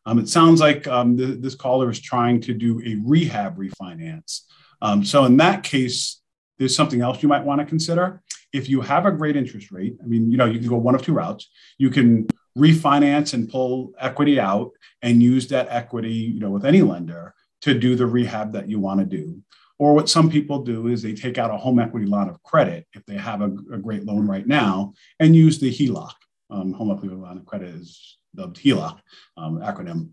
Um, 0.06 0.20
it 0.20 0.30
sounds 0.30 0.60
like 0.60 0.88
um, 0.88 1.18
th- 1.18 1.40
this 1.40 1.56
caller 1.56 1.90
is 1.90 2.00
trying 2.00 2.42
to 2.42 2.54
do 2.54 2.82
a 2.86 2.96
rehab 3.06 3.58
refinance. 3.58 4.42
Um, 4.82 5.04
so 5.04 5.26
in 5.26 5.38
that 5.38 5.64
case, 5.64 6.22
there's 6.58 6.76
something 6.76 7.02
else 7.02 7.22
you 7.22 7.30
might 7.30 7.44
want 7.44 7.60
to 7.60 7.66
consider. 7.66 8.22
If 8.52 8.70
you 8.70 8.82
have 8.82 9.06
a 9.06 9.12
great 9.12 9.36
interest 9.36 9.72
rate, 9.72 9.98
I 10.02 10.08
mean, 10.08 10.32
you 10.32 10.38
know, 10.38 10.46
you 10.46 10.60
can 10.60 10.68
go 10.68 10.78
one 10.78 10.96
of 10.96 11.02
two 11.02 11.14
routes. 11.14 11.50
You 11.78 11.90
can 11.90 12.28
refinance 12.58 13.34
and 13.34 13.50
pull 13.50 13.94
equity 14.00 14.40
out 14.40 14.72
and 15.02 15.22
use 15.22 15.48
that 15.50 15.68
equity, 15.70 16.12
you 16.12 16.40
know, 16.40 16.50
with 16.50 16.66
any 16.66 16.82
lender 16.82 17.34
to 17.62 17.78
do 17.78 17.96
the 17.96 18.06
rehab 18.06 18.54
that 18.54 18.70
you 18.70 18.80
want 18.80 19.00
to 19.00 19.06
do. 19.06 19.42
Or 19.78 19.94
what 19.94 20.10
some 20.10 20.30
people 20.30 20.64
do 20.64 20.88
is 20.88 21.02
they 21.02 21.14
take 21.14 21.38
out 21.38 21.52
a 21.52 21.58
home 21.58 21.80
equity 21.80 22.06
line 22.06 22.28
of 22.28 22.42
credit 22.44 22.86
if 22.94 23.06
they 23.06 23.16
have 23.16 23.42
a, 23.42 23.52
a 23.74 23.78
great 23.78 24.06
loan 24.06 24.28
right 24.28 24.46
now 24.46 24.94
and 25.20 25.36
use 25.36 25.60
the 25.60 25.72
HELOC. 25.72 26.12
Um, 26.50 26.74
home 26.74 26.92
equity 26.92 27.14
line 27.14 27.38
of 27.38 27.46
credit 27.46 27.70
is 27.70 28.18
dubbed 28.36 28.58
HELOC 28.58 29.00
um, 29.38 29.60
acronym 29.60 30.10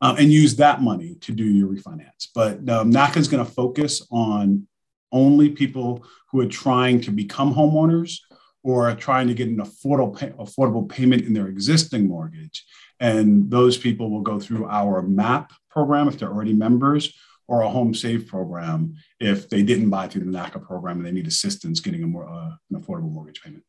um, 0.00 0.16
and 0.16 0.32
use 0.32 0.56
that 0.56 0.82
money 0.82 1.16
to 1.22 1.32
do 1.32 1.44
your 1.44 1.68
refinance. 1.68 2.28
But 2.34 2.68
um, 2.68 2.92
NACA 2.92 3.16
is 3.16 3.28
going 3.28 3.44
to 3.44 3.50
focus 3.50 4.06
on 4.10 4.66
only 5.12 5.48
people 5.48 6.04
who 6.30 6.40
are 6.40 6.46
trying 6.46 7.00
to 7.02 7.10
become 7.10 7.54
homeowners 7.54 8.18
or 8.62 8.88
are 8.88 8.96
trying 8.96 9.28
to 9.28 9.34
get 9.34 9.48
an 9.48 9.58
affordable, 9.58 10.18
pay, 10.18 10.30
affordable 10.30 10.88
payment 10.88 11.22
in 11.22 11.32
their 11.34 11.46
existing 11.46 12.08
mortgage. 12.08 12.64
And 13.00 13.50
those 13.50 13.76
people 13.76 14.10
will 14.10 14.22
go 14.22 14.40
through 14.40 14.66
our 14.66 15.02
MAP 15.02 15.52
program 15.70 16.08
if 16.08 16.18
they're 16.18 16.28
already 16.28 16.54
members 16.54 17.14
or 17.46 17.62
a 17.62 17.68
home 17.68 17.94
save 17.94 18.26
program 18.26 18.94
if 19.20 19.48
they 19.48 19.62
didn't 19.62 19.90
buy 19.90 20.08
through 20.08 20.24
the 20.24 20.30
NACA 20.30 20.62
program 20.62 20.98
and 20.98 21.06
they 21.06 21.12
need 21.12 21.26
assistance 21.26 21.80
getting 21.80 22.02
a 22.02 22.06
more, 22.06 22.28
uh, 22.28 22.52
an 22.70 22.80
affordable 22.80 23.12
mortgage 23.12 23.42
payment. 23.42 23.64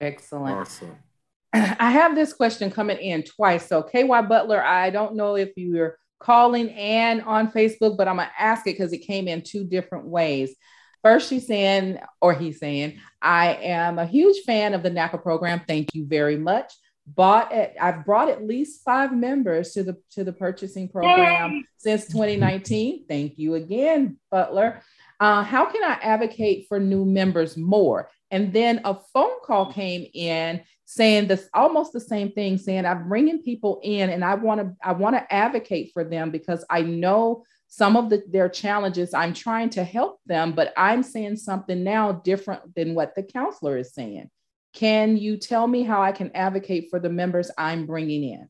Excellent. 0.00 0.56
Awesome. 0.56 0.96
I 1.52 1.90
have 1.90 2.14
this 2.14 2.32
question 2.32 2.70
coming 2.70 2.98
in 2.98 3.22
twice. 3.22 3.66
So, 3.66 3.82
KY 3.82 4.22
Butler, 4.28 4.62
I 4.62 4.90
don't 4.90 5.16
know 5.16 5.36
if 5.36 5.52
you're 5.56 5.98
calling 6.18 6.70
and 6.70 7.22
on 7.22 7.50
Facebook, 7.50 7.96
but 7.96 8.08
I'm 8.08 8.16
going 8.16 8.28
to 8.28 8.42
ask 8.42 8.66
it 8.66 8.76
because 8.76 8.92
it 8.92 8.98
came 8.98 9.28
in 9.28 9.42
two 9.42 9.64
different 9.64 10.06
ways. 10.06 10.54
First, 11.02 11.28
she's 11.28 11.46
saying, 11.46 12.00
or 12.20 12.34
he's 12.34 12.58
saying, 12.58 12.98
I 13.22 13.54
am 13.54 13.98
a 13.98 14.06
huge 14.06 14.44
fan 14.44 14.74
of 14.74 14.82
the 14.82 14.90
NACA 14.90 15.22
program. 15.22 15.62
Thank 15.66 15.94
you 15.94 16.06
very 16.06 16.36
much. 16.36 16.72
Bought 17.06 17.52
it, 17.52 17.76
I've 17.80 18.04
brought 18.04 18.28
at 18.28 18.44
least 18.44 18.82
five 18.84 19.14
members 19.14 19.72
to 19.74 19.84
the 19.84 19.96
to 20.10 20.24
the 20.24 20.32
purchasing 20.32 20.88
program 20.88 21.52
Yay. 21.52 21.64
since 21.78 22.06
2019. 22.06 23.04
Thank 23.08 23.38
you 23.38 23.54
again, 23.54 24.16
Butler. 24.28 24.82
Uh, 25.20 25.44
how 25.44 25.66
can 25.66 25.84
I 25.84 25.98
advocate 26.02 26.66
for 26.68 26.80
new 26.80 27.04
members 27.04 27.56
more? 27.56 28.10
And 28.30 28.52
then 28.52 28.80
a 28.84 28.94
phone 29.12 29.40
call 29.44 29.72
came 29.72 30.06
in 30.14 30.62
saying 30.84 31.26
this 31.26 31.48
almost 31.52 31.92
the 31.92 32.00
same 32.00 32.32
thing, 32.32 32.58
saying 32.58 32.86
I'm 32.86 33.08
bringing 33.08 33.42
people 33.42 33.80
in 33.82 34.10
and 34.10 34.24
I 34.24 34.34
want 34.34 34.60
to 34.60 34.74
I 34.82 34.92
want 34.92 35.16
to 35.16 35.32
advocate 35.32 35.90
for 35.92 36.04
them 36.04 36.30
because 36.30 36.64
I 36.70 36.82
know 36.82 37.44
some 37.68 37.96
of 37.96 38.10
the, 38.10 38.22
their 38.28 38.48
challenges. 38.48 39.12
I'm 39.12 39.34
trying 39.34 39.70
to 39.70 39.84
help 39.84 40.20
them, 40.26 40.52
but 40.52 40.72
I'm 40.76 41.02
saying 41.02 41.36
something 41.36 41.82
now 41.82 42.12
different 42.12 42.74
than 42.74 42.94
what 42.94 43.14
the 43.14 43.22
counselor 43.22 43.76
is 43.76 43.92
saying. 43.92 44.30
Can 44.72 45.16
you 45.16 45.36
tell 45.36 45.66
me 45.66 45.82
how 45.82 46.02
I 46.02 46.12
can 46.12 46.30
advocate 46.34 46.88
for 46.90 47.00
the 47.00 47.08
members 47.08 47.50
I'm 47.56 47.86
bringing 47.86 48.24
in? 48.24 48.48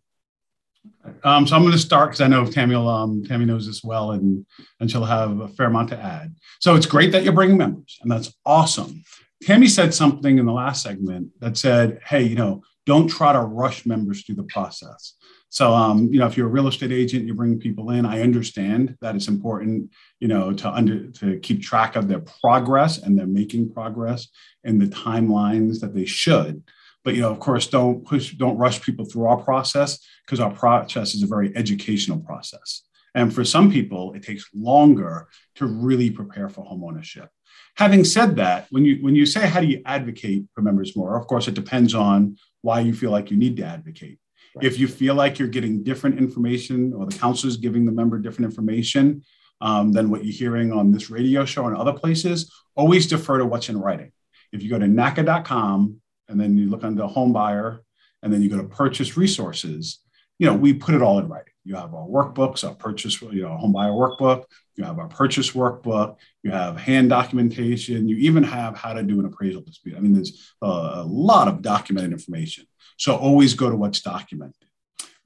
Um, 1.25 1.47
so 1.47 1.57
I'm 1.57 1.63
going 1.63 1.73
to 1.73 1.79
start 1.79 2.11
because 2.11 2.21
I 2.21 2.29
know 2.29 2.45
Tammy, 2.47 2.75
um, 2.75 3.25
Tammy 3.25 3.45
knows 3.45 3.67
this 3.67 3.83
well, 3.83 4.13
and 4.13 4.47
and 4.79 4.91
she'll 4.91 5.05
have 5.05 5.41
a 5.41 5.49
fair 5.49 5.67
amount 5.67 5.89
to 5.91 5.99
add. 5.99 6.35
So 6.61 6.75
it's 6.75 6.87
great 6.87 7.13
that 7.13 7.25
you're 7.25 7.33
bringing 7.33 7.57
members, 7.57 7.99
and 8.03 8.11
that's 8.11 8.35
awesome. 8.45 9.03
Tammy 9.43 9.69
said 9.69 9.93
something 9.93 10.39
in 10.39 10.47
the 10.47 10.53
last 10.53 10.83
segment 10.83 11.29
that 11.41 11.57
said, 11.57 12.01
"Hey, 12.05 12.23
you 12.23 12.37
know, 12.37 12.63
don't 12.87 13.09
try 13.09 13.33
to 13.33 13.41
rush 13.41 13.85
members 13.87 14.23
through 14.23 14.37
the 14.37 14.45
process." 14.45 15.15
So, 15.49 15.73
um, 15.73 16.09
you 16.13 16.19
know, 16.19 16.27
if 16.27 16.37
you're 16.37 16.49
a 16.49 16.51
real 16.51 16.69
estate 16.69 16.93
agent, 16.93 17.27
you 17.27 17.35
bring 17.35 17.59
people 17.59 17.91
in. 17.91 18.05
I 18.05 18.23
understand 18.23 18.97
that 19.01 19.15
it's 19.15 19.29
important, 19.29 19.91
you 20.21 20.29
know, 20.29 20.53
to 20.53 20.71
under 20.71 21.11
to 21.13 21.39
keep 21.39 21.63
track 21.63 21.97
of 21.97 22.09
their 22.09 22.21
progress 22.21 22.99
and 22.99 23.17
they're 23.17 23.27
making 23.27 23.73
progress 23.73 24.29
in 24.65 24.79
the 24.79 24.87
timelines 24.87 25.81
that 25.81 25.95
they 25.95 26.05
should. 26.05 26.63
But 27.05 27.15
you 27.15 27.23
know, 27.23 27.31
of 27.31 27.39
course, 27.39 27.69
don't 27.69 28.05
push, 28.05 28.33
don't 28.33 28.59
rush 28.59 28.83
people 28.83 29.05
through 29.05 29.27
our 29.27 29.37
process 29.37 30.05
because 30.25 30.41
our 30.41 30.53
process 30.53 31.15
is 31.15 31.23
a 31.23 31.27
very 31.27 31.57
educational 31.57 32.19
process. 32.19 32.83
And 33.15 33.33
for 33.33 33.45
some 33.45 33.71
people, 33.71 34.13
it 34.15 34.25
takes 34.25 34.45
longer 34.53 35.29
to 35.55 35.67
really 35.67 36.11
prepare 36.11 36.49
for 36.49 36.67
homeownership. 36.67 37.29
Having 37.77 38.05
said 38.05 38.37
that, 38.37 38.67
when 38.71 38.85
you 38.85 38.97
when 39.03 39.15
you 39.15 39.27
say 39.27 39.47
how 39.47 39.61
do 39.61 39.67
you 39.67 39.83
advocate 39.85 40.45
for 40.55 40.63
members 40.63 40.97
more, 40.97 41.17
of 41.17 41.27
course, 41.27 41.47
it 41.47 41.55
depends 41.55 41.95
on 41.95 42.37
why 42.63 42.81
you 42.81 42.95
feel 42.95 43.11
like 43.11 43.31
you 43.31 43.37
need 43.37 43.57
to 43.59 43.65
advocate. 43.65 44.19
Right. 44.55 44.65
If 44.65 44.79
you 44.79 44.89
feel 44.89 45.15
like 45.15 45.39
you're 45.39 45.49
getting 45.49 45.83
different 45.83 46.19
information 46.19 46.95
or 46.95 47.07
the 47.07 47.17
counselor 47.17 47.49
is 47.49 47.59
giving 47.59 47.85
the 47.85 47.93
member 47.93 48.19
different 48.19 48.47
information 48.47 49.23
um, 49.61 49.93
than 49.93 50.11
what 50.11 50.25
you're 50.25 50.35
hearing 50.35 50.73
on 50.73 50.91
this 50.91 51.11
radio 51.11 51.45
show 51.45 51.67
and 51.67 51.77
other 51.77 51.93
places, 51.93 52.51
always 52.75 53.07
defer 53.07 53.39
to 53.39 53.45
what's 53.45 53.69
in 53.69 53.79
writing. 53.79 54.13
If 54.53 54.63
you 54.63 54.71
go 54.71 54.79
to 54.79 54.87
NACA.com 54.87 56.01
and 56.29 56.41
then 56.41 56.57
you 56.57 56.71
look 56.71 56.85
under 56.85 57.07
home 57.07 57.33
buyer 57.33 57.83
and 58.23 58.33
then 58.33 58.41
you 58.43 58.49
go 58.49 58.57
to 58.57 58.65
purchase 58.65 59.17
resources, 59.17 60.01
you 60.39 60.47
know, 60.47 60.55
we 60.55 60.73
put 60.73 60.95
it 60.95 61.03
all 61.03 61.19
in 61.19 61.29
writing. 61.29 61.53
You 61.67 61.75
have 61.75 61.95
our 61.95 62.07
workbooks, 62.07 62.67
our 62.67 62.75
purchase, 62.75 63.21
you 63.21 63.43
know, 63.43 63.57
home 63.57 63.73
buyer 63.73 63.91
workbook, 63.91 64.45
you 64.77 64.85
have 64.85 64.99
our 65.01 65.09
purchase 65.09 65.51
workbook, 65.51 66.17
you 66.45 66.53
have 66.53 66.77
HAND 66.77 67.11
documentation, 67.11 68.09
you 68.09 68.17
even 68.19 68.45
have 68.45 68.77
how 68.77 68.93
to 68.93 69.03
do 69.03 69.19
an 69.19 69.27
appraisal 69.27 69.63
dispute. 69.63 69.97
I 69.97 70.01
mean, 70.01 70.13
there's 70.13 70.55
a 70.63 71.03
lot 71.05 71.49
of 71.49 71.63
documented 71.63 72.13
information. 72.13 72.67
So 72.99 73.17
always 73.17 73.55
go 73.55 73.69
to 73.69 73.77
what's 73.77 74.01
documented. 74.01 74.55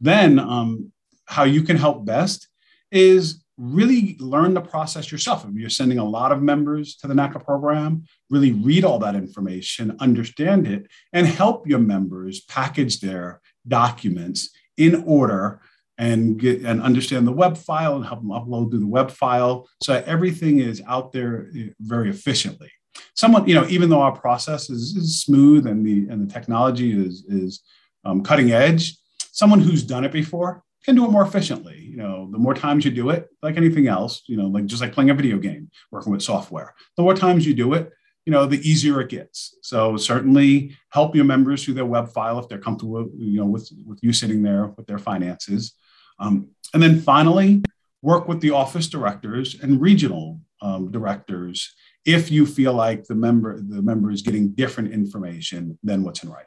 Then, 0.01 0.38
um, 0.38 0.93
how 1.26 1.45
you 1.45 1.62
can 1.62 1.76
help 1.76 2.07
best 2.07 2.49
is 2.91 3.45
really 3.57 4.16
learn 4.18 4.55
the 4.55 4.61
process 4.61 5.12
yourself. 5.12 5.45
If 5.45 5.55
you're 5.55 5.68
sending 5.68 5.99
a 5.99 6.05
lot 6.05 6.32
of 6.32 6.43
members 6.43 6.97
to 6.97 7.07
the 7.07 7.14
NACA 7.14 7.45
program, 7.45 8.05
really 8.30 8.53
read 8.53 8.84
all 8.84 8.99
that 9.01 9.14
information, 9.14 9.97
understand 10.01 10.66
it, 10.66 10.86
and 11.12 11.26
help 11.26 11.68
your 11.68 11.78
members 11.78 12.41
package 12.41 13.01
their 13.01 13.43
documents 13.68 14.51
in 14.78 15.05
order 15.07 15.61
and 16.01 16.38
get 16.38 16.62
and 16.62 16.80
understand 16.80 17.26
the 17.26 17.32
web 17.32 17.59
file 17.59 17.94
and 17.94 18.07
help 18.07 18.20
them 18.20 18.30
upload 18.30 18.70
through 18.70 18.80
the 18.80 18.86
web 18.86 19.11
file 19.11 19.68
so 19.82 20.03
everything 20.07 20.59
is 20.59 20.82
out 20.88 21.12
there 21.12 21.51
eh, 21.57 21.68
very 21.80 22.09
efficiently 22.09 22.72
somewhat 23.14 23.46
you 23.46 23.55
know 23.55 23.66
even 23.68 23.90
though 23.90 24.01
our 24.01 24.16
process 24.16 24.70
is, 24.70 24.96
is 24.96 25.20
smooth 25.20 25.66
and 25.66 25.86
the 25.86 26.09
and 26.09 26.26
the 26.26 26.32
technology 26.32 26.98
is 26.98 27.24
is 27.28 27.61
um, 28.07 28.22
cutting 28.22 28.51
edge 28.51 28.96
someone 29.30 29.61
who's 29.61 29.82
done 29.82 30.05
it 30.05 30.11
before 30.11 30.64
can 30.84 30.94
do 30.94 31.05
it 31.05 31.11
more 31.11 31.22
efficiently 31.22 31.78
you 31.78 31.98
know 31.98 32.30
the 32.32 32.38
more 32.38 32.55
times 32.55 32.82
you 32.82 32.90
do 32.90 33.11
it 33.11 33.28
like 33.42 33.59
anything 33.59 33.86
else 33.86 34.22
you 34.26 34.38
know 34.38 34.46
like 34.46 34.64
just 34.64 34.80
like 34.80 34.92
playing 34.92 35.11
a 35.11 35.14
video 35.14 35.36
game 35.36 35.70
working 35.90 36.11
with 36.11 36.22
software 36.22 36.74
the 36.96 37.03
more 37.03 37.14
times 37.14 37.46
you 37.46 37.53
do 37.53 37.74
it 37.74 37.92
you 38.26 38.32
know, 38.32 38.46
the 38.46 38.61
easier 38.68 39.01
it 39.01 39.09
gets. 39.09 39.57
So 39.62 39.96
certainly 39.96 40.76
help 40.90 41.16
your 41.16 41.24
members 41.24 41.64
through 41.64 41.74
their 41.74 41.86
web 41.86 42.11
file 42.11 42.38
if 42.38 42.48
they're 42.48 42.59
comfortable, 42.59 43.11
you 43.16 43.40
know, 43.40 43.46
with, 43.46 43.70
with 43.86 43.98
you 44.03 44.12
sitting 44.12 44.42
there 44.42 44.66
with 44.66 44.86
their 44.86 44.98
finances. 44.98 45.74
Um, 46.20 46.50
and 46.72 46.82
then 46.82 47.00
finally, 47.00 47.62
work 48.02 48.28
with 48.28 48.40
the 48.40 48.50
office 48.50 48.88
directors 48.88 49.58
and 49.60 49.80
regional 49.80 50.40
um, 50.62 50.90
directors 50.90 51.74
if 52.04 52.30
you 52.30 52.46
feel 52.46 52.72
like 52.72 53.04
the 53.04 53.14
member 53.14 53.60
the 53.60 53.82
member 53.82 54.10
is 54.10 54.22
getting 54.22 54.50
different 54.52 54.92
information 54.92 55.78
than 55.82 56.04
what's 56.04 56.22
in 56.22 56.30
writing. 56.30 56.46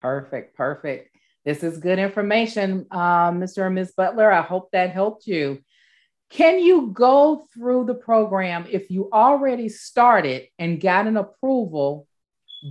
Perfect, 0.00 0.56
perfect. 0.56 1.16
This 1.44 1.62
is 1.62 1.78
good 1.78 1.98
information, 1.98 2.86
uh, 2.90 3.30
Mr. 3.30 3.66
and 3.66 3.74
Ms. 3.76 3.92
Butler. 3.96 4.30
I 4.30 4.42
hope 4.42 4.70
that 4.72 4.90
helped 4.90 5.26
you. 5.26 5.60
Can 6.28 6.58
you 6.58 6.90
go 6.92 7.46
through 7.54 7.84
the 7.86 7.94
program 7.94 8.66
if 8.68 8.90
you 8.90 9.08
already 9.12 9.68
started 9.68 10.48
and 10.58 10.80
got 10.80 11.06
an 11.06 11.16
approval, 11.16 12.08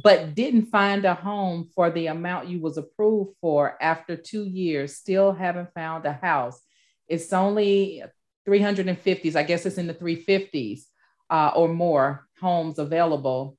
but 0.03 0.35
didn't 0.35 0.67
find 0.67 1.05
a 1.05 1.13
home 1.13 1.69
for 1.75 1.89
the 1.89 2.07
amount 2.07 2.47
you 2.47 2.59
was 2.59 2.77
approved 2.77 3.35
for 3.41 3.77
after 3.81 4.15
two 4.15 4.43
years, 4.43 4.95
still 4.95 5.31
haven't 5.31 5.73
found 5.73 6.05
a 6.05 6.13
house? 6.13 6.59
It's 7.07 7.31
only 7.33 8.03
350s. 8.47 9.35
I 9.35 9.43
guess 9.43 9.65
it's 9.65 9.77
in 9.77 9.87
the 9.87 9.93
350s 9.93 10.83
uh, 11.29 11.51
or 11.55 11.67
more 11.67 12.27
homes 12.39 12.79
available 12.79 13.57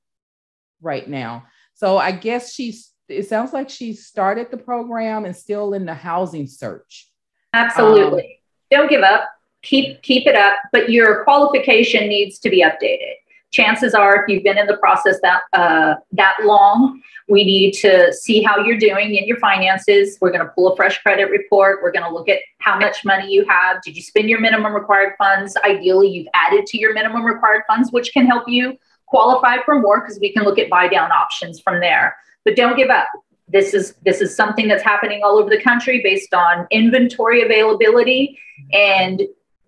right 0.81 1.07
now. 1.07 1.45
So 1.73 1.97
I 1.97 2.11
guess 2.11 2.53
she's 2.53 2.91
it 3.09 3.27
sounds 3.27 3.53
like 3.53 3.69
she 3.69 3.93
started 3.93 4.51
the 4.51 4.57
program 4.57 5.23
and 5.23 5.35
still 5.35 5.73
in 5.73 5.85
the 5.85 5.93
housing 5.93 6.45
search. 6.45 7.09
Absolutely. 7.53 8.41
Um, 8.73 8.79
Don't 8.79 8.89
give 8.89 9.01
up. 9.01 9.29
Keep 9.61 10.01
keep 10.01 10.27
it 10.27 10.35
up, 10.35 10.55
but 10.71 10.89
your 10.89 11.23
qualification 11.23 12.07
needs 12.07 12.39
to 12.39 12.49
be 12.49 12.61
updated. 12.63 13.15
Chances 13.51 13.93
are, 13.93 14.21
if 14.21 14.27
you've 14.27 14.43
been 14.43 14.57
in 14.57 14.67
the 14.67 14.77
process 14.77 15.19
that 15.21 15.41
uh, 15.53 15.95
that 16.11 16.35
long, 16.43 17.01
we 17.29 17.43
need 17.43 17.73
to 17.73 18.13
see 18.13 18.41
how 18.41 18.63
you're 18.63 18.77
doing 18.77 19.15
in 19.15 19.25
your 19.25 19.37
finances. 19.37 20.17
We're 20.19 20.31
going 20.31 20.45
to 20.45 20.51
pull 20.53 20.73
a 20.73 20.75
fresh 20.75 21.01
credit 21.01 21.29
report. 21.29 21.79
We're 21.81 21.91
going 21.91 22.05
to 22.05 22.13
look 22.13 22.29
at 22.29 22.39
how 22.59 22.77
much 22.77 23.05
money 23.05 23.31
you 23.31 23.45
have. 23.47 23.81
Did 23.83 23.95
you 23.95 24.01
spend 24.01 24.29
your 24.29 24.39
minimum 24.39 24.73
required 24.73 25.13
funds? 25.17 25.57
Ideally, 25.63 26.09
you've 26.09 26.27
added 26.33 26.65
to 26.67 26.77
your 26.77 26.93
minimum 26.93 27.23
required 27.25 27.63
funds, 27.67 27.91
which 27.91 28.13
can 28.13 28.25
help 28.25 28.47
you 28.47 28.77
qualify 29.07 29.57
for 29.63 29.79
more 29.79 30.01
because 30.01 30.19
we 30.19 30.31
can 30.31 30.43
look 30.43 30.59
at 30.59 30.69
buy 30.69 30.87
down 30.87 31.11
options 31.11 31.59
from 31.59 31.79
there. 31.79 32.15
But 32.45 32.55
don't 32.55 32.77
give 32.77 32.89
up. 32.89 33.07
This 33.49 33.73
is 33.73 33.95
this 34.03 34.21
is 34.21 34.35
something 34.35 34.67
that's 34.67 34.83
happening 34.83 35.21
all 35.23 35.37
over 35.37 35.49
the 35.49 35.61
country 35.61 36.01
based 36.03 36.33
on 36.33 36.67
inventory 36.69 37.41
availability 37.41 38.37
and 38.73 39.21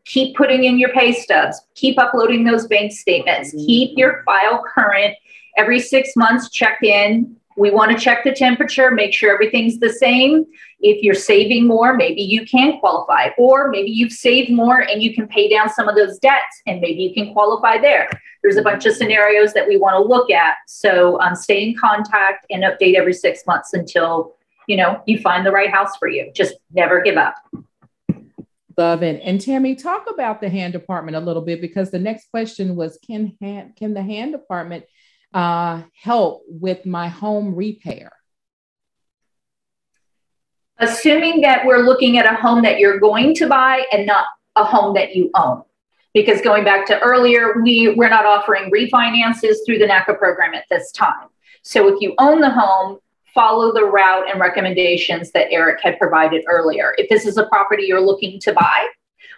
keep 0.10 0.36
putting 0.36 0.64
in 0.64 0.80
your 0.80 0.90
pay 0.90 1.14
stubs, 1.14 1.62
keep 1.76 1.98
uploading 2.00 2.44
those 2.44 2.68
bank 2.68 2.92
statements, 2.92 3.52
keep 3.52 3.98
your 3.98 4.24
file 4.24 4.64
current. 4.64 5.16
Every 5.56 5.80
6 5.80 6.16
months 6.16 6.50
check 6.50 6.80
in, 6.84 7.36
we 7.56 7.70
want 7.72 7.92
to 7.92 7.98
check 7.98 8.24
the 8.24 8.32
temperature, 8.32 8.90
make 8.90 9.14
sure 9.14 9.34
everything's 9.34 9.80
the 9.80 9.92
same. 9.92 10.46
If 10.80 11.04
you're 11.04 11.14
saving 11.14 11.68
more, 11.68 11.94
maybe 11.94 12.22
you 12.22 12.46
can 12.46 12.80
qualify, 12.80 13.30
or 13.38 13.70
maybe 13.70 13.92
you've 13.92 14.14
saved 14.14 14.50
more 14.50 14.80
and 14.80 15.04
you 15.04 15.14
can 15.14 15.28
pay 15.28 15.50
down 15.50 15.70
some 15.70 15.88
of 15.88 15.96
those 15.96 16.18
debts 16.20 16.62
and 16.66 16.80
maybe 16.80 17.04
you 17.04 17.14
can 17.14 17.34
qualify 17.34 17.78
there. 17.78 18.10
There's 18.42 18.56
a 18.56 18.62
bunch 18.62 18.86
of 18.86 18.96
scenarios 18.96 19.54
that 19.54 19.68
we 19.68 19.78
want 19.78 19.96
to 19.96 20.02
look 20.02 20.32
at. 20.32 20.56
So 20.68 21.20
um, 21.20 21.36
stay 21.36 21.68
in 21.68 21.76
contact 21.78 22.48
and 22.50 22.64
update 22.64 22.96
every 22.96 23.14
six 23.14 23.46
months 23.46 23.74
until 23.74 24.36
you 24.68 24.78
know 24.78 25.02
you 25.06 25.20
find 25.20 25.46
the 25.46 25.52
right 25.52 25.70
house 25.70 25.98
for 25.98 26.08
you. 26.08 26.32
Just 26.34 26.56
never 26.72 27.02
give 27.02 27.18
up. 27.18 27.36
Love 28.80 29.04
it. 29.04 29.20
And 29.26 29.42
Tammy, 29.42 29.76
talk 29.76 30.10
about 30.10 30.40
the 30.40 30.48
HAND 30.48 30.72
department 30.72 31.18
a 31.18 31.20
little 31.20 31.42
bit 31.42 31.60
because 31.60 31.92
the 31.92 32.00
next 32.00 32.32
question 32.32 32.78
was 32.78 32.98
can 33.06 33.36
HAND, 33.42 33.76
can 33.76 33.94
the 33.94 34.02
HAND 34.02 34.32
department 34.32 34.86
uh, 35.34 35.82
help 36.02 36.44
with 36.48 36.86
my 36.86 37.10
home 37.10 37.56
repair? 37.56 38.14
Assuming 40.78 41.42
that 41.42 41.66
we're 41.66 41.80
looking 41.80 42.20
at 42.20 42.26
a 42.26 42.38
home 42.38 42.62
that 42.62 42.80
you're 42.80 43.02
going 43.02 43.36
to 43.36 43.50
buy 43.50 43.84
and 43.92 44.06
not 44.06 44.28
a 44.56 44.64
home 44.64 44.94
that 44.94 45.14
you 45.14 45.30
own. 45.36 45.64
Because 46.14 46.40
going 46.40 46.64
back 46.64 46.86
to 46.86 46.98
earlier, 47.02 47.62
we, 47.62 47.94
we're 47.98 48.08
not 48.08 48.26
offering 48.26 48.72
refinances 48.72 49.58
through 49.66 49.80
the 49.80 49.88
NACA 49.88 50.18
program 50.18 50.54
at 50.54 50.64
this 50.70 50.94
time. 50.94 51.28
So 51.64 51.94
if 51.94 52.00
you 52.00 52.16
own 52.18 52.40
the 52.40 52.50
home, 52.50 53.00
follow 53.34 53.74
the 53.74 53.86
route 53.86 54.30
and 54.30 54.40
recommendations 54.40 55.32
that 55.32 55.52
Eric 55.52 55.80
had 55.82 55.98
provided 55.98 56.44
earlier. 56.48 56.94
If 56.98 57.10
this 57.10 57.26
is 57.26 57.38
a 57.38 57.46
property 57.46 57.84
you're 57.84 58.02
looking 58.02 58.40
to 58.42 58.54
buy, 58.54 58.88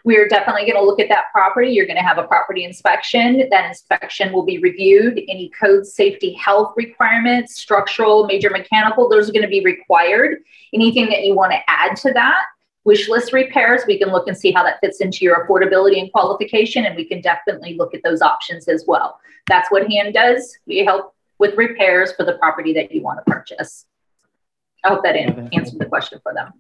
we're 0.04 0.28
definitely 0.28 0.64
going 0.64 0.76
to 0.76 0.84
look 0.84 1.00
at 1.00 1.10
that 1.10 1.26
property. 1.32 1.70
You're 1.70 1.86
going 1.86 1.98
to 1.98 2.04
have 2.04 2.18
a 2.18 2.24
property 2.24 2.64
inspection. 2.64 3.48
That 3.52 3.70
inspection 3.70 4.34
will 4.34 4.44
be 4.44 4.58
reviewed. 4.58 5.20
Any 5.30 5.52
code 5.60 5.86
safety 5.86 6.34
health 6.34 6.74
requirements, 6.76 7.56
structural, 7.60 8.26
major 8.26 8.50
mechanical, 8.50 9.08
those 9.08 9.30
are 9.30 9.34
going 9.34 9.44
to 9.44 9.48
be 9.48 9.64
required. 9.64 10.40
Anything 10.74 11.10
that 11.10 11.24
you 11.24 11.36
want 11.36 11.52
to 11.52 11.60
add 11.68 11.96
to 11.98 12.14
that, 12.14 12.46
wish 12.84 13.10
list 13.10 13.32
repairs, 13.32 13.84
we 13.86 14.00
can 14.00 14.10
look 14.10 14.28
and 14.28 14.36
see 14.36 14.52
how 14.52 14.64
that 14.64 14.80
fits 14.80 15.02
into 15.02 15.24
your 15.24 15.46
affordability 15.46 16.00
and 16.00 16.12
qualification, 16.12 16.86
and 16.86 16.96
we 16.96 17.06
can 17.06 17.22
definitely 17.22 17.76
look 17.76 17.94
at 17.94 18.02
those 18.04 18.22
options 18.22 18.68
as 18.68 18.86
well. 18.88 19.20
That's 19.48 19.70
what 19.70 19.88
HAND 19.92 20.16
does. 20.16 20.58
We 20.66 20.80
help 20.80 21.14
with 21.42 21.58
repairs 21.58 22.14
for 22.14 22.24
the 22.24 22.34
property 22.34 22.72
that 22.72 22.92
you 22.92 23.02
want 23.02 23.20
to 23.26 23.30
purchase. 23.30 23.88
I 24.84 24.90
hope 24.90 25.04
that 25.04 25.16
answered 25.16 25.80
the 25.80 25.88
question 25.88 26.20
for 26.22 26.34
them. 26.34 26.54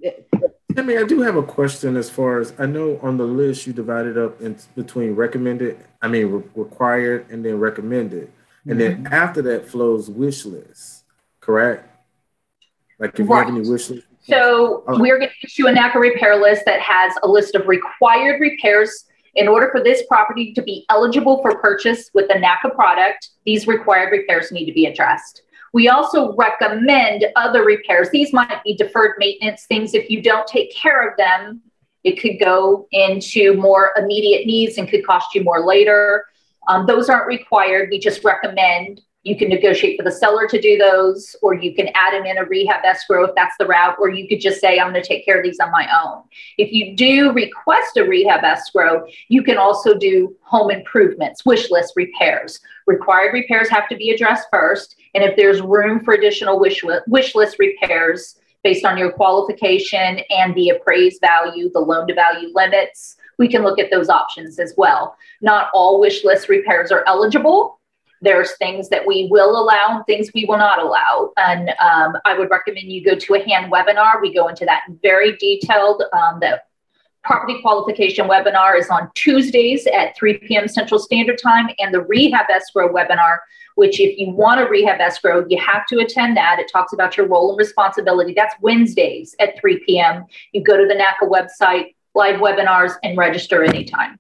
Tammy, 0.76 0.98
I 0.98 1.04
do 1.04 1.22
have 1.22 1.36
a 1.36 1.44
question 1.44 1.96
as 1.96 2.10
far 2.10 2.40
as 2.40 2.54
I 2.58 2.66
know 2.66 3.00
on 3.04 3.18
the 3.18 3.24
list 3.24 3.68
you 3.68 3.74
divided 3.74 4.18
up 4.18 4.42
in 4.42 4.58
between 4.76 5.14
recommended, 5.14 5.78
I 6.02 6.08
mean 6.08 6.32
re- 6.32 6.44
required 6.56 7.30
and 7.30 7.46
then 7.46 7.60
recommended. 7.60 8.32
And 8.66 8.80
mm-hmm. 8.80 9.04
then 9.04 9.14
after 9.14 9.44
that 9.44 9.68
flows 9.68 10.10
wish 10.10 10.46
list, 10.46 11.04
correct? 11.42 11.88
Like 12.98 13.20
if 13.20 13.30
right. 13.30 13.48
you 13.48 13.54
have 13.54 13.56
any 13.56 13.70
wish 13.70 13.90
list. 13.92 14.08
So 14.24 14.84
right. 14.88 15.00
we're 15.00 15.20
going 15.20 15.30
to 15.30 15.46
issue 15.46 15.68
a 15.68 15.72
NACA 15.72 15.96
repair 15.96 16.42
list 16.42 16.64
that 16.66 16.80
has 16.80 17.14
a 17.22 17.28
list 17.28 17.54
of 17.54 17.68
required 17.68 18.42
repairs. 18.42 19.06
In 19.36 19.48
order 19.48 19.70
for 19.72 19.82
this 19.82 20.04
property 20.08 20.54
to 20.54 20.62
be 20.62 20.86
eligible 20.90 21.42
for 21.42 21.58
purchase 21.60 22.10
with 22.14 22.28
the 22.28 22.36
NACA 22.36 22.76
product, 22.76 23.30
these 23.46 23.68
required 23.68 24.12
repairs 24.12 24.52
need 24.52 24.66
to 24.66 24.74
be 24.74 24.86
addressed. 24.86 25.44
We 25.74 25.88
also 25.88 26.36
recommend 26.36 27.26
other 27.38 27.64
repairs. 27.64 28.10
These 28.10 28.34
might 28.34 28.62
be 28.64 28.76
deferred 28.76 29.16
maintenance 29.20 29.66
things. 29.66 29.94
If 29.94 30.10
you 30.10 30.22
don't 30.22 30.46
take 30.48 30.76
care 30.76 31.08
of 31.08 31.16
them, 31.18 31.62
it 32.04 32.20
could 32.20 32.40
go 32.40 32.88
into 32.92 33.54
more 33.56 33.94
immediate 33.96 34.46
needs 34.46 34.78
and 34.78 34.90
could 34.90 35.06
cost 35.06 35.34
you 35.34 35.44
more 35.44 35.66
later. 35.66 36.26
Um, 36.68 36.86
those 36.86 37.10
aren't 37.10 37.28
required. 37.28 37.90
We 37.90 38.00
just 38.00 38.24
recommend 38.24 39.02
you 39.24 39.38
can 39.38 39.49
negotiate 39.49 39.97
for 39.97 40.03
the 40.03 40.11
seller 40.11 40.47
to 40.47 40.59
do 40.59 40.78
those, 40.78 41.36
or 41.43 41.53
you 41.53 41.76
can 41.76 41.89
add 41.93 42.13
them 42.13 42.26
in 42.26 42.39
a 42.39 42.45
rehab 42.45 42.84
escrow 42.84 43.24
if 43.24 43.36
that's 43.36 43.55
the 43.59 43.67
route, 43.67 43.95
or 43.99 44.09
you 44.09 44.28
could 44.28 44.41
just 44.41 44.59
say, 44.59 44.80
I'm 44.80 44.91
going 44.91 45.01
to 45.01 45.07
take 45.07 45.26
care 45.26 45.38
of 45.38 45.43
these 45.43 45.59
on 45.59 45.72
my 45.72 45.88
own. 46.03 46.24
If 46.57 46.72
you 46.72 46.95
do 46.95 47.32
request 47.32 47.97
a 47.97 48.03
rehab 48.03 48.43
escrow, 48.43 49.05
you 49.28 49.43
can 49.43 49.57
also 49.57 49.93
do 49.93 50.36
home 50.41 50.72
improvements, 50.72 51.45
wish 51.45 51.69
list 51.69 51.93
repairs. 51.95 52.59
Required 52.88 53.34
repairs 53.34 53.69
have 53.69 53.88
to 53.89 53.95
be 53.95 54.09
addressed 54.09 54.47
first. 54.51 54.95
And 55.13 55.24
if 55.24 55.36
there's 55.36 55.61
room 55.61 56.03
for 56.03 56.15
additional 56.15 56.59
wish, 56.59 56.84
wish 57.07 57.36
list 57.36 57.59
repairs 57.59 58.39
based 58.63 58.86
on 58.86 58.97
your 58.97 59.11
qualification 59.11 60.19
and 60.30 60.55
the 60.55 60.69
appraised 60.69 61.22
value, 61.22 61.69
the 61.72 61.80
loan 61.80 62.07
to 62.07 62.13
value 62.13 62.49
limits, 62.53 63.17
we 63.38 63.47
can 63.47 63.63
look 63.63 63.80
at 63.80 63.91
those 63.91 64.09
options 64.09 64.59
as 64.59 64.74
well. 64.78 65.15
Not 65.41 65.69
all 65.74 65.99
wish 65.99 66.24
list 66.24 66.49
repairs 66.49 66.91
are 66.91 67.03
eligible 67.07 67.81
there's 68.22 68.55
things 68.57 68.89
that 68.89 69.05
we 69.05 69.28
will 69.32 69.59
allow 69.59 69.97
and 69.97 70.05
things 70.05 70.30
we 70.34 70.45
will 70.45 70.57
not 70.57 70.80
allow. 70.80 71.32
And 71.38 71.69
um, 71.80 72.17
I 72.24 72.38
would 72.38 72.49
recommend 72.49 72.91
you 72.91 73.03
go 73.03 73.15
to 73.15 73.34
a 73.34 73.43
HAND 73.43 73.72
webinar. 73.72 74.22
We 74.22 74.34
go 74.34 74.47
into 74.47 74.65
that 74.65 74.84
very 75.01 75.36
detailed. 75.38 76.03
Um, 76.13 76.39
the 76.39 76.61
property 77.24 77.59
qualification 77.61 78.28
webinar 78.28 78.78
is 78.78 78.89
on 78.89 79.09
Tuesdays 79.15 79.88
at 79.88 80.15
3 80.15 80.38
p.m. 80.39 80.67
Central 80.67 80.99
Standard 80.99 81.39
Time, 81.41 81.69
and 81.80 81.93
the 81.93 82.01
rehab 82.01 82.47
escrow 82.49 82.91
webinar, 82.91 83.38
which 83.76 83.99
if 83.99 84.17
you 84.17 84.32
want 84.32 84.59
a 84.59 84.65
rehab 84.65 84.99
escrow, 84.99 85.45
you 85.47 85.59
have 85.59 85.86
to 85.88 85.99
attend 85.99 86.38
that. 86.38 86.59
It 86.59 86.69
talks 86.72 86.93
about 86.93 87.17
your 87.17 87.28
role 87.28 87.49
and 87.49 87.57
responsibility. 87.57 88.34
That's 88.36 88.55
Wednesdays 88.61 89.36
at 89.39 89.59
3 89.59 89.84
p.m. 89.86 90.26
You 90.51 90.63
go 90.63 90.78
to 90.78 90.88
the 90.88 90.95
NACA 90.95 91.30
website, 91.30 91.95
live 92.15 92.39
webinars, 92.39 92.93
and 93.03 93.17
register 93.17 93.63
anytime. 93.63 94.19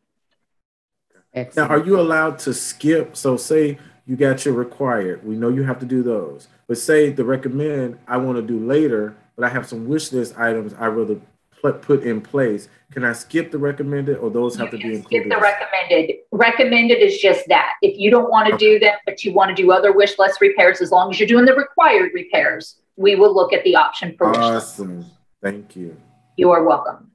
Excellent. 1.33 1.69
Now, 1.69 1.75
are 1.75 1.83
you 1.83 1.99
allowed 1.99 2.39
to 2.39 2.53
skip? 2.53 3.15
So, 3.15 3.37
say 3.37 3.77
you 4.05 4.15
got 4.15 4.45
your 4.45 4.53
required. 4.53 5.25
We 5.25 5.35
know 5.35 5.49
you 5.49 5.63
have 5.63 5.79
to 5.79 5.85
do 5.85 6.03
those. 6.03 6.47
But 6.67 6.77
say 6.77 7.11
the 7.11 7.23
recommend 7.23 7.99
I 8.07 8.17
want 8.17 8.37
to 8.37 8.41
do 8.41 8.59
later, 8.59 9.15
but 9.35 9.45
I 9.45 9.49
have 9.49 9.67
some 9.67 9.87
wish 9.87 10.11
list 10.11 10.37
items 10.37 10.73
I 10.73 10.87
rather 10.87 11.19
put 11.61 12.03
in 12.03 12.21
place. 12.21 12.67
Can 12.91 13.03
I 13.03 13.13
skip 13.13 13.51
the 13.51 13.57
recommended, 13.57 14.17
or 14.17 14.29
those 14.29 14.55
have 14.55 14.73
you 14.73 14.79
to 14.79 14.87
be 14.87 14.95
included? 14.95 15.27
Skip 15.27 15.29
the 15.29 15.41
recommended. 15.41 16.15
Recommended 16.31 16.95
is 16.95 17.19
just 17.19 17.47
that. 17.47 17.73
If 17.81 17.97
you 17.97 18.09
don't 18.09 18.29
want 18.29 18.47
to 18.47 18.55
okay. 18.55 18.65
do 18.65 18.79
them, 18.79 18.95
but 19.05 19.23
you 19.23 19.33
want 19.33 19.55
to 19.55 19.61
do 19.61 19.71
other 19.71 19.93
wish 19.93 20.17
list 20.17 20.41
repairs, 20.41 20.81
as 20.81 20.91
long 20.91 21.11
as 21.11 21.19
you're 21.19 21.27
doing 21.27 21.45
the 21.45 21.53
required 21.53 22.11
repairs, 22.13 22.77
we 22.95 23.15
will 23.15 23.33
look 23.33 23.53
at 23.53 23.63
the 23.63 23.75
option 23.75 24.15
for 24.17 24.35
awesome. 24.37 25.05
Thank 25.41 25.75
you. 25.75 25.95
You 26.37 26.51
are 26.51 26.63
welcome. 26.63 27.11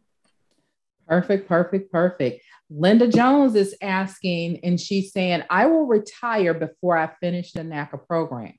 Perfect, 1.09 1.49
perfect, 1.49 1.93
perfect. 1.93 2.43
Linda 2.69 3.07
Jones 3.07 3.55
is 3.55 3.77
asking, 3.81 4.61
and 4.65 4.81
she's 4.81 5.13
saying, 5.13 5.43
I 5.49 5.67
will 5.67 5.87
retire 5.87 6.53
before 6.53 6.97
I 6.97 7.11
finish 7.21 7.53
the 7.53 7.61
NACA 7.61 8.07
program. 8.07 8.55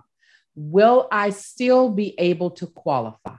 Will 0.55 1.07
I 1.11 1.31
still 1.31 1.89
be 1.89 2.15
able 2.17 2.51
to 2.51 2.67
qualify? 2.67 3.35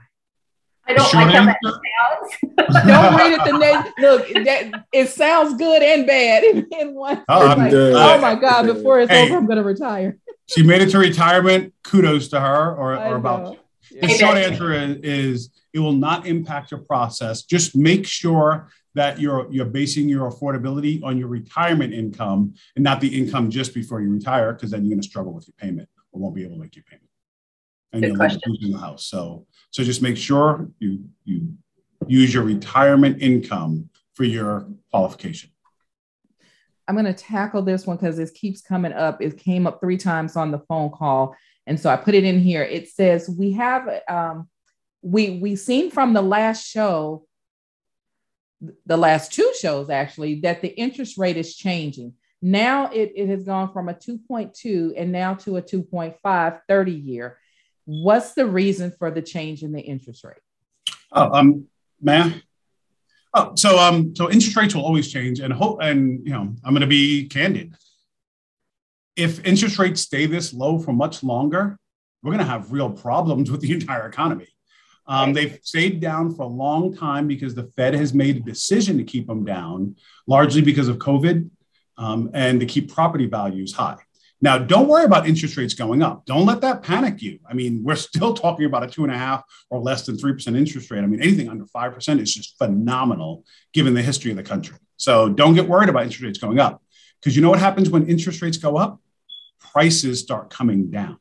I 0.86 0.94
don't 0.94 1.14
like 1.14 1.34
how 1.34 1.44
that 1.44 1.58
sounds. 1.62 2.86
don't 2.86 3.16
read 3.16 3.32
it 3.32 3.44
the 3.44 3.58
next 3.58 3.98
look. 3.98 4.28
That, 4.44 4.84
it 4.92 5.08
sounds 5.08 5.58
good 5.58 5.82
and 5.82 6.06
bad 6.06 6.44
in, 6.44 6.66
in 6.80 6.94
one. 6.94 7.24
Oh, 7.28 7.46
like, 7.46 7.72
oh 7.72 8.18
my 8.20 8.34
god! 8.34 8.66
Before 8.66 8.98
it's 9.00 9.10
hey, 9.10 9.26
over, 9.26 9.36
I'm 9.36 9.46
going 9.46 9.58
to 9.58 9.64
retire. 9.64 10.16
she 10.46 10.62
made 10.62 10.80
it 10.80 10.90
to 10.90 10.98
retirement. 10.98 11.74
Kudos 11.84 12.28
to 12.28 12.40
her, 12.40 12.74
or, 12.74 12.96
or 12.96 13.16
about. 13.16 13.58
Yeah. 13.90 14.06
The 14.06 14.08
short 14.08 14.36
answer 14.38 14.72
is, 14.72 14.96
is 15.02 15.50
it 15.72 15.80
will 15.80 15.92
not 15.92 16.26
impact 16.26 16.70
your 16.70 16.80
process. 16.80 17.42
Just 17.42 17.76
make 17.76 18.06
sure 18.06 18.70
that 18.98 19.20
you're 19.20 19.46
you're 19.50 19.64
basing 19.64 20.08
your 20.08 20.30
affordability 20.30 21.02
on 21.04 21.16
your 21.16 21.28
retirement 21.28 21.94
income 21.94 22.54
and 22.74 22.82
not 22.82 23.00
the 23.00 23.08
income 23.08 23.48
just 23.48 23.72
before 23.72 24.00
you 24.00 24.10
retire, 24.10 24.52
because 24.52 24.70
then 24.72 24.84
you're 24.84 24.90
going 24.90 25.00
to 25.00 25.08
struggle 25.08 25.32
with 25.32 25.46
your 25.46 25.54
payment 25.56 25.88
or 26.12 26.20
won't 26.20 26.34
be 26.34 26.42
able 26.42 26.56
to 26.56 26.60
make 26.60 26.74
your 26.74 26.84
payment. 26.84 27.08
And 27.92 28.02
Good 28.02 28.08
you'll 28.08 28.16
question. 28.16 28.40
losing 28.46 28.72
the 28.72 28.78
house. 28.78 29.06
So 29.06 29.46
so 29.70 29.84
just 29.84 30.02
make 30.02 30.16
sure 30.16 30.68
you 30.80 31.04
you 31.24 31.54
use 32.06 32.34
your 32.34 32.42
retirement 32.42 33.22
income 33.22 33.88
for 34.14 34.24
your 34.24 34.68
qualification. 34.90 35.50
I'm 36.88 36.94
going 36.94 37.04
to 37.04 37.12
tackle 37.12 37.62
this 37.62 37.86
one 37.86 37.98
because 37.98 38.16
this 38.16 38.30
keeps 38.30 38.62
coming 38.62 38.92
up. 38.92 39.22
It 39.22 39.36
came 39.36 39.66
up 39.66 39.78
three 39.80 39.98
times 39.98 40.36
on 40.36 40.50
the 40.50 40.58
phone 40.60 40.90
call. 40.90 41.36
And 41.66 41.78
so 41.78 41.90
I 41.90 41.96
put 41.96 42.14
it 42.14 42.24
in 42.24 42.40
here. 42.40 42.62
It 42.62 42.88
says 42.88 43.28
we 43.28 43.52
have 43.52 43.88
um, 44.08 44.48
we 45.02 45.38
we 45.38 45.54
seen 45.54 45.90
from 45.90 46.14
the 46.14 46.22
last 46.22 46.66
show, 46.66 47.27
the 48.86 48.96
last 48.96 49.32
two 49.32 49.52
shows 49.58 49.90
actually, 49.90 50.40
that 50.40 50.62
the 50.62 50.76
interest 50.78 51.18
rate 51.18 51.36
is 51.36 51.54
changing. 51.54 52.14
Now 52.40 52.90
it, 52.90 53.12
it 53.16 53.28
has 53.28 53.44
gone 53.44 53.72
from 53.72 53.88
a 53.88 53.94
2.2 53.94 54.94
and 54.96 55.12
now 55.12 55.34
to 55.34 55.56
a 55.56 55.62
2.5 55.62 56.60
30 56.68 56.92
year. 56.92 57.38
What's 57.84 58.34
the 58.34 58.46
reason 58.46 58.92
for 58.98 59.10
the 59.10 59.22
change 59.22 59.62
in 59.62 59.72
the 59.72 59.80
interest 59.80 60.24
rate? 60.24 60.36
Oh, 61.10 61.32
um, 61.32 61.66
man. 62.00 62.42
Oh, 63.34 63.52
so 63.54 63.78
um, 63.78 64.14
so 64.14 64.30
interest 64.30 64.56
rates 64.56 64.74
will 64.74 64.84
always 64.84 65.10
change, 65.10 65.40
and 65.40 65.52
hope, 65.52 65.78
and 65.82 66.26
you 66.26 66.32
know, 66.32 66.54
I'm 66.64 66.72
going 66.72 66.80
to 66.80 66.86
be 66.86 67.26
candid. 67.26 67.74
If 69.16 69.44
interest 69.44 69.78
rates 69.78 70.00
stay 70.00 70.26
this 70.26 70.54
low 70.54 70.78
for 70.78 70.92
much 70.92 71.22
longer, 71.22 71.78
we're 72.22 72.32
going 72.32 72.44
to 72.44 72.50
have 72.50 72.72
real 72.72 72.90
problems 72.90 73.50
with 73.50 73.60
the 73.60 73.72
entire 73.72 74.06
economy. 74.06 74.48
Um, 75.08 75.32
they've 75.32 75.58
stayed 75.62 76.00
down 76.00 76.34
for 76.34 76.42
a 76.42 76.48
long 76.48 76.94
time 76.94 77.26
because 77.26 77.54
the 77.54 77.70
Fed 77.76 77.94
has 77.94 78.12
made 78.12 78.36
a 78.36 78.40
decision 78.40 78.98
to 78.98 79.04
keep 79.04 79.26
them 79.26 79.44
down, 79.44 79.96
largely 80.26 80.60
because 80.60 80.88
of 80.88 80.98
COVID 80.98 81.48
um, 81.96 82.30
and 82.34 82.60
to 82.60 82.66
keep 82.66 82.92
property 82.92 83.26
values 83.26 83.72
high. 83.72 83.96
Now, 84.40 84.56
don't 84.58 84.86
worry 84.86 85.04
about 85.04 85.26
interest 85.26 85.56
rates 85.56 85.74
going 85.74 86.02
up. 86.02 86.24
Don't 86.26 86.46
let 86.46 86.60
that 86.60 86.82
panic 86.82 87.20
you. 87.22 87.40
I 87.48 87.54
mean, 87.54 87.82
we're 87.84 87.96
still 87.96 88.34
talking 88.34 88.66
about 88.66 88.84
a 88.84 88.86
two 88.86 89.02
and 89.02 89.12
a 89.12 89.18
half 89.18 89.42
or 89.70 89.80
less 89.80 90.06
than 90.06 90.16
3% 90.16 90.56
interest 90.56 90.90
rate. 90.90 91.02
I 91.02 91.06
mean, 91.06 91.22
anything 91.22 91.48
under 91.48 91.64
5% 91.64 92.20
is 92.20 92.34
just 92.34 92.56
phenomenal 92.58 93.44
given 93.72 93.94
the 93.94 94.02
history 94.02 94.30
of 94.30 94.36
the 94.36 94.42
country. 94.42 94.76
So 94.96 95.28
don't 95.28 95.54
get 95.54 95.68
worried 95.68 95.88
about 95.88 96.02
interest 96.02 96.22
rates 96.22 96.38
going 96.38 96.58
up 96.58 96.82
because 97.20 97.34
you 97.34 97.42
know 97.42 97.50
what 97.50 97.58
happens 97.58 97.88
when 97.88 98.06
interest 98.06 98.42
rates 98.42 98.58
go 98.58 98.76
up? 98.76 99.00
Prices 99.58 100.20
start 100.20 100.50
coming 100.50 100.90
down. 100.90 101.18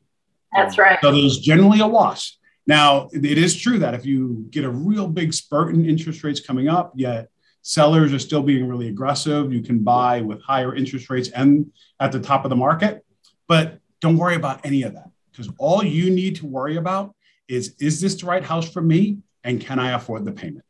That's 0.52 0.78
right. 0.78 0.98
So 1.02 1.12
there's 1.12 1.38
generally 1.38 1.80
a 1.80 1.86
wash. 1.86 2.37
Now, 2.68 3.08
it 3.14 3.38
is 3.38 3.56
true 3.56 3.78
that 3.78 3.94
if 3.94 4.04
you 4.04 4.46
get 4.50 4.62
a 4.62 4.70
real 4.70 5.08
big 5.08 5.32
spurt 5.32 5.74
in 5.74 5.86
interest 5.86 6.22
rates 6.22 6.38
coming 6.38 6.68
up, 6.68 6.92
yet 6.94 7.30
sellers 7.62 8.12
are 8.12 8.18
still 8.18 8.42
being 8.42 8.68
really 8.68 8.88
aggressive, 8.88 9.50
you 9.50 9.62
can 9.62 9.78
buy 9.78 10.20
with 10.20 10.42
higher 10.42 10.74
interest 10.74 11.08
rates 11.08 11.30
and 11.30 11.72
at 11.98 12.12
the 12.12 12.20
top 12.20 12.44
of 12.44 12.50
the 12.50 12.56
market. 12.56 13.06
But 13.48 13.80
don't 14.02 14.18
worry 14.18 14.34
about 14.34 14.66
any 14.66 14.82
of 14.82 14.92
that 14.92 15.10
because 15.32 15.50
all 15.58 15.82
you 15.82 16.10
need 16.10 16.36
to 16.36 16.46
worry 16.46 16.76
about 16.76 17.14
is 17.48 17.74
is 17.80 18.02
this 18.02 18.20
the 18.20 18.26
right 18.26 18.44
house 18.44 18.70
for 18.70 18.82
me 18.82 19.16
and 19.44 19.58
can 19.58 19.78
I 19.78 19.92
afford 19.92 20.26
the 20.26 20.32
payment? 20.32 20.66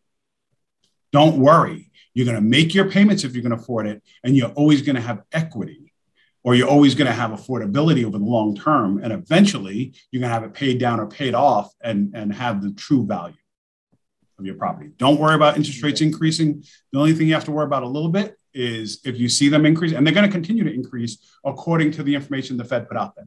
Don't 1.11 1.38
worry. 1.38 1.90
You're 2.14 2.26
going 2.26 2.36
to 2.36 2.40
make 2.40 2.74
your 2.74 2.88
payments 2.88 3.24
if 3.24 3.34
you 3.34 3.42
can 3.42 3.53
afford 3.53 3.86
it, 3.88 4.03
and 4.22 4.36
you're 4.36 4.51
always 4.51 4.82
going 4.82 4.96
to 4.96 5.03
have 5.03 5.22
equity 5.32 5.88
or 6.45 6.55
you're 6.55 6.68
always 6.68 6.95
going 6.95 7.07
to 7.07 7.12
have 7.12 7.30
affordability 7.30 8.05
over 8.05 8.18
the 8.18 8.24
long 8.24 8.57
term. 8.57 9.03
And 9.03 9.12
eventually 9.12 9.95
you're 10.11 10.20
going 10.20 10.30
to 10.30 10.34
have 10.34 10.45
it 10.45 10.55
paid 10.55 10.78
down 10.78 11.01
or 11.01 11.07
paid 11.07 11.34
off 11.34 11.72
and, 11.82 12.14
and 12.14 12.32
have 12.32 12.62
the 12.62 12.72
true 12.72 13.07
value 13.07 13.34
of 14.39 14.47
your 14.47 14.55
property. 14.55 14.91
Don't 14.97 15.18
worry 15.18 15.34
about 15.34 15.57
interest 15.57 15.82
rates 15.82 16.01
increasing. 16.01 16.64
The 16.93 16.99
only 16.99 17.12
thing 17.12 17.26
you 17.26 17.34
have 17.34 17.45
to 17.47 17.53
worry 17.53 17.66
about 17.66 17.82
a 17.82 17.89
little 17.89 18.09
bit 18.09 18.36
is 18.55 19.01
if 19.05 19.18
you 19.18 19.28
see 19.28 19.49
them 19.49 19.66
increase, 19.66 19.93
and 19.93 20.07
they're 20.07 20.14
going 20.14 20.26
to 20.26 20.32
continue 20.32 20.64
to 20.64 20.72
increase 20.72 21.18
according 21.45 21.91
to 21.93 22.03
the 22.03 22.14
information 22.14 22.57
the 22.57 22.64
Fed 22.64 22.89
put 22.89 22.97
out 22.97 23.14
there. 23.14 23.26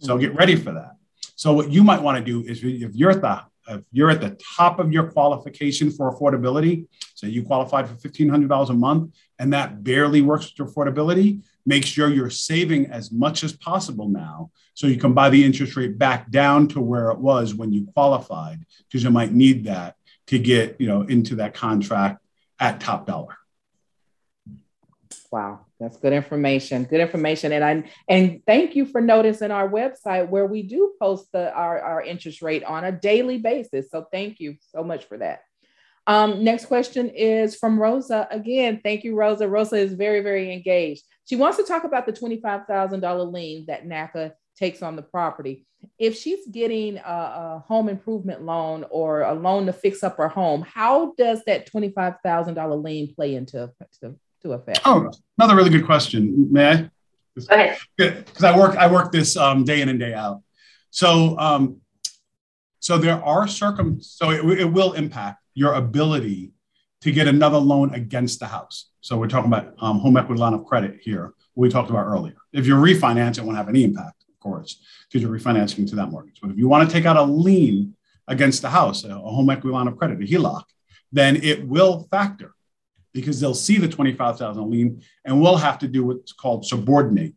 So 0.00 0.14
mm-hmm. 0.14 0.20
get 0.20 0.34
ready 0.36 0.56
for 0.56 0.72
that. 0.72 0.96
So 1.36 1.52
what 1.52 1.70
you 1.70 1.82
might 1.82 2.00
want 2.00 2.18
to 2.18 2.24
do 2.24 2.42
is 2.48 2.62
if 2.62 2.94
you're 2.94 3.10
at 3.10 3.20
the 3.20 3.42
if 3.66 3.80
you're 3.92 4.10
at 4.10 4.20
the 4.20 4.38
top 4.56 4.78
of 4.78 4.92
your 4.92 5.10
qualification 5.10 5.90
for 5.90 6.14
affordability, 6.14 6.86
say 7.14 7.28
you 7.28 7.42
qualified 7.42 7.88
for 7.88 7.94
$1,500 7.94 8.68
a 8.68 8.74
month 8.74 9.14
and 9.38 9.52
that 9.54 9.82
barely 9.82 10.20
works 10.20 10.44
with 10.44 10.58
your 10.58 10.68
affordability, 10.68 11.42
make 11.66 11.84
sure 11.84 12.08
you're 12.08 12.30
saving 12.30 12.86
as 12.86 13.10
much 13.10 13.44
as 13.44 13.52
possible 13.52 14.08
now 14.08 14.50
so 14.74 14.86
you 14.86 14.98
can 14.98 15.14
buy 15.14 15.30
the 15.30 15.44
interest 15.44 15.76
rate 15.76 15.98
back 15.98 16.30
down 16.30 16.68
to 16.68 16.80
where 16.80 17.10
it 17.10 17.18
was 17.18 17.54
when 17.54 17.72
you 17.72 17.86
qualified 17.94 18.64
because 18.88 19.02
you 19.02 19.10
might 19.10 19.32
need 19.32 19.64
that 19.64 19.96
to 20.26 20.38
get 20.38 20.80
you 20.80 20.86
know 20.86 21.02
into 21.02 21.36
that 21.36 21.54
contract 21.54 22.20
at 22.60 22.80
top 22.80 23.06
dollar 23.06 23.36
Wow, 25.34 25.66
that's 25.80 25.96
good 25.96 26.12
information. 26.12 26.84
Good 26.84 27.00
information, 27.00 27.50
and 27.50 27.64
I 27.64 27.90
and 28.08 28.40
thank 28.46 28.76
you 28.76 28.86
for 28.86 29.00
noticing 29.00 29.50
our 29.50 29.68
website 29.68 30.28
where 30.28 30.46
we 30.46 30.62
do 30.62 30.92
post 31.00 31.32
the 31.32 31.52
our, 31.52 31.80
our 31.80 32.02
interest 32.02 32.40
rate 32.40 32.62
on 32.62 32.84
a 32.84 32.92
daily 32.92 33.38
basis. 33.38 33.90
So 33.90 34.06
thank 34.12 34.38
you 34.38 34.54
so 34.72 34.84
much 34.84 35.06
for 35.06 35.18
that. 35.18 35.40
Um, 36.06 36.44
next 36.44 36.66
question 36.66 37.08
is 37.08 37.56
from 37.56 37.80
Rosa. 37.80 38.28
Again, 38.30 38.80
thank 38.84 39.02
you, 39.02 39.16
Rosa. 39.16 39.48
Rosa 39.48 39.74
is 39.74 39.94
very 39.94 40.20
very 40.20 40.52
engaged. 40.52 41.02
She 41.26 41.36
wants 41.36 41.56
to 41.56 41.64
talk 41.64 41.84
about 41.84 42.06
the 42.06 42.12
twenty 42.12 42.40
five 42.40 42.66
thousand 42.66 43.00
dollar 43.00 43.24
lien 43.24 43.66
that 43.66 43.86
NACA 43.86 44.32
takes 44.56 44.82
on 44.82 44.96
the 44.96 45.02
property. 45.02 45.66
If 45.98 46.16
she's 46.16 46.46
getting 46.46 46.96
a, 46.96 47.00
a, 47.00 47.64
home 47.66 47.90
improvement 47.90 48.42
loan 48.42 48.86
or 48.90 49.20
a 49.20 49.34
loan 49.34 49.66
to 49.66 49.72
fix 49.72 50.02
up 50.02 50.16
her 50.16 50.28
home, 50.28 50.62
how 50.62 51.12
does 51.18 51.42
that 51.46 51.66
twenty 51.66 51.90
five 51.90 52.14
thousand 52.22 52.54
dollar 52.54 52.76
lien 52.76 53.14
play 53.14 53.34
into 53.34 53.70
to, 54.00 54.14
to 54.42 54.52
effect? 54.52 54.80
Oh, 54.84 55.10
another 55.38 55.56
really 55.56 55.70
good 55.70 55.84
question. 55.84 56.52
May 56.52 56.70
I? 56.70 56.76
Go 56.76 57.54
ahead. 57.54 57.78
Because 57.96 58.44
I 58.44 58.56
work 58.56 58.76
I 58.76 58.90
work 58.90 59.12
this 59.12 59.36
um, 59.36 59.64
day 59.64 59.80
in 59.80 59.88
and 59.88 59.98
day 59.98 60.14
out. 60.14 60.42
So 60.90 61.38
um, 61.38 61.80
so 62.78 62.98
there 62.98 63.22
are 63.24 63.48
circum 63.48 64.00
so 64.00 64.30
it, 64.30 64.60
it 64.60 64.66
will 64.66 64.92
impact 64.92 65.42
your 65.54 65.74
ability 65.74 66.52
to 67.04 67.12
get 67.12 67.28
another 67.28 67.58
loan 67.58 67.92
against 67.92 68.40
the 68.40 68.46
house. 68.46 68.88
So 69.02 69.18
we're 69.18 69.28
talking 69.28 69.52
about 69.52 69.74
um, 69.78 69.98
home 69.98 70.16
equity 70.16 70.40
line 70.40 70.54
of 70.54 70.64
credit 70.64 71.00
here. 71.02 71.34
We 71.54 71.68
talked 71.68 71.90
about 71.90 72.06
earlier. 72.06 72.36
If 72.54 72.66
you 72.66 72.76
refinance, 72.76 73.36
it 73.36 73.44
won't 73.44 73.58
have 73.58 73.68
any 73.68 73.84
impact, 73.84 74.24
of 74.26 74.40
course, 74.40 74.82
because 75.06 75.20
you're 75.20 75.38
refinancing 75.38 75.86
to 75.90 75.96
that 75.96 76.10
mortgage. 76.10 76.40
But 76.40 76.50
if 76.50 76.56
you 76.56 76.66
want 76.66 76.88
to 76.88 76.92
take 76.92 77.04
out 77.04 77.18
a 77.18 77.22
lien 77.22 77.94
against 78.26 78.62
the 78.62 78.70
house, 78.70 79.04
a, 79.04 79.10
a 79.10 79.18
home 79.18 79.50
equity 79.50 79.74
line 79.74 79.86
of 79.86 79.98
credit, 79.98 80.22
a 80.22 80.24
HELOC, 80.24 80.62
then 81.12 81.36
it 81.36 81.68
will 81.68 82.08
factor 82.10 82.54
because 83.12 83.38
they'll 83.38 83.54
see 83.54 83.76
the 83.76 83.86
25,000 83.86 84.70
lien 84.70 85.02
and 85.26 85.42
we'll 85.42 85.58
have 85.58 85.78
to 85.80 85.86
do 85.86 86.06
what's 86.06 86.32
called 86.32 86.64
subordinate, 86.64 87.34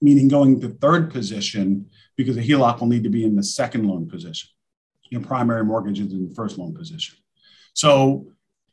meaning 0.00 0.28
going 0.28 0.60
to 0.60 0.68
third 0.68 1.10
position 1.10 1.90
because 2.16 2.36
the 2.36 2.48
HELOC 2.48 2.78
will 2.78 2.86
need 2.86 3.02
to 3.02 3.10
be 3.10 3.24
in 3.24 3.34
the 3.34 3.42
second 3.42 3.88
loan 3.88 4.08
position. 4.08 4.50
Your 5.10 5.20
primary 5.20 5.64
mortgage 5.64 5.98
is 5.98 6.12
in 6.12 6.28
the 6.28 6.34
first 6.36 6.58
loan 6.58 6.72
position. 6.72 7.16
So 7.74 8.28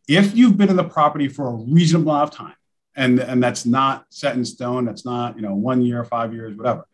if 0.08 0.36
you've 0.36 0.58
been 0.58 0.70
in 0.70 0.76
the 0.76 0.84
property 0.84 1.28
for 1.28 1.48
a 1.48 1.56
reasonable 1.56 2.12
amount 2.12 2.32
of 2.32 2.38
time, 2.38 2.56
and, 2.96 3.20
and 3.20 3.44
that's 3.44 3.66
not 3.66 4.06
set 4.10 4.36
in 4.36 4.44
stone, 4.44 4.86
that's 4.86 5.06
not, 5.06 5.36
you 5.36 5.42
know, 5.42 5.54
one 5.54 5.82
year, 5.82 6.04
five 6.04 6.34
years, 6.34 6.58
whatever, 6.58 6.86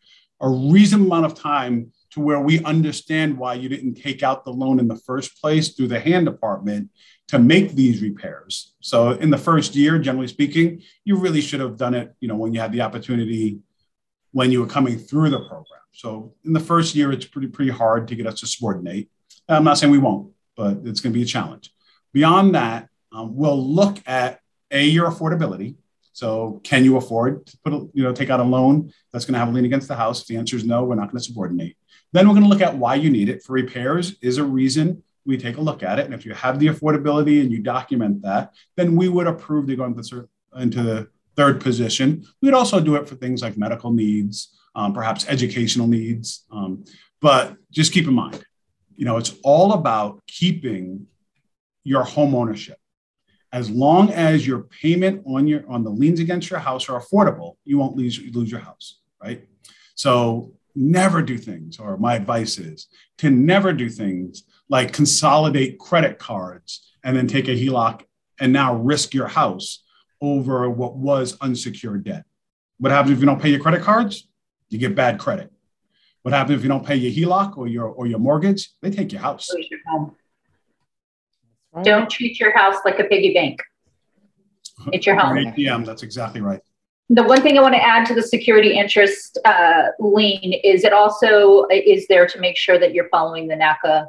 a 0.42 0.50
reasonable 0.50 1.14
amount 1.14 1.26
of 1.26 1.40
time 1.40 1.92
to 2.12 2.20
where 2.20 2.40
we 2.40 2.64
understand 2.64 3.38
why 3.38 3.54
you 3.54 3.70
didn't 3.70 3.96
take 3.96 4.22
out 4.22 4.44
the 4.44 4.52
loan 4.52 4.80
in 4.80 4.88
the 4.88 4.98
first 4.98 5.40
place 5.42 5.70
through 5.70 5.88
the 5.88 6.00
HAND 6.00 6.26
department 6.26 6.90
to 7.30 7.40
make 7.40 7.72
these 7.72 8.02
repairs. 8.02 8.74
So 8.82 9.12
in 9.12 9.30
the 9.30 9.38
first 9.38 9.76
year, 9.76 9.98
generally 9.98 10.28
speaking, 10.28 10.84
you 11.06 11.16
really 11.16 11.42
should 11.42 11.62
have 11.62 11.78
done 11.78 11.94
it, 11.94 12.14
you 12.20 12.28
know, 12.28 12.36
when 12.36 12.54
you 12.54 12.60
had 12.60 12.72
the 12.72 12.82
opportunity 12.82 13.60
when 14.34 14.52
you 14.52 14.60
were 14.60 14.68
coming 14.68 14.98
through 14.98 15.30
the 15.30 15.40
program. 15.40 15.82
So 15.92 16.34
in 16.44 16.54
the 16.54 16.60
first 16.60 16.96
year, 16.96 17.12
it's 17.12 17.26
pretty 17.26 17.48
pretty 17.48 17.72
hard 17.72 18.08
to 18.10 18.16
get 18.16 18.28
us 18.28 18.40
to 18.42 18.48
subordinate. 18.48 19.10
I'm 19.48 19.64
not 19.64 19.78
saying 19.78 19.92
we 19.92 20.00
won't, 20.00 20.34
but 20.58 20.78
it's 20.84 21.00
going 21.00 21.14
to 21.14 21.18
be 21.18 21.24
a 21.24 21.26
challenge. 21.26 21.72
Beyond 22.14 22.56
that, 22.56 22.90
um, 23.14 23.36
we'll 23.36 23.62
look 23.62 23.98
at 24.06 24.40
a 24.72 24.84
your 24.84 25.10
affordability. 25.10 25.76
So 26.14 26.62
can 26.64 26.84
you 26.84 26.98
afford 26.98 27.46
to 27.48 27.58
put 27.64 27.74
a, 27.74 27.88
you 27.94 28.04
know 28.04 28.14
take 28.14 28.30
out 28.30 28.40
a 28.40 28.44
loan 28.44 28.94
that's 29.12 29.26
going 29.26 29.34
to 29.34 29.40
have 29.40 29.50
a 29.50 29.52
lien 29.52 29.66
against 29.66 29.88
the 29.88 29.96
house? 29.96 30.22
If 30.22 30.28
the 30.28 30.38
answer 30.38 30.56
is 30.56 30.66
no, 30.66 30.84
we're 30.84 30.96
not 30.96 31.12
going 31.12 31.18
to 31.18 31.24
subordinate. 31.24 31.76
Then 32.12 32.28
we're 32.28 32.36
going 32.36 32.44
to 32.44 32.50
look 32.50 32.62
at 32.62 32.78
why 32.78 32.96
you 32.96 33.10
need 33.10 33.30
it. 33.30 33.44
For 33.44 33.54
repairs 33.54 34.16
is 34.22 34.38
a 34.38 34.44
reason 34.44 35.04
we 35.26 35.38
take 35.38 35.58
a 35.58 35.62
look 35.62 35.84
at 35.84 36.00
it. 36.00 36.06
And 36.06 36.14
if 36.14 36.26
you 36.26 36.34
have 36.34 36.60
the 36.60 36.68
affordability 36.68 37.42
and 37.42 37.52
you 37.52 37.60
document 37.60 38.22
that, 38.24 38.54
then 38.76 38.96
we 38.96 39.10
would 39.10 39.28
approve 39.28 39.68
to 39.68 39.76
go 39.76 39.86
into, 39.86 40.28
into 40.56 40.84
the 40.84 41.08
third 41.36 41.62
position. 41.62 42.26
We'd 42.42 42.54
also 42.54 42.80
do 42.80 42.96
it 42.96 43.08
for 43.08 43.16
things 43.16 43.42
like 43.42 43.58
medical 43.58 43.92
needs, 43.92 44.60
um, 44.76 44.94
perhaps 44.94 45.26
educational 45.28 45.88
needs. 45.88 46.46
Um, 46.52 46.86
but 47.22 47.56
just 47.72 47.94
keep 47.94 48.08
in 48.08 48.14
mind, 48.14 48.44
you 48.96 49.06
know, 49.06 49.18
it's 49.18 49.34
all 49.44 49.74
about 49.74 50.22
keeping 50.28 51.08
your 51.84 52.04
home 52.04 52.36
ownership. 52.36 52.78
As 53.54 53.70
long 53.70 54.10
as 54.12 54.46
your 54.46 54.64
payment 54.64 55.24
on 55.28 55.48
your 55.48 55.64
on 55.70 55.84
the 55.84 55.90
liens 55.92 56.20
against 56.20 56.50
your 56.50 56.60
house 56.60 56.90
are 56.90 57.00
affordable, 57.00 57.58
you 57.64 57.78
won't 57.78 57.96
lose, 57.96 58.20
lose 58.34 58.50
your 58.50 58.60
house, 58.60 59.00
right? 59.24 59.48
So 59.94 60.54
never 60.76 61.22
do 61.22 61.38
things, 61.38 61.80
or 61.80 61.96
my 61.98 62.16
advice 62.16 62.58
is 62.58 62.88
to 63.20 63.30
never 63.30 63.72
do 63.72 63.90
things 63.90 64.44
like 64.70 64.92
consolidate 64.92 65.78
credit 65.78 66.18
cards 66.18 66.92
and 67.04 67.16
then 67.16 67.28
take 67.28 67.48
a 67.48 67.52
HELOC 67.52 68.02
and 68.40 68.52
now 68.52 68.76
risk 68.76 69.14
your 69.14 69.28
house 69.28 69.84
over 70.20 70.68
what 70.68 70.96
was 70.96 71.38
unsecured 71.40 72.04
debt. 72.04 72.24
What 72.80 72.92
happens 72.92 73.14
if 73.14 73.20
you 73.20 73.28
don't 73.28 73.42
pay 73.42 73.50
your 73.50 73.60
credit 73.60 73.84
cards? 73.84 74.28
You 74.70 74.80
get 74.80 74.96
bad 74.96 75.20
credit. 75.20 75.52
What 76.24 76.34
happens 76.34 76.58
if 76.58 76.64
you 76.64 76.70
don't 76.70 76.86
pay 76.86 76.96
your 76.96 77.12
HELOC 77.12 77.56
or 77.58 77.68
your 77.68 77.88
or 77.88 78.08
your 78.08 78.20
mortgage? 78.20 78.72
They 78.82 78.90
take 78.90 79.12
your 79.12 79.22
house. 79.22 79.48
Your 79.54 80.16
Don't 81.82 82.10
treat 82.10 82.40
your 82.40 82.56
house 82.56 82.78
like 82.86 83.00
a 83.00 83.06
piggy 83.06 83.34
bank. 83.34 83.60
It's 84.92 85.06
your 85.06 85.16
home. 85.16 85.36
ATM, 85.36 85.86
that's 85.86 86.04
exactly 86.04 86.42
right. 86.42 86.60
The 87.10 87.24
one 87.24 87.42
thing 87.42 87.58
I 87.58 87.62
want 87.62 87.76
to 87.76 87.84
add 87.84 88.06
to 88.08 88.16
the 88.16 88.22
security 88.22 88.78
interest 88.78 89.38
uh, 89.46 89.88
lien 90.00 90.54
is 90.64 90.84
it 90.84 90.94
also 90.94 91.66
is 91.70 92.08
there 92.08 92.28
to 92.28 92.40
make 92.40 92.58
sure 92.58 92.80
that 92.80 92.94
you're 92.94 93.10
following 93.10 93.48
the 93.48 93.56
NACA 93.56 94.08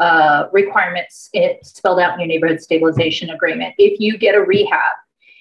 uh, 0.00 0.48
requirements 0.52 1.28
it 1.32 1.64
spelled 1.64 2.00
out 2.00 2.14
in 2.14 2.20
your 2.20 2.26
neighborhood 2.26 2.60
stabilization 2.60 3.30
agreement. 3.30 3.74
If 3.78 4.00
you 4.00 4.18
get 4.18 4.34
a 4.34 4.40
rehab 4.40 4.94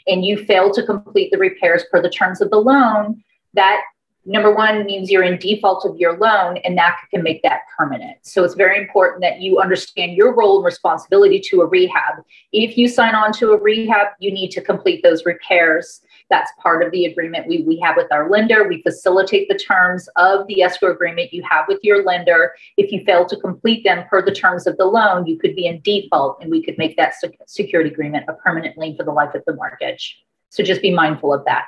and 0.07 0.25
you 0.25 0.45
fail 0.45 0.71
to 0.73 0.83
complete 0.83 1.31
the 1.31 1.37
repairs 1.37 1.83
per 1.91 2.01
the 2.01 2.09
terms 2.09 2.41
of 2.41 2.49
the 2.49 2.57
loan, 2.57 3.23
that 3.53 3.81
number 4.25 4.53
one 4.53 4.85
means 4.85 5.09
you're 5.09 5.23
in 5.23 5.37
default 5.39 5.85
of 5.85 5.97
your 5.97 6.17
loan 6.17 6.57
and 6.57 6.77
that 6.77 6.97
can 7.13 7.23
make 7.23 7.41
that 7.43 7.61
permanent. 7.77 8.17
So 8.21 8.43
it's 8.43 8.55
very 8.55 8.77
important 8.77 9.21
that 9.21 9.41
you 9.41 9.59
understand 9.59 10.15
your 10.15 10.35
role 10.35 10.57
and 10.57 10.65
responsibility 10.65 11.39
to 11.49 11.61
a 11.61 11.65
rehab. 11.65 12.23
If 12.51 12.77
you 12.77 12.87
sign 12.87 13.15
on 13.15 13.31
to 13.33 13.51
a 13.51 13.57
rehab, 13.57 14.09
you 14.19 14.31
need 14.31 14.51
to 14.51 14.61
complete 14.61 15.01
those 15.03 15.25
repairs 15.25 16.01
that's 16.31 16.51
part 16.57 16.83
of 16.83 16.91
the 16.91 17.05
agreement 17.05 17.47
we, 17.47 17.63
we 17.63 17.77
have 17.81 17.97
with 17.97 18.07
our 18.11 18.29
lender. 18.29 18.67
We 18.67 18.81
facilitate 18.81 19.49
the 19.49 19.57
terms 19.57 20.09
of 20.15 20.47
the 20.47 20.63
escrow 20.63 20.91
agreement 20.91 21.33
you 21.33 21.43
have 21.47 21.65
with 21.67 21.79
your 21.83 22.03
lender. 22.03 22.53
If 22.77 22.91
you 22.91 23.03
fail 23.05 23.25
to 23.27 23.35
complete 23.35 23.83
them 23.83 24.05
per 24.09 24.23
the 24.23 24.31
terms 24.31 24.65
of 24.65 24.77
the 24.77 24.85
loan, 24.85 25.27
you 25.27 25.37
could 25.37 25.55
be 25.55 25.67
in 25.67 25.81
default 25.81 26.41
and 26.41 26.49
we 26.49 26.63
could 26.63 26.77
make 26.77 26.95
that 26.97 27.15
security 27.45 27.91
agreement 27.91 28.25
a 28.29 28.33
permanent 28.33 28.77
lien 28.77 28.95
for 28.95 29.03
the 29.03 29.11
life 29.11 29.35
of 29.35 29.43
the 29.45 29.53
mortgage. 29.53 30.23
So 30.49 30.63
just 30.63 30.81
be 30.81 30.91
mindful 30.91 31.33
of 31.33 31.45
that. 31.45 31.65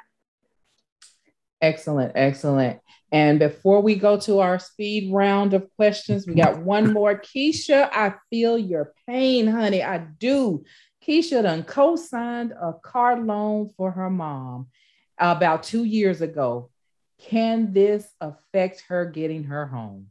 Excellent, 1.63 2.11
excellent. 2.15 2.81
And 3.13 3.39
before 3.39 3.81
we 3.81 3.95
go 3.95 4.19
to 4.19 4.39
our 4.39 4.59
speed 4.59 5.13
round 5.13 5.53
of 5.53 5.73
questions, 5.77 6.27
we 6.27 6.33
got 6.33 6.59
one 6.59 6.91
more. 6.91 7.17
Keisha, 7.17 7.89
I 7.89 8.15
feel 8.29 8.57
your 8.57 8.93
pain, 9.07 9.47
honey. 9.47 9.81
I 9.81 9.99
do. 9.99 10.65
Keisha 11.07 11.41
done 11.41 11.63
co-signed 11.63 12.51
a 12.51 12.73
car 12.83 13.17
loan 13.17 13.69
for 13.77 13.91
her 13.91 14.09
mom 14.09 14.67
about 15.17 15.63
two 15.63 15.85
years 15.85 16.19
ago. 16.19 16.69
Can 17.17 17.71
this 17.71 18.05
affect 18.19 18.83
her 18.89 19.05
getting 19.05 19.45
her 19.45 19.65
home? 19.65 20.07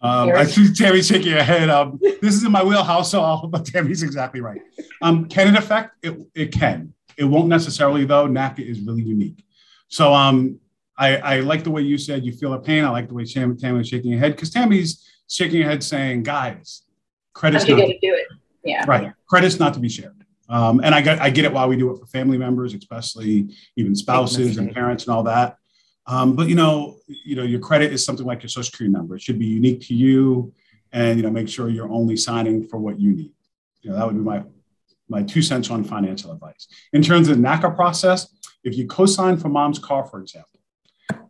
Um, 0.00 0.30
I 0.30 0.44
see 0.44 0.72
Tammy 0.72 1.02
shaking 1.02 1.32
her 1.32 1.42
head. 1.42 1.68
Um, 1.68 1.98
this 2.00 2.34
is 2.34 2.44
in 2.44 2.52
my 2.52 2.64
wheelhouse, 2.64 3.10
so 3.10 3.46
but 3.50 3.66
Tammy's 3.66 4.02
exactly 4.02 4.40
right. 4.40 4.62
Um, 5.02 5.26
can 5.28 5.48
it 5.48 5.58
affect? 5.58 5.96
It, 6.02 6.18
it 6.34 6.52
can. 6.52 6.94
It 7.18 7.24
won't 7.24 7.48
necessarily, 7.48 8.06
though. 8.06 8.26
NACA 8.26 8.60
is 8.60 8.80
really 8.80 9.02
unique. 9.02 9.42
So 9.88 10.12
um, 10.12 10.58
I, 10.98 11.16
I 11.16 11.40
like 11.40 11.64
the 11.64 11.70
way 11.70 11.82
you 11.82 11.98
said 11.98 12.24
you 12.24 12.32
feel 12.32 12.54
a 12.54 12.60
pain. 12.60 12.84
I 12.84 12.90
like 12.90 13.08
the 13.08 13.14
way 13.14 13.24
Tammy, 13.24 13.56
Tammy 13.56 13.78
was 13.78 13.88
shaking 13.88 14.12
her 14.12 14.18
head 14.18 14.32
because 14.32 14.50
Tammy's 14.50 15.06
shaking 15.28 15.62
her 15.62 15.68
head 15.68 15.82
saying, 15.82 16.22
guys, 16.22 16.82
credit's 17.32 17.64
How'd 17.64 17.70
you 17.70 17.76
not. 17.76 17.94
do 18.02 18.14
it? 18.14 18.26
Yeah. 18.64 18.84
Right. 18.86 19.12
Credit's 19.28 19.58
not 19.58 19.74
to 19.74 19.80
be 19.80 19.88
shared. 19.88 20.14
Um, 20.48 20.80
and 20.82 20.94
I 20.94 21.00
get, 21.00 21.20
I 21.20 21.30
get 21.30 21.44
it 21.44 21.52
why 21.52 21.66
we 21.66 21.76
do 21.76 21.92
it 21.92 21.98
for 21.98 22.06
family 22.06 22.38
members, 22.38 22.74
especially 22.74 23.48
even 23.76 23.94
spouses 23.94 24.58
and 24.58 24.72
parents 24.72 25.04
and 25.04 25.14
all 25.14 25.24
that. 25.24 25.58
Um, 26.06 26.36
but 26.36 26.48
you 26.48 26.54
know, 26.54 26.98
you 27.08 27.34
know, 27.34 27.42
your 27.42 27.60
credit 27.60 27.92
is 27.92 28.04
something 28.04 28.24
like 28.24 28.42
your 28.42 28.48
social 28.48 28.64
security 28.64 28.92
number. 28.92 29.16
It 29.16 29.22
should 29.22 29.38
be 29.38 29.46
unique 29.46 29.80
to 29.88 29.94
you, 29.94 30.52
and 30.92 31.18
you 31.18 31.24
know, 31.24 31.30
make 31.30 31.48
sure 31.48 31.68
you're 31.68 31.90
only 31.90 32.16
signing 32.16 32.66
for 32.66 32.78
what 32.78 33.00
you 33.00 33.12
need. 33.12 33.32
You 33.82 33.90
know, 33.90 33.96
that 33.96 34.06
would 34.06 34.14
be 34.14 34.22
my 34.22 34.44
my 35.08 35.22
two 35.22 35.42
cents 35.42 35.70
on 35.70 35.84
financial 35.84 36.32
advice. 36.32 36.66
In 36.92 37.02
terms 37.02 37.28
of 37.28 37.36
the 37.36 37.42
NACA 37.42 37.74
process, 37.74 38.28
if 38.64 38.76
you 38.76 38.86
co-sign 38.86 39.36
for 39.36 39.48
mom's 39.48 39.78
car, 39.78 40.04
for 40.04 40.20
example, 40.20 40.60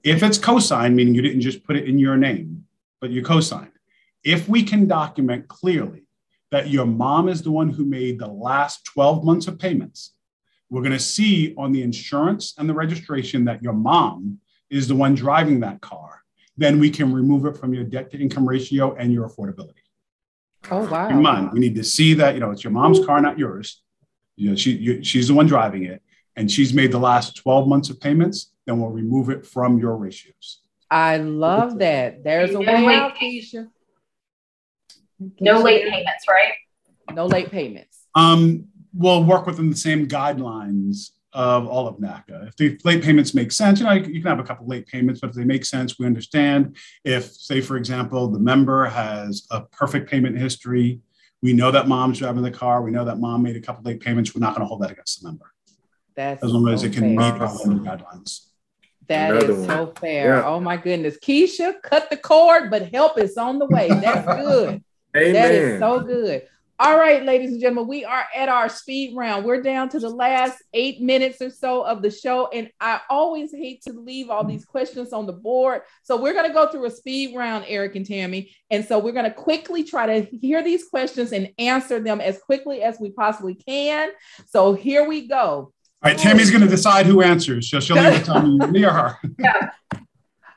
if 0.03 0.23
it's 0.23 0.39
co-signed, 0.39 0.97
meaning 0.97 1.15
you 1.15 1.23
didn't 1.23 1.41
just 1.41 1.65
put 1.65 1.77
it 1.77 1.85
in 1.85 1.99
your 1.99 2.17
name, 2.17 2.65
but 3.01 3.11
you 3.11 3.23
co-signed, 3.23 3.73
if 4.25 4.49
we 4.49 4.63
can 4.63 4.87
document 4.87 5.49
clearly 5.49 6.07
that 6.51 6.71
your 6.71 6.87
mom 6.87 7.29
is 7.29 7.43
the 7.43 7.51
one 7.51 7.69
who 7.69 7.85
made 7.85 8.19
the 8.19 8.27
last 8.27 8.85
12 8.87 9.25
months 9.25 9.47
of 9.47 9.59
payments, 9.59 10.15
we're 10.71 10.83
going 10.83 10.93
to 10.93 10.99
see 10.99 11.55
on 11.57 11.73
the 11.73 11.83
insurance 11.83 12.55
and 12.59 12.69
the 12.69 12.75
registration 12.75 13.45
that 13.45 13.63
your 13.63 13.73
mom 13.73 14.41
is 14.71 14.89
the 14.89 14.95
one 14.95 15.15
driving 15.15 15.61
that 15.61 15.81
car. 15.81 16.23
Then 16.57 16.81
we 16.81 16.91
can 16.91 17.13
remove 17.13 17.45
it 17.47 17.57
from 17.57 17.75
your 17.75 17.85
debt 17.85 18.11
to 18.11 18.19
income 18.19 18.49
ratio 18.49 18.95
and 18.95 19.13
your 19.13 19.29
affordability. 19.29 19.86
Oh, 20.71 20.89
wow. 20.89 21.09
In 21.09 21.23
mind, 21.23 21.51
we 21.53 21.61
need 21.61 21.75
to 21.77 21.85
see 21.85 22.15
that, 22.15 22.35
you 22.35 22.41
know, 22.41 22.51
it's 22.51 22.65
your 22.65 22.73
mom's 22.73 23.05
car, 23.05 23.21
not 23.21 23.39
yours. 23.39 23.83
You 24.37 24.51
know, 24.51 24.57
she, 24.57 24.73
you, 24.73 25.05
she's 25.05 25.29
the 25.29 25.35
one 25.35 25.47
driving 25.47 25.85
it 25.85 26.03
and 26.37 26.51
she's 26.51 26.75
made 26.75 26.93
the 26.93 26.99
last 26.99 27.37
12 27.37 27.69
months 27.69 27.89
of 27.89 28.01
payments, 28.01 28.53
then 28.67 28.79
we'll 28.81 28.91
remove 28.91 29.31
it 29.31 29.47
from 29.47 29.79
your 29.79 29.97
ratios. 29.97 30.61
I 30.91 31.17
love 31.17 31.79
that. 31.79 32.23
There's 32.23 32.55
a 32.55 32.61
way 32.61 32.95
out, 32.95 33.17
Keisha. 33.17 33.69
No 35.41 35.61
late 35.61 35.89
payments, 35.89 36.25
right? 36.29 36.53
No 37.13 37.27
late 37.27 37.51
payments. 37.51 38.07
Um, 38.15 38.67
we'll 38.93 39.25
work 39.25 39.47
within 39.47 39.71
the 39.71 39.77
same 39.77 40.07
guidelines 40.07 41.11
of 41.37 41.67
all 41.69 41.87
of 41.87 41.97
NACA. 41.99 42.49
If 42.49 42.57
the 42.57 42.79
late 42.83 43.05
payments 43.05 43.35
make 43.35 43.53
sense, 43.53 43.79
you 43.79 43.85
know, 43.85 43.93
you, 43.93 44.23
can 44.23 44.23
have 44.23 44.41
a 44.41 44.43
couple 44.43 44.67
late 44.67 44.87
payments, 44.87 45.21
but 45.21 45.29
if 45.31 45.37
they 45.37 45.45
make 45.45 45.67
sense, 45.67 45.99
we 45.99 46.07
understand. 46.07 46.79
If, 47.05 47.27
say, 47.27 47.61
for 47.61 47.77
example, 47.77 48.29
the 48.29 48.39
member 48.39 48.87
has 48.87 49.47
a 49.51 49.61
perfect 49.61 50.11
payment 50.11 50.39
history, 50.39 51.01
we 51.43 51.53
know 51.53 51.71
that 51.71 51.89
mom's 51.89 52.21
driving 52.21 52.43
the 52.43 52.51
car, 52.51 52.81
we 52.81 52.91
know 52.91 53.05
that 53.05 53.19
mom 53.19 53.43
made 53.43 53.55
a 53.55 53.61
couple 53.61 53.85
late 53.85 54.01
payments, 54.01 54.35
we're 54.35 54.41
not 54.41 54.55
going 54.55 54.63
to 54.63 54.67
hold 54.67 54.81
that 54.81 54.91
against 54.91 55.21
the 55.21 55.29
member. 55.29 55.53
That's 56.15 56.43
as 56.43 56.51
long 56.51 56.69
as 56.69 56.83
it 56.83 56.95
can 56.95 57.03
fair. 57.03 57.33
meet 57.33 57.43
all 57.43 57.59
the 57.59 57.75
guidelines. 57.75 58.47
That 59.09 59.33
Another 59.33 59.53
is 59.53 59.59
one. 59.59 59.69
so 59.69 59.93
fair. 60.01 60.37
Yeah. 60.37 60.47
Oh 60.47 60.59
my 60.59 60.79
goodness. 60.79 61.19
Keisha, 61.19 61.75
cut 61.83 62.09
the 62.09 62.17
cord, 62.17 62.71
but 62.71 62.91
help 62.91 63.19
is 63.19 63.37
on 63.37 63.59
the 63.59 63.67
way. 63.67 63.89
That's 63.89 64.27
good. 64.27 64.83
Amen. 65.17 65.33
That 65.35 65.53
is 65.53 65.81
so 65.81 66.01
good. 66.01 66.49
All 66.79 66.99
right, 66.99 67.23
ladies 67.23 67.53
and 67.53 67.61
gentlemen, 67.61 67.89
we 67.89 68.05
are 68.05 68.27
at 68.37 68.51
our 68.51 68.69
speed 68.69 69.17
round. 69.17 69.47
We're 69.47 69.63
down 69.63 69.89
to 69.91 69.99
the 69.99 70.11
last 70.11 70.63
eight 70.75 71.01
minutes 71.01 71.41
or 71.41 71.49
so 71.49 71.81
of 71.81 72.03
the 72.03 72.11
show. 72.11 72.49
And 72.53 72.69
I 72.79 73.01
always 73.09 73.51
hate 73.51 73.81
to 73.85 73.95
leave 73.95 74.29
all 74.29 74.45
these 74.45 74.67
questions 74.67 75.15
on 75.15 75.25
the 75.25 75.33
board. 75.33 75.83
So 76.03 76.21
we're 76.21 76.35
going 76.35 76.47
to 76.47 76.53
go 76.53 76.67
through 76.67 76.85
a 76.85 76.91
speed 76.91 77.35
round, 77.35 77.65
Eric 77.67 77.97
and 77.97 78.05
Tammy. 78.05 78.55
And 78.71 78.85
so 78.85 78.99
we're 78.99 79.13
going 79.13 79.25
to 79.25 79.31
quickly 79.31 79.85
try 79.85 80.21
to 80.21 80.37
hear 80.37 80.63
these 80.63 80.87
questions 80.87 81.33
and 81.33 81.51
answer 81.57 81.99
them 81.99 82.21
as 82.21 82.39
quickly 82.41 82.83
as 82.83 83.01
we 83.01 83.11
possibly 83.11 83.55
can. 83.55 84.11
So 84.47 84.75
here 84.75 85.09
we 85.09 85.29
go. 85.29 85.37
All 85.39 85.73
right, 86.03 86.19
Tammy's 86.19 86.51
going 86.51 86.63
to 86.63 86.69
decide 86.69 87.07
who 87.07 87.23
answers. 87.23 87.71
So 87.71 87.81
she'll 87.81 87.97
either 87.99 88.23
tell 88.23 88.43
me, 88.43 88.67
me 88.67 88.85
or 88.85 88.91
her. 88.91 89.19
Yeah. 89.39 89.71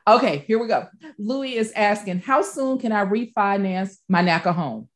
Okay, 0.06 0.44
here 0.46 0.58
we 0.58 0.66
go. 0.66 0.86
Louis 1.18 1.56
is 1.56 1.72
asking, 1.72 2.20
how 2.20 2.42
soon 2.42 2.78
can 2.78 2.92
I 2.92 3.06
refinance 3.06 3.96
my 4.08 4.22
NACA 4.22 4.54
home? 4.54 4.88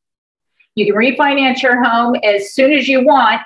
You 0.74 0.86
can 0.86 0.94
refinance 0.94 1.62
your 1.62 1.82
home 1.84 2.16
as 2.24 2.52
soon 2.52 2.72
as 2.72 2.88
you 2.88 3.04
want, 3.04 3.42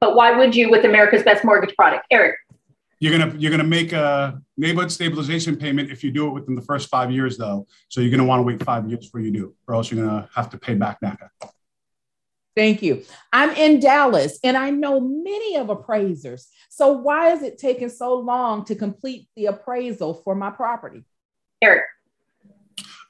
but 0.00 0.16
why 0.16 0.36
would 0.36 0.56
you 0.56 0.70
with 0.70 0.84
America's 0.84 1.22
Best 1.22 1.44
Mortgage 1.44 1.74
product? 1.76 2.06
Eric. 2.10 2.36
You're 2.98 3.18
gonna 3.18 3.36
you're 3.36 3.50
gonna 3.50 3.64
make 3.64 3.92
a 3.92 4.40
neighborhood 4.56 4.90
stabilization 4.92 5.56
payment 5.56 5.90
if 5.90 6.04
you 6.04 6.12
do 6.12 6.28
it 6.28 6.30
within 6.30 6.54
the 6.54 6.62
first 6.62 6.88
five 6.88 7.10
years, 7.10 7.36
though. 7.36 7.66
So 7.88 8.00
you're 8.00 8.10
gonna 8.10 8.24
want 8.24 8.38
to 8.38 8.44
wait 8.44 8.62
five 8.62 8.88
years 8.88 9.06
before 9.06 9.20
you 9.20 9.32
do, 9.32 9.54
or 9.66 9.74
else 9.74 9.90
you're 9.90 10.04
gonna 10.04 10.28
have 10.34 10.50
to 10.50 10.58
pay 10.58 10.74
back 10.74 11.00
NACA. 11.02 11.28
Thank 12.54 12.82
you. 12.82 13.02
I'm 13.32 13.50
in 13.50 13.80
Dallas 13.80 14.38
and 14.44 14.56
I 14.56 14.70
know 14.70 15.00
many 15.00 15.56
of 15.56 15.70
appraisers. 15.70 16.48
So 16.68 16.92
why 16.92 17.32
is 17.32 17.42
it 17.42 17.58
taking 17.58 17.88
so 17.88 18.14
long 18.14 18.64
to 18.66 18.74
complete 18.74 19.26
the 19.36 19.46
appraisal 19.46 20.14
for 20.14 20.34
my 20.34 20.50
property? 20.50 21.02
Eric. 21.62 21.84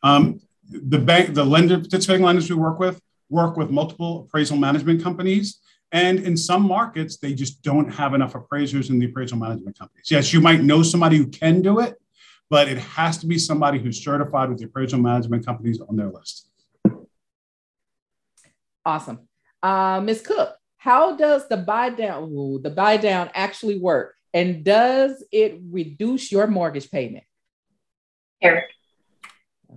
Um, 0.03 0.41
the 0.69 0.99
bank, 0.99 1.35
the 1.35 1.45
lender, 1.45 1.79
participating 1.79 2.25
lenders 2.25 2.49
we 2.49 2.57
work 2.57 2.79
with, 2.79 3.01
work 3.33 3.57
with 3.57 3.71
multiple 3.71 4.25
appraisal 4.27 4.57
management 4.57 5.03
companies. 5.03 5.61
And 5.91 6.21
in 6.21 6.37
some 6.37 6.63
markets, 6.63 7.17
they 7.17 7.35
just 7.35 7.63
don't 7.63 7.91
have 7.93 8.15
enough 8.15 8.35
appraisers 8.35 8.91
in 8.91 8.99
the 8.99 9.07
appraisal 9.07 9.39
management 9.39 9.79
companies. 9.79 10.11
Yes, 10.11 10.33
you 10.33 10.41
might 10.41 10.63
know 10.63 10.83
somebody 10.83 11.17
who 11.17 11.27
can 11.27 11.63
do 11.63 11.81
it, 11.81 11.97
but 12.49 12.69
it 12.69 12.79
has 12.79 13.19
to 13.19 13.27
be 13.27 13.39
somebody 13.39 13.79
who's 13.79 14.03
certified 14.03 14.51
with 14.51 14.59
the 14.59 14.67
appraisal 14.67 15.01
management 15.01 15.45
companies 15.45 15.81
on 15.81 15.97
their 15.97 16.11
list. 16.11 16.49
Awesome. 18.85 19.29
Uh, 19.63 20.01
Ms. 20.01 20.23
Cook, 20.23 20.57
how 20.77 21.17
does 21.17 21.49
the 21.49 21.57
buy 21.57 21.91
down 21.91 22.33
rule, 22.33 22.59
the 22.59 22.71
buy 22.71 22.97
down 22.97 23.31
actually 23.35 23.79
work? 23.79 24.15
And 24.35 24.65
does 24.65 25.23
it 25.31 25.61
reduce 25.71 26.33
your 26.33 26.47
mortgage 26.47 26.91
payment? 26.91 27.25
Eric. 28.43 28.65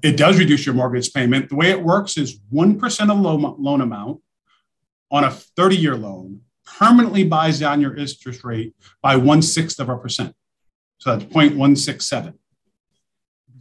It 0.01 0.17
does 0.17 0.37
reduce 0.37 0.65
your 0.65 0.75
mortgage 0.75 1.13
payment. 1.13 1.49
The 1.49 1.55
way 1.55 1.71
it 1.71 1.81
works 1.81 2.17
is 2.17 2.39
1% 2.53 3.11
of 3.11 3.19
loan, 3.19 3.55
loan 3.59 3.81
amount 3.81 4.21
on 5.11 5.23
a 5.23 5.31
30 5.31 5.77
year 5.77 5.95
loan 5.95 6.41
permanently 6.65 7.23
buys 7.23 7.59
down 7.59 7.79
your 7.79 7.95
interest 7.95 8.43
rate 8.43 8.75
by 9.01 9.15
one 9.15 9.41
sixth 9.41 9.79
of 9.79 9.89
a 9.89 9.97
percent. 9.97 10.33
So 10.97 11.15
that's 11.15 11.31
0.167. 11.31 12.33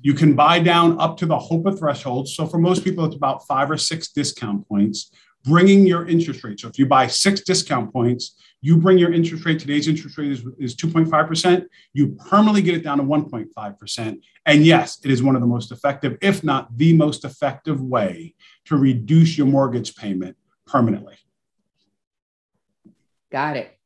You 0.01 0.15
can 0.15 0.35
buy 0.35 0.59
down 0.59 1.01
up 1.01 1.17
to 1.19 1.27
the 1.27 1.37
HOEPA 1.37 1.79
threshold. 1.79 2.29
So 2.29 2.47
for 2.47 2.59
most 2.59 2.85
people, 2.85 3.05
it's 3.05 3.17
about 3.17 3.47
five 3.47 3.71
or 3.71 3.77
six 3.77 4.09
discount 4.09 4.69
points 4.69 5.11
bringing 5.45 5.87
your 5.87 6.07
interest 6.07 6.43
rate. 6.43 6.61
So 6.61 6.69
if 6.69 6.79
you 6.79 6.87
buy 6.87 7.07
six 7.07 7.41
discount 7.43 7.93
points, 7.93 8.37
you 8.65 8.79
bring 8.79 8.97
your 8.97 9.13
interest 9.13 9.45
rate, 9.45 9.59
today's 9.59 9.89
interest 9.89 10.17
rate 10.17 10.33
is, 10.33 10.43
is 10.59 10.75
2.5%, 10.75 11.67
you 11.93 12.13
permanently 12.13 12.63
get 12.63 12.75
it 12.75 12.83
down 12.83 12.97
to 12.97 13.05
1.5%. 13.05 14.21
And 14.47 14.65
yes, 14.65 14.99
it 15.05 15.11
is 15.11 15.23
one 15.23 15.35
of 15.35 15.43
the 15.43 15.47
most 15.47 15.71
effective, 15.71 16.17
if 16.23 16.43
not 16.43 16.75
the 16.75 16.95
most 16.95 17.27
effective 17.27 17.83
way 17.83 18.35
to 18.65 18.79
reduce 18.79 19.37
your 19.37 19.47
mortgage 19.47 19.95
payment 19.95 20.39
permanently. 20.67 21.17
Got 23.31 23.59
it. 23.59 23.79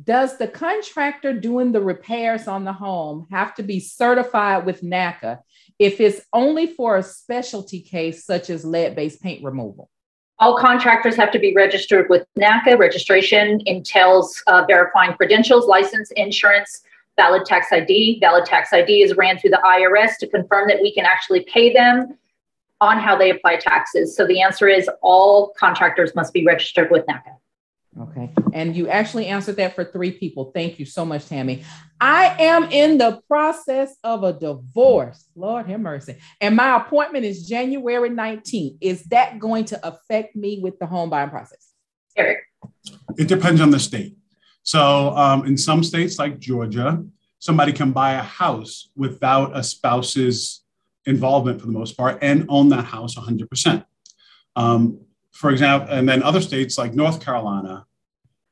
Does 0.00 0.38
the 0.38 0.46
contractor 0.46 1.32
doing 1.32 1.72
the 1.72 1.82
repairs 1.82 2.46
on 2.46 2.62
the 2.62 2.72
home 2.72 3.26
have 3.32 3.56
to 3.56 3.64
be 3.64 3.80
certified 3.80 4.64
with 4.64 4.82
NACA 4.82 5.40
if 5.80 6.00
it's 6.00 6.20
only 6.32 6.68
for 6.68 6.96
a 6.96 7.02
specialty 7.02 7.80
case 7.80 8.24
such 8.24 8.50
as 8.50 8.64
lead 8.64 8.94
based 8.94 9.20
paint 9.20 9.42
removal? 9.42 9.90
All 10.38 10.56
contractors 10.56 11.14
have 11.16 11.30
to 11.32 11.38
be 11.38 11.54
registered 11.54 12.08
with 12.08 12.26
NACA. 12.38 12.78
Registration 12.78 13.60
entails 13.66 14.42
uh, 14.46 14.64
verifying 14.66 15.12
credentials, 15.14 15.66
license, 15.66 16.10
insurance, 16.12 16.82
valid 17.16 17.44
tax 17.44 17.68
ID. 17.70 18.18
Valid 18.20 18.44
tax 18.44 18.72
ID 18.72 19.02
is 19.02 19.16
ran 19.16 19.38
through 19.38 19.50
the 19.50 19.62
IRS 19.64 20.16
to 20.18 20.26
confirm 20.26 20.68
that 20.68 20.80
we 20.80 20.92
can 20.92 21.04
actually 21.04 21.44
pay 21.44 21.72
them 21.72 22.18
on 22.80 22.98
how 22.98 23.16
they 23.16 23.30
apply 23.30 23.56
taxes. 23.56 24.16
So 24.16 24.26
the 24.26 24.42
answer 24.42 24.68
is 24.68 24.90
all 25.02 25.52
contractors 25.56 26.14
must 26.14 26.32
be 26.32 26.44
registered 26.44 26.90
with 26.90 27.06
NACA. 27.06 27.36
Okay. 28.00 28.32
And 28.54 28.74
you 28.74 28.88
actually 28.88 29.26
answered 29.26 29.56
that 29.56 29.74
for 29.74 29.84
three 29.84 30.12
people. 30.12 30.50
Thank 30.54 30.78
you 30.78 30.86
so 30.86 31.04
much, 31.04 31.26
Tammy. 31.26 31.62
I 32.00 32.34
am 32.42 32.64
in 32.64 32.96
the 32.96 33.20
process 33.28 33.94
of 34.02 34.24
a 34.24 34.32
divorce. 34.32 35.28
Lord 35.36 35.66
have 35.66 35.80
mercy. 35.80 36.16
And 36.40 36.56
my 36.56 36.76
appointment 36.76 37.26
is 37.26 37.46
January 37.46 38.08
19th. 38.08 38.78
Is 38.80 39.04
that 39.04 39.38
going 39.38 39.66
to 39.66 39.86
affect 39.86 40.34
me 40.34 40.60
with 40.62 40.78
the 40.78 40.86
home 40.86 41.10
buying 41.10 41.28
process? 41.28 41.72
Eric. 42.16 42.38
It 43.18 43.28
depends 43.28 43.60
on 43.60 43.70
the 43.70 43.78
state. 43.78 44.16
So, 44.62 45.10
um, 45.16 45.44
in 45.46 45.58
some 45.58 45.82
states 45.82 46.18
like 46.18 46.38
Georgia, 46.38 47.04
somebody 47.40 47.72
can 47.72 47.92
buy 47.92 48.12
a 48.12 48.22
house 48.22 48.90
without 48.96 49.56
a 49.56 49.62
spouse's 49.62 50.62
involvement 51.04 51.60
for 51.60 51.66
the 51.66 51.72
most 51.72 51.96
part 51.96 52.18
and 52.22 52.46
own 52.48 52.68
that 52.68 52.84
house 52.84 53.16
100%. 53.16 53.84
Um, 54.54 55.00
for 55.32 55.50
example, 55.50 55.92
and 55.92 56.08
then 56.08 56.22
other 56.22 56.40
states 56.40 56.78
like 56.78 56.94
North 56.94 57.24
Carolina, 57.24 57.86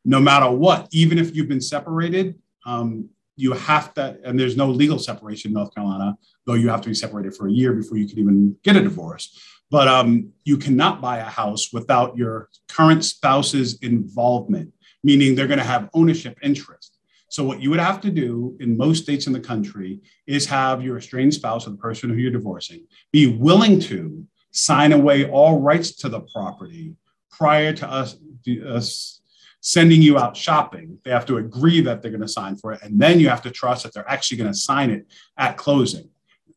no 0.05 0.21
matter 0.21 0.51
what, 0.51 0.89
even 0.93 1.19
if 1.19 1.35
you've 1.37 1.49
been 1.49 1.61
separated, 1.61 2.39
um, 2.67 3.09
you 3.37 3.53
have 3.53 3.95
to, 3.95 4.19
and 4.25 4.39
there's 4.39 4.57
no 4.57 4.69
legal 4.69 4.99
separation 4.99 5.51
in 5.51 5.55
North 5.55 5.75
Carolina, 5.75 6.17
though 6.47 6.55
you 6.55 6.69
have 6.69 6.81
to 6.83 6.89
be 6.89 6.95
separated 6.95 7.35
for 7.35 7.49
a 7.49 7.53
year 7.53 7.73
before 7.73 7.97
you 7.97 8.09
can 8.09 8.19
even 8.19 8.57
get 8.63 8.77
a 8.77 8.83
divorce. 8.83 9.41
But 9.71 9.89
um, 9.89 10.33
you 10.45 10.57
cannot 10.57 11.01
buy 11.01 11.19
a 11.19 11.25
house 11.25 11.73
without 11.73 12.17
your 12.17 12.49
current 12.69 13.05
spouse's 13.05 13.79
involvement, 13.83 14.73
meaning 15.05 15.35
they're 15.35 15.47
going 15.47 15.59
to 15.59 15.65
have 15.65 15.89
ownership 15.95 16.37
interest. 16.43 16.99
So, 17.29 17.45
what 17.45 17.63
you 17.63 17.71
would 17.71 17.79
have 17.79 18.01
to 18.01 18.11
do 18.11 18.57
in 18.59 18.77
most 18.77 19.05
states 19.05 19.29
in 19.29 19.33
the 19.33 19.41
country 19.41 20.01
is 20.27 20.47
have 20.47 20.83
your 20.83 20.99
estranged 20.99 21.37
spouse 21.37 21.67
or 21.67 21.71
the 21.71 21.77
person 21.77 22.11
who 22.11 22.17
you're 22.17 22.33
divorcing 22.33 22.87
be 23.13 23.29
willing 23.29 23.79
to 23.81 24.27
sign 24.53 24.93
away 24.93 25.29
all 25.29 25.61
rights 25.61 25.93
to 25.97 26.09
the 26.09 26.21
property 26.21 26.95
prior 27.31 27.73
to 27.73 27.89
us, 27.89 28.17
us 28.67 29.21
sending 29.61 30.03
you 30.03 30.19
out 30.19 30.37
shopping. 30.37 30.99
They 31.05 31.11
have 31.11 31.27
to 31.27 31.37
agree 31.37 31.81
that 31.83 32.03
they're 32.03 32.11
going 32.11 32.23
to 32.23 32.29
sign 32.29 32.57
for 32.57 32.73
it. 32.73 32.83
And 32.83 33.01
then 33.01 33.21
you 33.21 33.29
have 33.29 33.43
to 33.43 33.51
trust 33.51 33.83
that 33.83 33.95
they're 33.95 34.09
actually 34.09 34.39
going 34.39 34.53
to 34.53 34.59
sign 34.59 34.91
it 34.91 35.07
at 35.37 35.57
closing. 35.57 36.09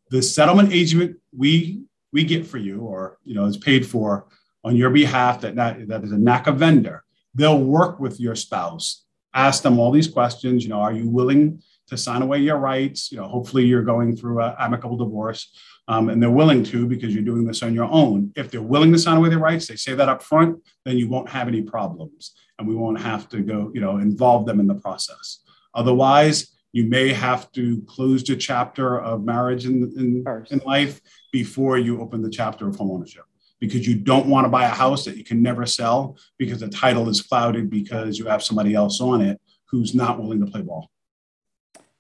The 0.10 0.22
settlement 0.22 0.72
agent 0.72 1.18
we 1.36 1.82
we 2.12 2.24
get 2.24 2.46
for 2.46 2.60
you, 2.60 2.82
or 2.82 3.18
you 3.26 3.34
know, 3.34 3.46
is 3.46 3.58
paid 3.58 3.86
for 3.86 4.28
on 4.64 4.76
your 4.76 4.92
behalf 4.92 5.42
that, 5.42 5.56
that, 5.56 5.88
that 5.88 6.04
is 6.04 6.12
a 6.12 6.18
NACA 6.18 6.56
vendor. 6.56 7.04
They'll 7.34 7.60
work 7.60 8.00
with 8.00 8.20
your 8.20 8.36
spouse, 8.36 9.04
ask 9.34 9.64
them 9.64 9.80
all 9.80 9.92
these 9.92 10.08
questions. 10.08 10.64
You 10.64 10.70
know, 10.70 10.80
are 10.80 10.94
you 10.94 11.10
willing 11.10 11.62
to 11.94 12.02
sign 12.02 12.22
away 12.22 12.40
your 12.40 12.58
rights? 12.58 13.12
You 13.12 13.20
know, 13.20 13.28
hopefully 13.28 13.66
you're 13.66 13.84
going 13.84 14.16
through 14.16 14.42
an 14.42 14.56
amicable 14.60 14.98
divorce 14.98 15.56
um, 15.88 16.10
and 16.10 16.22
they're 16.22 16.30
willing 16.32 16.64
to 16.66 16.86
because 16.88 17.14
you're 17.14 17.24
doing 17.24 17.46
this 17.46 17.64
on 17.64 17.74
your 17.74 17.90
own. 17.92 18.32
If 18.36 18.52
they're 18.52 18.62
willing 18.62 18.92
to 18.94 19.00
sign 19.00 19.18
away 19.18 19.30
their 19.30 19.40
rights, 19.40 19.68
they 19.68 19.76
say 19.76 19.94
that 19.96 20.10
up 20.10 20.24
front, 20.24 20.62
then 20.86 20.98
you 20.98 21.10
won't 21.10 21.30
have 21.30 21.48
any 21.48 21.62
problems 21.62 22.34
and 22.58 22.68
we 22.68 22.76
won't 22.76 23.00
have 23.00 23.28
to 23.30 23.42
go, 23.42 23.72
you 23.74 23.82
know, 23.82 23.98
involve 23.98 24.46
them 24.46 24.60
in 24.60 24.68
the 24.68 24.76
process. 24.76 25.40
Otherwise, 25.74 26.54
you 26.72 26.86
may 26.86 27.14
have 27.14 27.52
to 27.52 27.82
close 27.88 28.24
the 28.24 28.36
chapter 28.36 29.00
of 29.00 29.24
marriage 29.24 29.66
in, 29.66 29.94
in, 29.96 30.46
in 30.50 30.62
life 30.66 31.02
before 31.32 31.78
you 31.78 32.02
open 32.02 32.22
the 32.22 32.30
chapter 32.30 32.68
of 32.68 32.76
homeownership 32.76 33.26
because 33.60 33.88
you 33.88 33.96
don't 33.96 34.28
want 34.28 34.46
to 34.46 34.50
buy 34.50 34.66
a 34.66 34.70
house 34.70 35.06
that 35.06 35.16
you 35.16 35.24
can 35.24 35.42
never 35.42 35.66
sell 35.66 36.18
because 36.38 36.60
the 36.60 36.68
title 36.68 37.08
is 37.10 37.22
clouded 37.22 37.70
because 37.70 38.18
you 38.18 38.26
have 38.26 38.44
somebody 38.44 38.74
else 38.74 39.00
on 39.00 39.22
it 39.22 39.40
who's 39.70 39.96
not 39.96 40.20
willing 40.20 40.44
to 40.44 40.52
play 40.52 40.62
ball. 40.62 40.90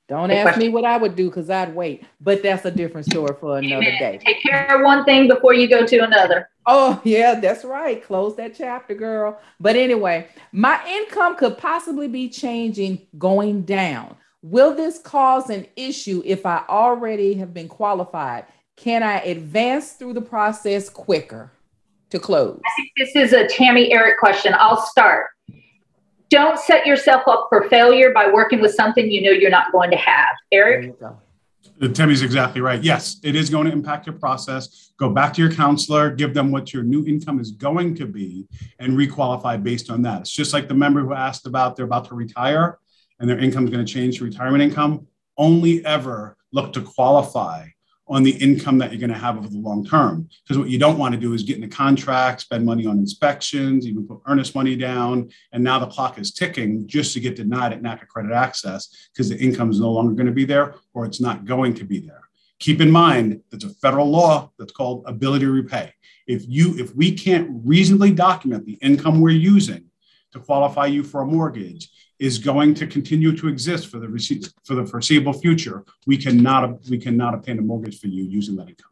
Don't 0.09 0.31
ask 0.31 0.59
me 0.59 0.67
what 0.67 0.83
I 0.83 0.97
would 0.97 1.15
do 1.15 1.29
because 1.29 1.49
I'd 1.49 1.73
wait, 1.73 2.03
but 2.19 2.43
that's 2.43 2.65
a 2.65 2.71
different 2.71 3.07
story 3.07 3.33
for 3.39 3.57
another 3.57 3.85
Amen. 3.85 3.99
day. 3.99 4.19
Take 4.23 4.43
care 4.43 4.75
of 4.75 4.83
one 4.83 5.05
thing 5.05 5.29
before 5.29 5.53
you 5.53 5.69
go 5.69 5.85
to 5.85 5.99
another. 5.99 6.49
Oh, 6.65 7.01
yeah, 7.05 7.39
that's 7.39 7.63
right. 7.63 8.03
Close 8.03 8.35
that 8.35 8.53
chapter, 8.55 8.95
girl. 8.95 9.39
But 9.61 9.77
anyway, 9.77 10.27
my 10.51 10.85
income 10.87 11.37
could 11.37 11.57
possibly 11.57 12.09
be 12.09 12.27
changing 12.27 13.07
going 13.17 13.63
down. 13.63 14.17
Will 14.41 14.75
this 14.75 14.99
cause 14.99 15.49
an 15.49 15.67
issue 15.77 16.21
if 16.25 16.45
I 16.45 16.63
already 16.67 17.35
have 17.35 17.53
been 17.53 17.69
qualified? 17.69 18.45
Can 18.75 19.03
I 19.03 19.19
advance 19.21 19.93
through 19.93 20.13
the 20.13 20.21
process 20.21 20.89
quicker 20.89 21.49
to 22.09 22.19
close? 22.19 22.59
I 22.65 22.71
think 22.75 22.91
this 22.97 23.15
is 23.15 23.31
a 23.31 23.47
Tammy 23.47 23.93
Eric 23.93 24.19
question. 24.19 24.53
I'll 24.57 24.85
start 24.85 25.27
don't 26.33 26.57
set 26.59 26.87
yourself 26.87 27.21
up 27.27 27.45
for 27.47 27.69
failure 27.69 28.11
by 28.11 28.27
working 28.27 28.59
with 28.59 28.73
something 28.73 29.09
you 29.09 29.21
know 29.21 29.29
you're 29.29 29.51
not 29.51 29.71
going 29.71 29.91
to 29.91 29.97
have. 29.97 30.35
Eric? 30.51 30.95
Tammy's 31.93 32.23
exactly 32.23 32.59
right. 32.59 32.81
Yes, 32.83 33.17
it 33.23 33.35
is 33.35 33.51
going 33.51 33.67
to 33.67 33.71
impact 33.71 34.07
your 34.07 34.15
process. 34.15 34.93
Go 34.97 35.09
back 35.09 35.33
to 35.35 35.41
your 35.41 35.51
counselor, 35.51 36.09
give 36.09 36.33
them 36.33 36.51
what 36.51 36.73
your 36.73 36.81
new 36.81 37.05
income 37.05 37.39
is 37.39 37.51
going 37.51 37.93
to 37.95 38.07
be, 38.07 38.47
and 38.79 38.93
requalify 38.93 39.61
based 39.61 39.91
on 39.91 40.01
that. 40.03 40.21
It's 40.21 40.31
just 40.31 40.53
like 40.53 40.67
the 40.67 40.73
member 40.73 41.01
who 41.01 41.13
asked 41.13 41.45
about 41.45 41.75
they're 41.75 41.85
about 41.85 42.05
to 42.05 42.15
retire 42.15 42.79
and 43.19 43.29
their 43.29 43.37
income 43.37 43.65
is 43.65 43.69
going 43.69 43.85
to 43.85 43.93
change 43.93 44.17
to 44.17 44.23
retirement 44.23 44.63
income. 44.63 45.05
Only 45.37 45.85
ever 45.85 46.35
look 46.51 46.73
to 46.73 46.81
qualify 46.81 47.67
on 48.07 48.23
the 48.23 48.31
income 48.31 48.77
that 48.77 48.91
you're 48.91 48.99
going 48.99 49.13
to 49.13 49.17
have 49.17 49.37
over 49.37 49.47
the 49.47 49.57
long 49.57 49.85
term. 49.85 50.27
Because 50.43 50.57
what 50.57 50.69
you 50.69 50.77
don't 50.77 50.97
want 50.97 51.13
to 51.13 51.19
do 51.19 51.33
is 51.33 51.43
get 51.43 51.57
in 51.57 51.63
a 51.63 51.69
contract, 51.69 52.41
spend 52.41 52.65
money 52.65 52.85
on 52.85 52.97
inspections, 52.97 53.87
even 53.87 54.05
put 54.05 54.19
earnest 54.25 54.55
money 54.55 54.75
down, 54.75 55.29
and 55.53 55.63
now 55.63 55.79
the 55.79 55.87
clock 55.87 56.19
is 56.19 56.33
ticking 56.33 56.85
just 56.87 57.13
to 57.13 57.19
get 57.19 57.35
denied 57.35 57.71
at 57.71 57.81
NACA 57.81 58.07
credit 58.07 58.33
access 58.33 59.09
because 59.13 59.29
the 59.29 59.37
income 59.37 59.71
is 59.71 59.79
no 59.79 59.91
longer 59.91 60.13
going 60.13 60.27
to 60.27 60.33
be 60.33 60.45
there 60.45 60.75
or 60.93 61.05
it's 61.05 61.21
not 61.21 61.45
going 61.45 61.73
to 61.75 61.85
be 61.85 61.99
there. 61.99 62.23
Keep 62.59 62.81
in 62.81 62.91
mind 62.91 63.41
there's 63.49 63.63
a 63.63 63.69
federal 63.69 64.09
law 64.09 64.51
that's 64.59 64.73
called 64.73 65.03
ability 65.07 65.45
to 65.45 65.51
repay. 65.51 65.93
If 66.27 66.43
you 66.47 66.77
if 66.77 66.95
we 66.95 67.11
can't 67.13 67.49
reasonably 67.65 68.11
document 68.11 68.65
the 68.65 68.79
income 68.81 69.21
we're 69.21 69.31
using 69.31 69.85
to 70.31 70.39
qualify 70.39 70.85
you 70.87 71.03
for 71.03 71.21
a 71.21 71.25
mortgage, 71.25 71.89
is 72.23 72.37
going 72.37 72.73
to 72.73 72.87
continue 72.87 73.35
to 73.35 73.49
exist 73.49 73.87
for 73.87 73.99
the 73.99 74.07
for 74.63 74.75
the 74.75 74.85
foreseeable 74.85 75.33
future. 75.33 75.83
We 76.07 76.17
cannot 76.17 76.79
we 76.89 76.97
cannot 76.97 77.33
obtain 77.33 77.59
a 77.59 77.61
mortgage 77.61 77.99
for 77.99 78.07
you 78.07 78.23
using 78.23 78.55
that 78.55 78.69
income. 78.69 78.91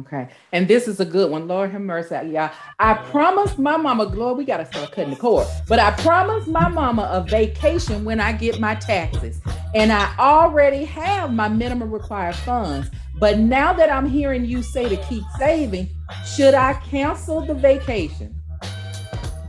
Okay. 0.00 0.28
And 0.52 0.68
this 0.68 0.86
is 0.86 1.00
a 1.00 1.04
good 1.04 1.30
one. 1.30 1.48
Lord 1.48 1.70
have 1.70 1.80
mercy. 1.80 2.16
Yeah. 2.28 2.54
I 2.78 2.94
promised 2.94 3.58
my 3.58 3.76
mama, 3.76 4.04
Lord, 4.04 4.38
we 4.38 4.44
got 4.44 4.58
to 4.58 4.66
start 4.66 4.92
cutting 4.92 5.10
the 5.10 5.16
cord. 5.16 5.46
But 5.68 5.78
I 5.78 5.90
promised 5.90 6.48
my 6.48 6.68
mama 6.68 7.08
a 7.12 7.22
vacation 7.22 8.02
when 8.02 8.18
I 8.18 8.32
get 8.32 8.60
my 8.60 8.76
taxes. 8.76 9.40
And 9.74 9.92
I 9.92 10.14
already 10.18 10.84
have 10.86 11.34
my 11.34 11.48
minimum 11.48 11.90
required 11.90 12.36
funds. 12.36 12.88
But 13.18 13.38
now 13.38 13.74
that 13.74 13.92
I'm 13.92 14.06
hearing 14.06 14.46
you 14.46 14.62
say 14.62 14.88
to 14.88 14.96
keep 15.04 15.24
saving, 15.38 15.90
should 16.26 16.54
I 16.54 16.74
cancel 16.74 17.42
the 17.44 17.54
vacation? 17.54 18.34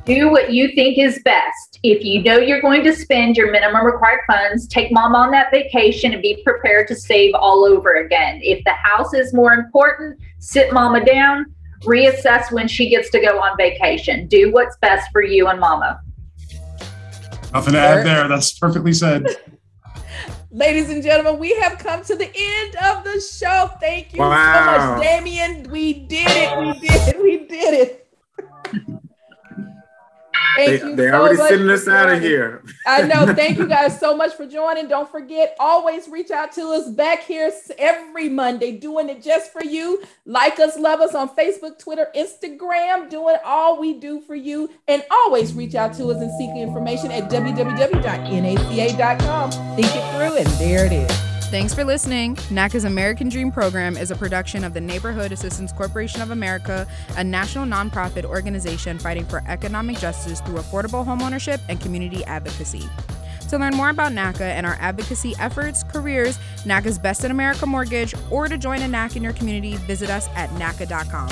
Do 0.05 0.29
what 0.29 0.53
you 0.53 0.73
think 0.75 0.97
is 0.97 1.21
best. 1.23 1.79
If 1.83 2.03
you 2.03 2.21
know 2.23 2.37
you're 2.37 2.61
going 2.61 2.83
to 2.83 2.95
spend 2.95 3.35
your 3.35 3.51
minimum 3.51 3.85
required 3.85 4.21
funds, 4.27 4.67
take 4.67 4.91
mom 4.91 5.15
on 5.15 5.31
that 5.31 5.51
vacation 5.51 6.13
and 6.13 6.21
be 6.21 6.41
prepared 6.43 6.87
to 6.89 6.95
save 6.95 7.33
all 7.33 7.65
over 7.65 7.95
again. 7.95 8.39
If 8.43 8.63
the 8.63 8.73
house 8.73 9.13
is 9.13 9.33
more 9.33 9.53
important, 9.53 10.19
sit 10.39 10.71
mama 10.71 11.03
down, 11.03 11.47
reassess 11.81 12.51
when 12.51 12.67
she 12.67 12.89
gets 12.89 13.09
to 13.11 13.19
go 13.19 13.39
on 13.39 13.57
vacation. 13.57 14.27
Do 14.27 14.51
what's 14.51 14.77
best 14.77 15.09
for 15.11 15.23
you 15.23 15.47
and 15.47 15.59
mama. 15.59 15.99
Nothing 17.53 17.73
to 17.73 17.79
add 17.79 18.05
there. 18.05 18.27
That's 18.27 18.57
perfectly 18.57 18.93
said. 18.93 19.27
Ladies 20.51 20.89
and 20.89 21.03
gentlemen, 21.03 21.39
we 21.39 21.53
have 21.55 21.79
come 21.79 22.03
to 22.03 22.15
the 22.15 22.31
end 22.33 22.75
of 22.77 23.03
the 23.03 23.19
show. 23.19 23.71
Thank 23.79 24.13
you 24.13 24.19
wow. 24.19 24.77
so 24.77 24.95
much, 24.95 25.03
Damien. 25.03 25.69
We 25.69 25.93
did 25.93 26.27
it. 26.29 26.57
We 26.59 26.79
did 26.79 27.15
it. 27.15 27.21
We 27.21 27.37
did 27.47 27.73
it. 27.73 29.01
Thank 30.55 30.81
they, 30.81 30.87
you 30.87 30.95
they 30.95 31.09
so 31.09 31.15
already 31.15 31.37
sending 31.37 31.69
us 31.69 31.87
out 31.87 32.11
of 32.11 32.19
here. 32.21 32.63
I 32.87 33.03
know. 33.03 33.25
Thank 33.35 33.57
you 33.57 33.67
guys 33.67 33.99
so 33.99 34.15
much 34.15 34.33
for 34.33 34.45
joining. 34.45 34.87
Don't 34.87 35.09
forget, 35.09 35.57
always 35.59 36.07
reach 36.07 36.29
out 36.31 36.51
to 36.53 36.69
us 36.69 36.89
back 36.89 37.23
here 37.23 37.51
every 37.77 38.29
Monday, 38.29 38.77
doing 38.77 39.09
it 39.09 39.21
just 39.21 39.51
for 39.51 39.61
you. 39.63 40.01
Like 40.25 40.59
us, 40.59 40.79
love 40.79 41.01
us 41.01 41.13
on 41.13 41.35
Facebook, 41.35 41.77
Twitter, 41.79 42.07
Instagram, 42.15 43.09
doing 43.09 43.35
all 43.43 43.77
we 43.79 43.99
do 43.99 44.21
for 44.21 44.35
you. 44.35 44.69
And 44.87 45.03
always 45.11 45.53
reach 45.53 45.75
out 45.75 45.93
to 45.95 46.07
us 46.07 46.21
and 46.21 46.31
seek 46.37 46.51
information 46.55 47.11
at 47.11 47.29
www.naca.com. 47.29 49.51
Think 49.75 49.87
it 49.87 50.13
through, 50.13 50.37
and 50.37 50.47
there 50.59 50.85
it 50.85 50.93
is. 50.93 51.34
Thanks 51.51 51.73
for 51.73 51.85
listening. 51.85 52.35
NACA's 52.49 52.83
American 52.83 53.29
Dream 53.29 53.51
Program 53.51 53.95
is 53.95 54.11
a 54.11 54.15
production 54.15 54.63
of 54.63 54.73
the 54.73 54.81
Neighborhood 54.81 55.31
Assistance 55.31 55.71
Corporation 55.71 56.21
of 56.21 56.31
America, 56.31 56.85
a 57.15 57.23
national 57.23 57.65
nonprofit 57.65 58.25
organization 58.25 58.99
fighting 58.99 59.25
for 59.25 59.41
economic 59.47 59.97
justice 59.99 60.41
through 60.41 60.55
affordable 60.55 61.05
homeownership 61.05 61.61
and 61.69 61.79
community 61.79 62.25
advocacy. 62.25 62.89
To 63.49 63.59
learn 63.59 63.75
more 63.75 63.89
about 63.89 64.11
NACA 64.11 64.41
and 64.41 64.65
our 64.65 64.75
advocacy 64.81 65.33
efforts, 65.39 65.83
careers, 65.83 66.39
NACA's 66.65 66.97
Best 66.97 67.23
in 67.23 67.31
America 67.31 67.65
Mortgage, 67.65 68.15
or 68.31 68.47
to 68.49 68.57
join 68.57 68.81
a 68.81 68.87
NAC 68.87 69.15
in 69.15 69.23
your 69.23 69.33
community, 69.33 69.75
visit 69.77 70.09
us 70.09 70.27
at 70.35 70.49
NACA.com. 70.51 71.29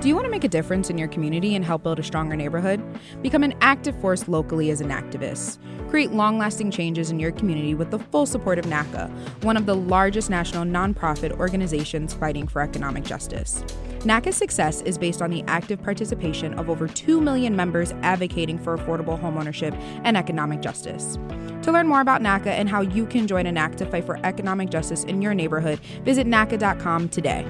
Do 0.00 0.06
you 0.06 0.14
want 0.14 0.26
to 0.26 0.30
make 0.30 0.44
a 0.44 0.48
difference 0.48 0.90
in 0.90 0.96
your 0.96 1.08
community 1.08 1.56
and 1.56 1.64
help 1.64 1.82
build 1.82 1.98
a 1.98 2.04
stronger 2.04 2.36
neighborhood? 2.36 2.80
Become 3.20 3.42
an 3.42 3.54
active 3.60 4.00
force 4.00 4.28
locally 4.28 4.70
as 4.70 4.80
an 4.80 4.90
activist. 4.90 5.58
Create 5.90 6.12
long 6.12 6.38
lasting 6.38 6.70
changes 6.70 7.10
in 7.10 7.18
your 7.18 7.32
community 7.32 7.74
with 7.74 7.90
the 7.90 7.98
full 7.98 8.24
support 8.24 8.60
of 8.60 8.66
NACA, 8.66 9.10
one 9.42 9.56
of 9.56 9.66
the 9.66 9.74
largest 9.74 10.30
national 10.30 10.62
nonprofit 10.64 11.32
organizations 11.32 12.14
fighting 12.14 12.46
for 12.46 12.62
economic 12.62 13.02
justice. 13.02 13.64
NACA's 14.02 14.36
success 14.36 14.82
is 14.82 14.96
based 14.96 15.20
on 15.20 15.30
the 15.30 15.42
active 15.48 15.82
participation 15.82 16.54
of 16.54 16.70
over 16.70 16.86
2 16.86 17.20
million 17.20 17.56
members 17.56 17.90
advocating 18.02 18.56
for 18.56 18.78
affordable 18.78 19.20
homeownership 19.20 19.74
and 20.04 20.16
economic 20.16 20.60
justice. 20.60 21.18
To 21.62 21.72
learn 21.72 21.88
more 21.88 22.02
about 22.02 22.22
NACA 22.22 22.50
and 22.50 22.68
how 22.68 22.82
you 22.82 23.04
can 23.04 23.26
join 23.26 23.46
a 23.46 23.52
NAC 23.52 23.74
to 23.78 23.86
fight 23.86 24.04
for 24.04 24.24
economic 24.24 24.70
justice 24.70 25.02
in 25.02 25.20
your 25.20 25.34
neighborhood, 25.34 25.80
visit 26.04 26.24
NACA.com 26.24 27.08
today. 27.08 27.44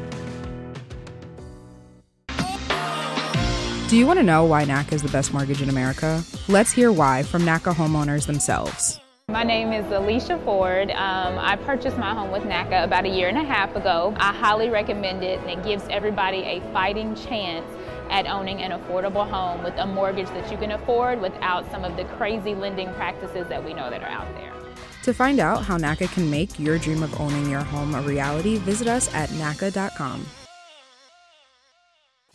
Do 3.89 3.97
you 3.97 4.07
want 4.07 4.19
to 4.19 4.23
know 4.23 4.45
why 4.45 4.67
NACA 4.67 4.93
is 4.93 5.03
the 5.03 5.09
best 5.09 5.33
mortgage 5.33 5.63
in 5.63 5.71
America? 5.71 6.23
Let's 6.47 6.71
hear 6.71 6.93
why 6.93 7.23
from 7.23 7.41
NACA 7.41 7.73
homeowners 7.73 8.27
themselves. 8.27 9.01
My 9.31 9.45
name 9.45 9.73
is 9.73 9.91
Alicia 9.91 10.37
Ford. 10.45 10.91
Um, 10.91 11.39
I 11.39 11.57
purchased 11.57 11.97
my 11.97 12.13
home 12.13 12.31
with 12.31 12.43
NACA 12.43 12.85
about 12.85 13.07
a 13.07 13.09
year 13.09 13.31
and 13.31 13.39
a 13.39 13.45
half 13.45 13.75
ago. 13.77 14.15
I 14.19 14.35
highly 14.35 14.69
recommend 14.69 15.25
it, 15.25 15.41
and 15.41 15.49
it 15.49 15.65
gives 15.65 15.85
everybody 15.89 16.41
a 16.41 16.61
fighting 16.71 17.15
chance 17.15 17.65
at 18.11 18.27
owning 18.27 18.61
an 18.61 18.79
affordable 18.79 19.27
home 19.27 19.65
with 19.65 19.75
a 19.79 19.87
mortgage 19.87 20.29
that 20.29 20.53
you 20.53 20.59
can 20.59 20.73
afford 20.73 21.23
without 21.23 21.71
some 21.71 21.83
of 21.83 21.97
the 21.97 22.05
crazy 22.17 22.55
lending 22.55 22.93
practices 22.93 23.49
that 23.49 23.65
we 23.65 23.73
know 23.73 23.89
that 23.89 24.03
are 24.03 24.11
out 24.11 24.29
there. 24.35 24.53
To 25.05 25.15
find 25.15 25.41
out 25.41 25.65
how 25.65 25.79
NACA 25.79 26.13
can 26.13 26.31
make 26.31 26.59
your 26.59 26.77
dream 26.77 27.03
of 27.03 27.19
owning 27.19 27.49
your 27.49 27.65
home 27.65 27.95
a 27.95 28.03
reality, 28.03 28.59
visit 28.59 28.87
us 28.87 29.09
at 29.15 29.31
NACA.com. 29.31 30.27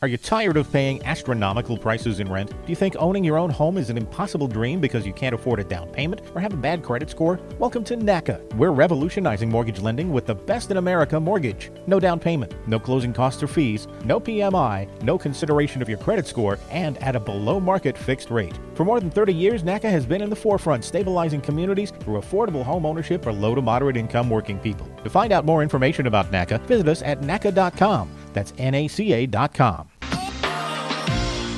Are 0.03 0.07
you 0.07 0.17
tired 0.17 0.57
of 0.57 0.69
paying 0.69 1.01
astronomical 1.05 1.77
prices 1.77 2.19
in 2.19 2.29
rent? 2.29 2.49
Do 2.49 2.67
you 2.67 2.75
think 2.75 2.97
owning 2.99 3.23
your 3.23 3.37
own 3.37 3.49
home 3.49 3.77
is 3.77 3.89
an 3.89 3.95
impossible 3.95 4.49
dream 4.49 4.81
because 4.81 5.07
you 5.07 5.13
can't 5.13 5.33
afford 5.33 5.61
a 5.61 5.63
down 5.63 5.87
payment 5.91 6.23
or 6.35 6.41
have 6.41 6.51
a 6.51 6.57
bad 6.57 6.83
credit 6.83 7.09
score? 7.09 7.39
Welcome 7.57 7.85
to 7.85 7.95
NACA. 7.95 8.53
We're 8.55 8.71
revolutionizing 8.71 9.49
mortgage 9.49 9.79
lending 9.79 10.11
with 10.11 10.25
the 10.25 10.35
best 10.35 10.71
in 10.71 10.75
America 10.75 11.17
mortgage. 11.21 11.71
No 11.87 12.01
down 12.01 12.19
payment, 12.19 12.53
no 12.67 12.79
closing 12.79 13.13
costs 13.13 13.41
or 13.41 13.47
fees, 13.47 13.87
no 14.03 14.19
PMI, 14.19 14.89
no 15.03 15.17
consideration 15.17 15.81
of 15.81 15.87
your 15.87 15.99
credit 15.99 16.27
score, 16.27 16.59
and 16.69 17.01
at 17.01 17.15
a 17.15 17.19
below 17.21 17.61
market 17.61 17.97
fixed 17.97 18.29
rate. 18.29 18.59
For 18.75 18.83
more 18.83 18.99
than 18.99 19.09
30 19.09 19.33
years, 19.33 19.63
NACA 19.63 19.89
has 19.89 20.05
been 20.05 20.21
in 20.21 20.29
the 20.29 20.35
forefront 20.35 20.83
stabilizing 20.83 21.39
communities 21.39 21.91
through 21.91 22.19
affordable 22.19 22.65
home 22.65 22.85
ownership 22.85 23.23
for 23.23 23.31
low 23.31 23.55
to 23.55 23.61
moderate 23.61 23.95
income 23.95 24.29
working 24.29 24.59
people. 24.59 24.85
To 25.05 25.09
find 25.09 25.31
out 25.31 25.45
more 25.45 25.63
information 25.63 26.07
about 26.07 26.29
NACA, 26.29 26.59
visit 26.65 26.89
us 26.89 27.01
at 27.03 27.21
NACA.com. 27.21 28.22
That's 28.33 28.51
NACA.com. 28.53 29.89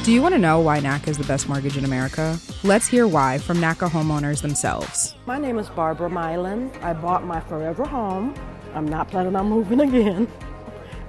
Do 0.06 0.12
you 0.12 0.22
want 0.22 0.36
to 0.36 0.40
know 0.40 0.60
why 0.60 0.80
NACA 0.80 1.08
is 1.08 1.18
the 1.18 1.24
best 1.24 1.50
mortgage 1.50 1.78
in 1.78 1.84
America? 1.84 2.38
Let's 2.64 2.86
hear 2.86 3.08
why 3.08 3.40
from 3.40 3.58
NACA 3.58 3.90
homeowners 3.90 4.44
themselves. 4.44 5.16
My 5.26 5.40
name 5.40 5.58
is 5.58 5.68
Barbara 5.70 6.10
Mylan. 6.10 6.70
I 6.84 6.94
bought 6.94 7.26
my 7.26 7.40
forever 7.40 7.86
home. 7.86 8.36
I'm 8.76 8.88
not 8.88 9.08
planning 9.10 9.36
on 9.36 9.50
moving 9.50 9.80
again. 9.88 10.28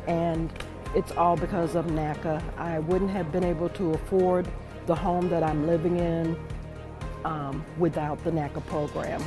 And 0.07 0.51
it's 0.95 1.12
all 1.12 1.37
because 1.37 1.75
of 1.75 1.87
NACA. 1.87 2.43
I 2.57 2.79
wouldn't 2.79 3.11
have 3.11 3.31
been 3.33 3.45
able 3.45 3.69
to 3.71 3.91
afford 3.91 4.49
the 4.87 4.95
home 4.95 5.29
that 5.29 5.43
I'm 5.43 5.67
living 5.67 5.99
in 5.99 6.39
um, 7.27 7.62
without 7.79 8.23
the 8.25 8.31
NACA 8.31 8.64
program. 8.64 9.23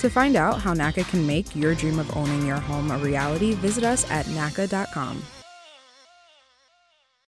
To 0.00 0.08
find 0.08 0.36
out 0.36 0.60
how 0.60 0.74
NACA 0.74 1.08
can 1.08 1.26
make 1.26 1.56
your 1.56 1.74
dream 1.74 1.98
of 1.98 2.16
owning 2.16 2.46
your 2.46 2.60
home 2.60 2.92
a 2.92 2.98
reality, 2.98 3.54
visit 3.54 3.82
us 3.82 4.08
at 4.12 4.26
NACA.com. 4.26 5.24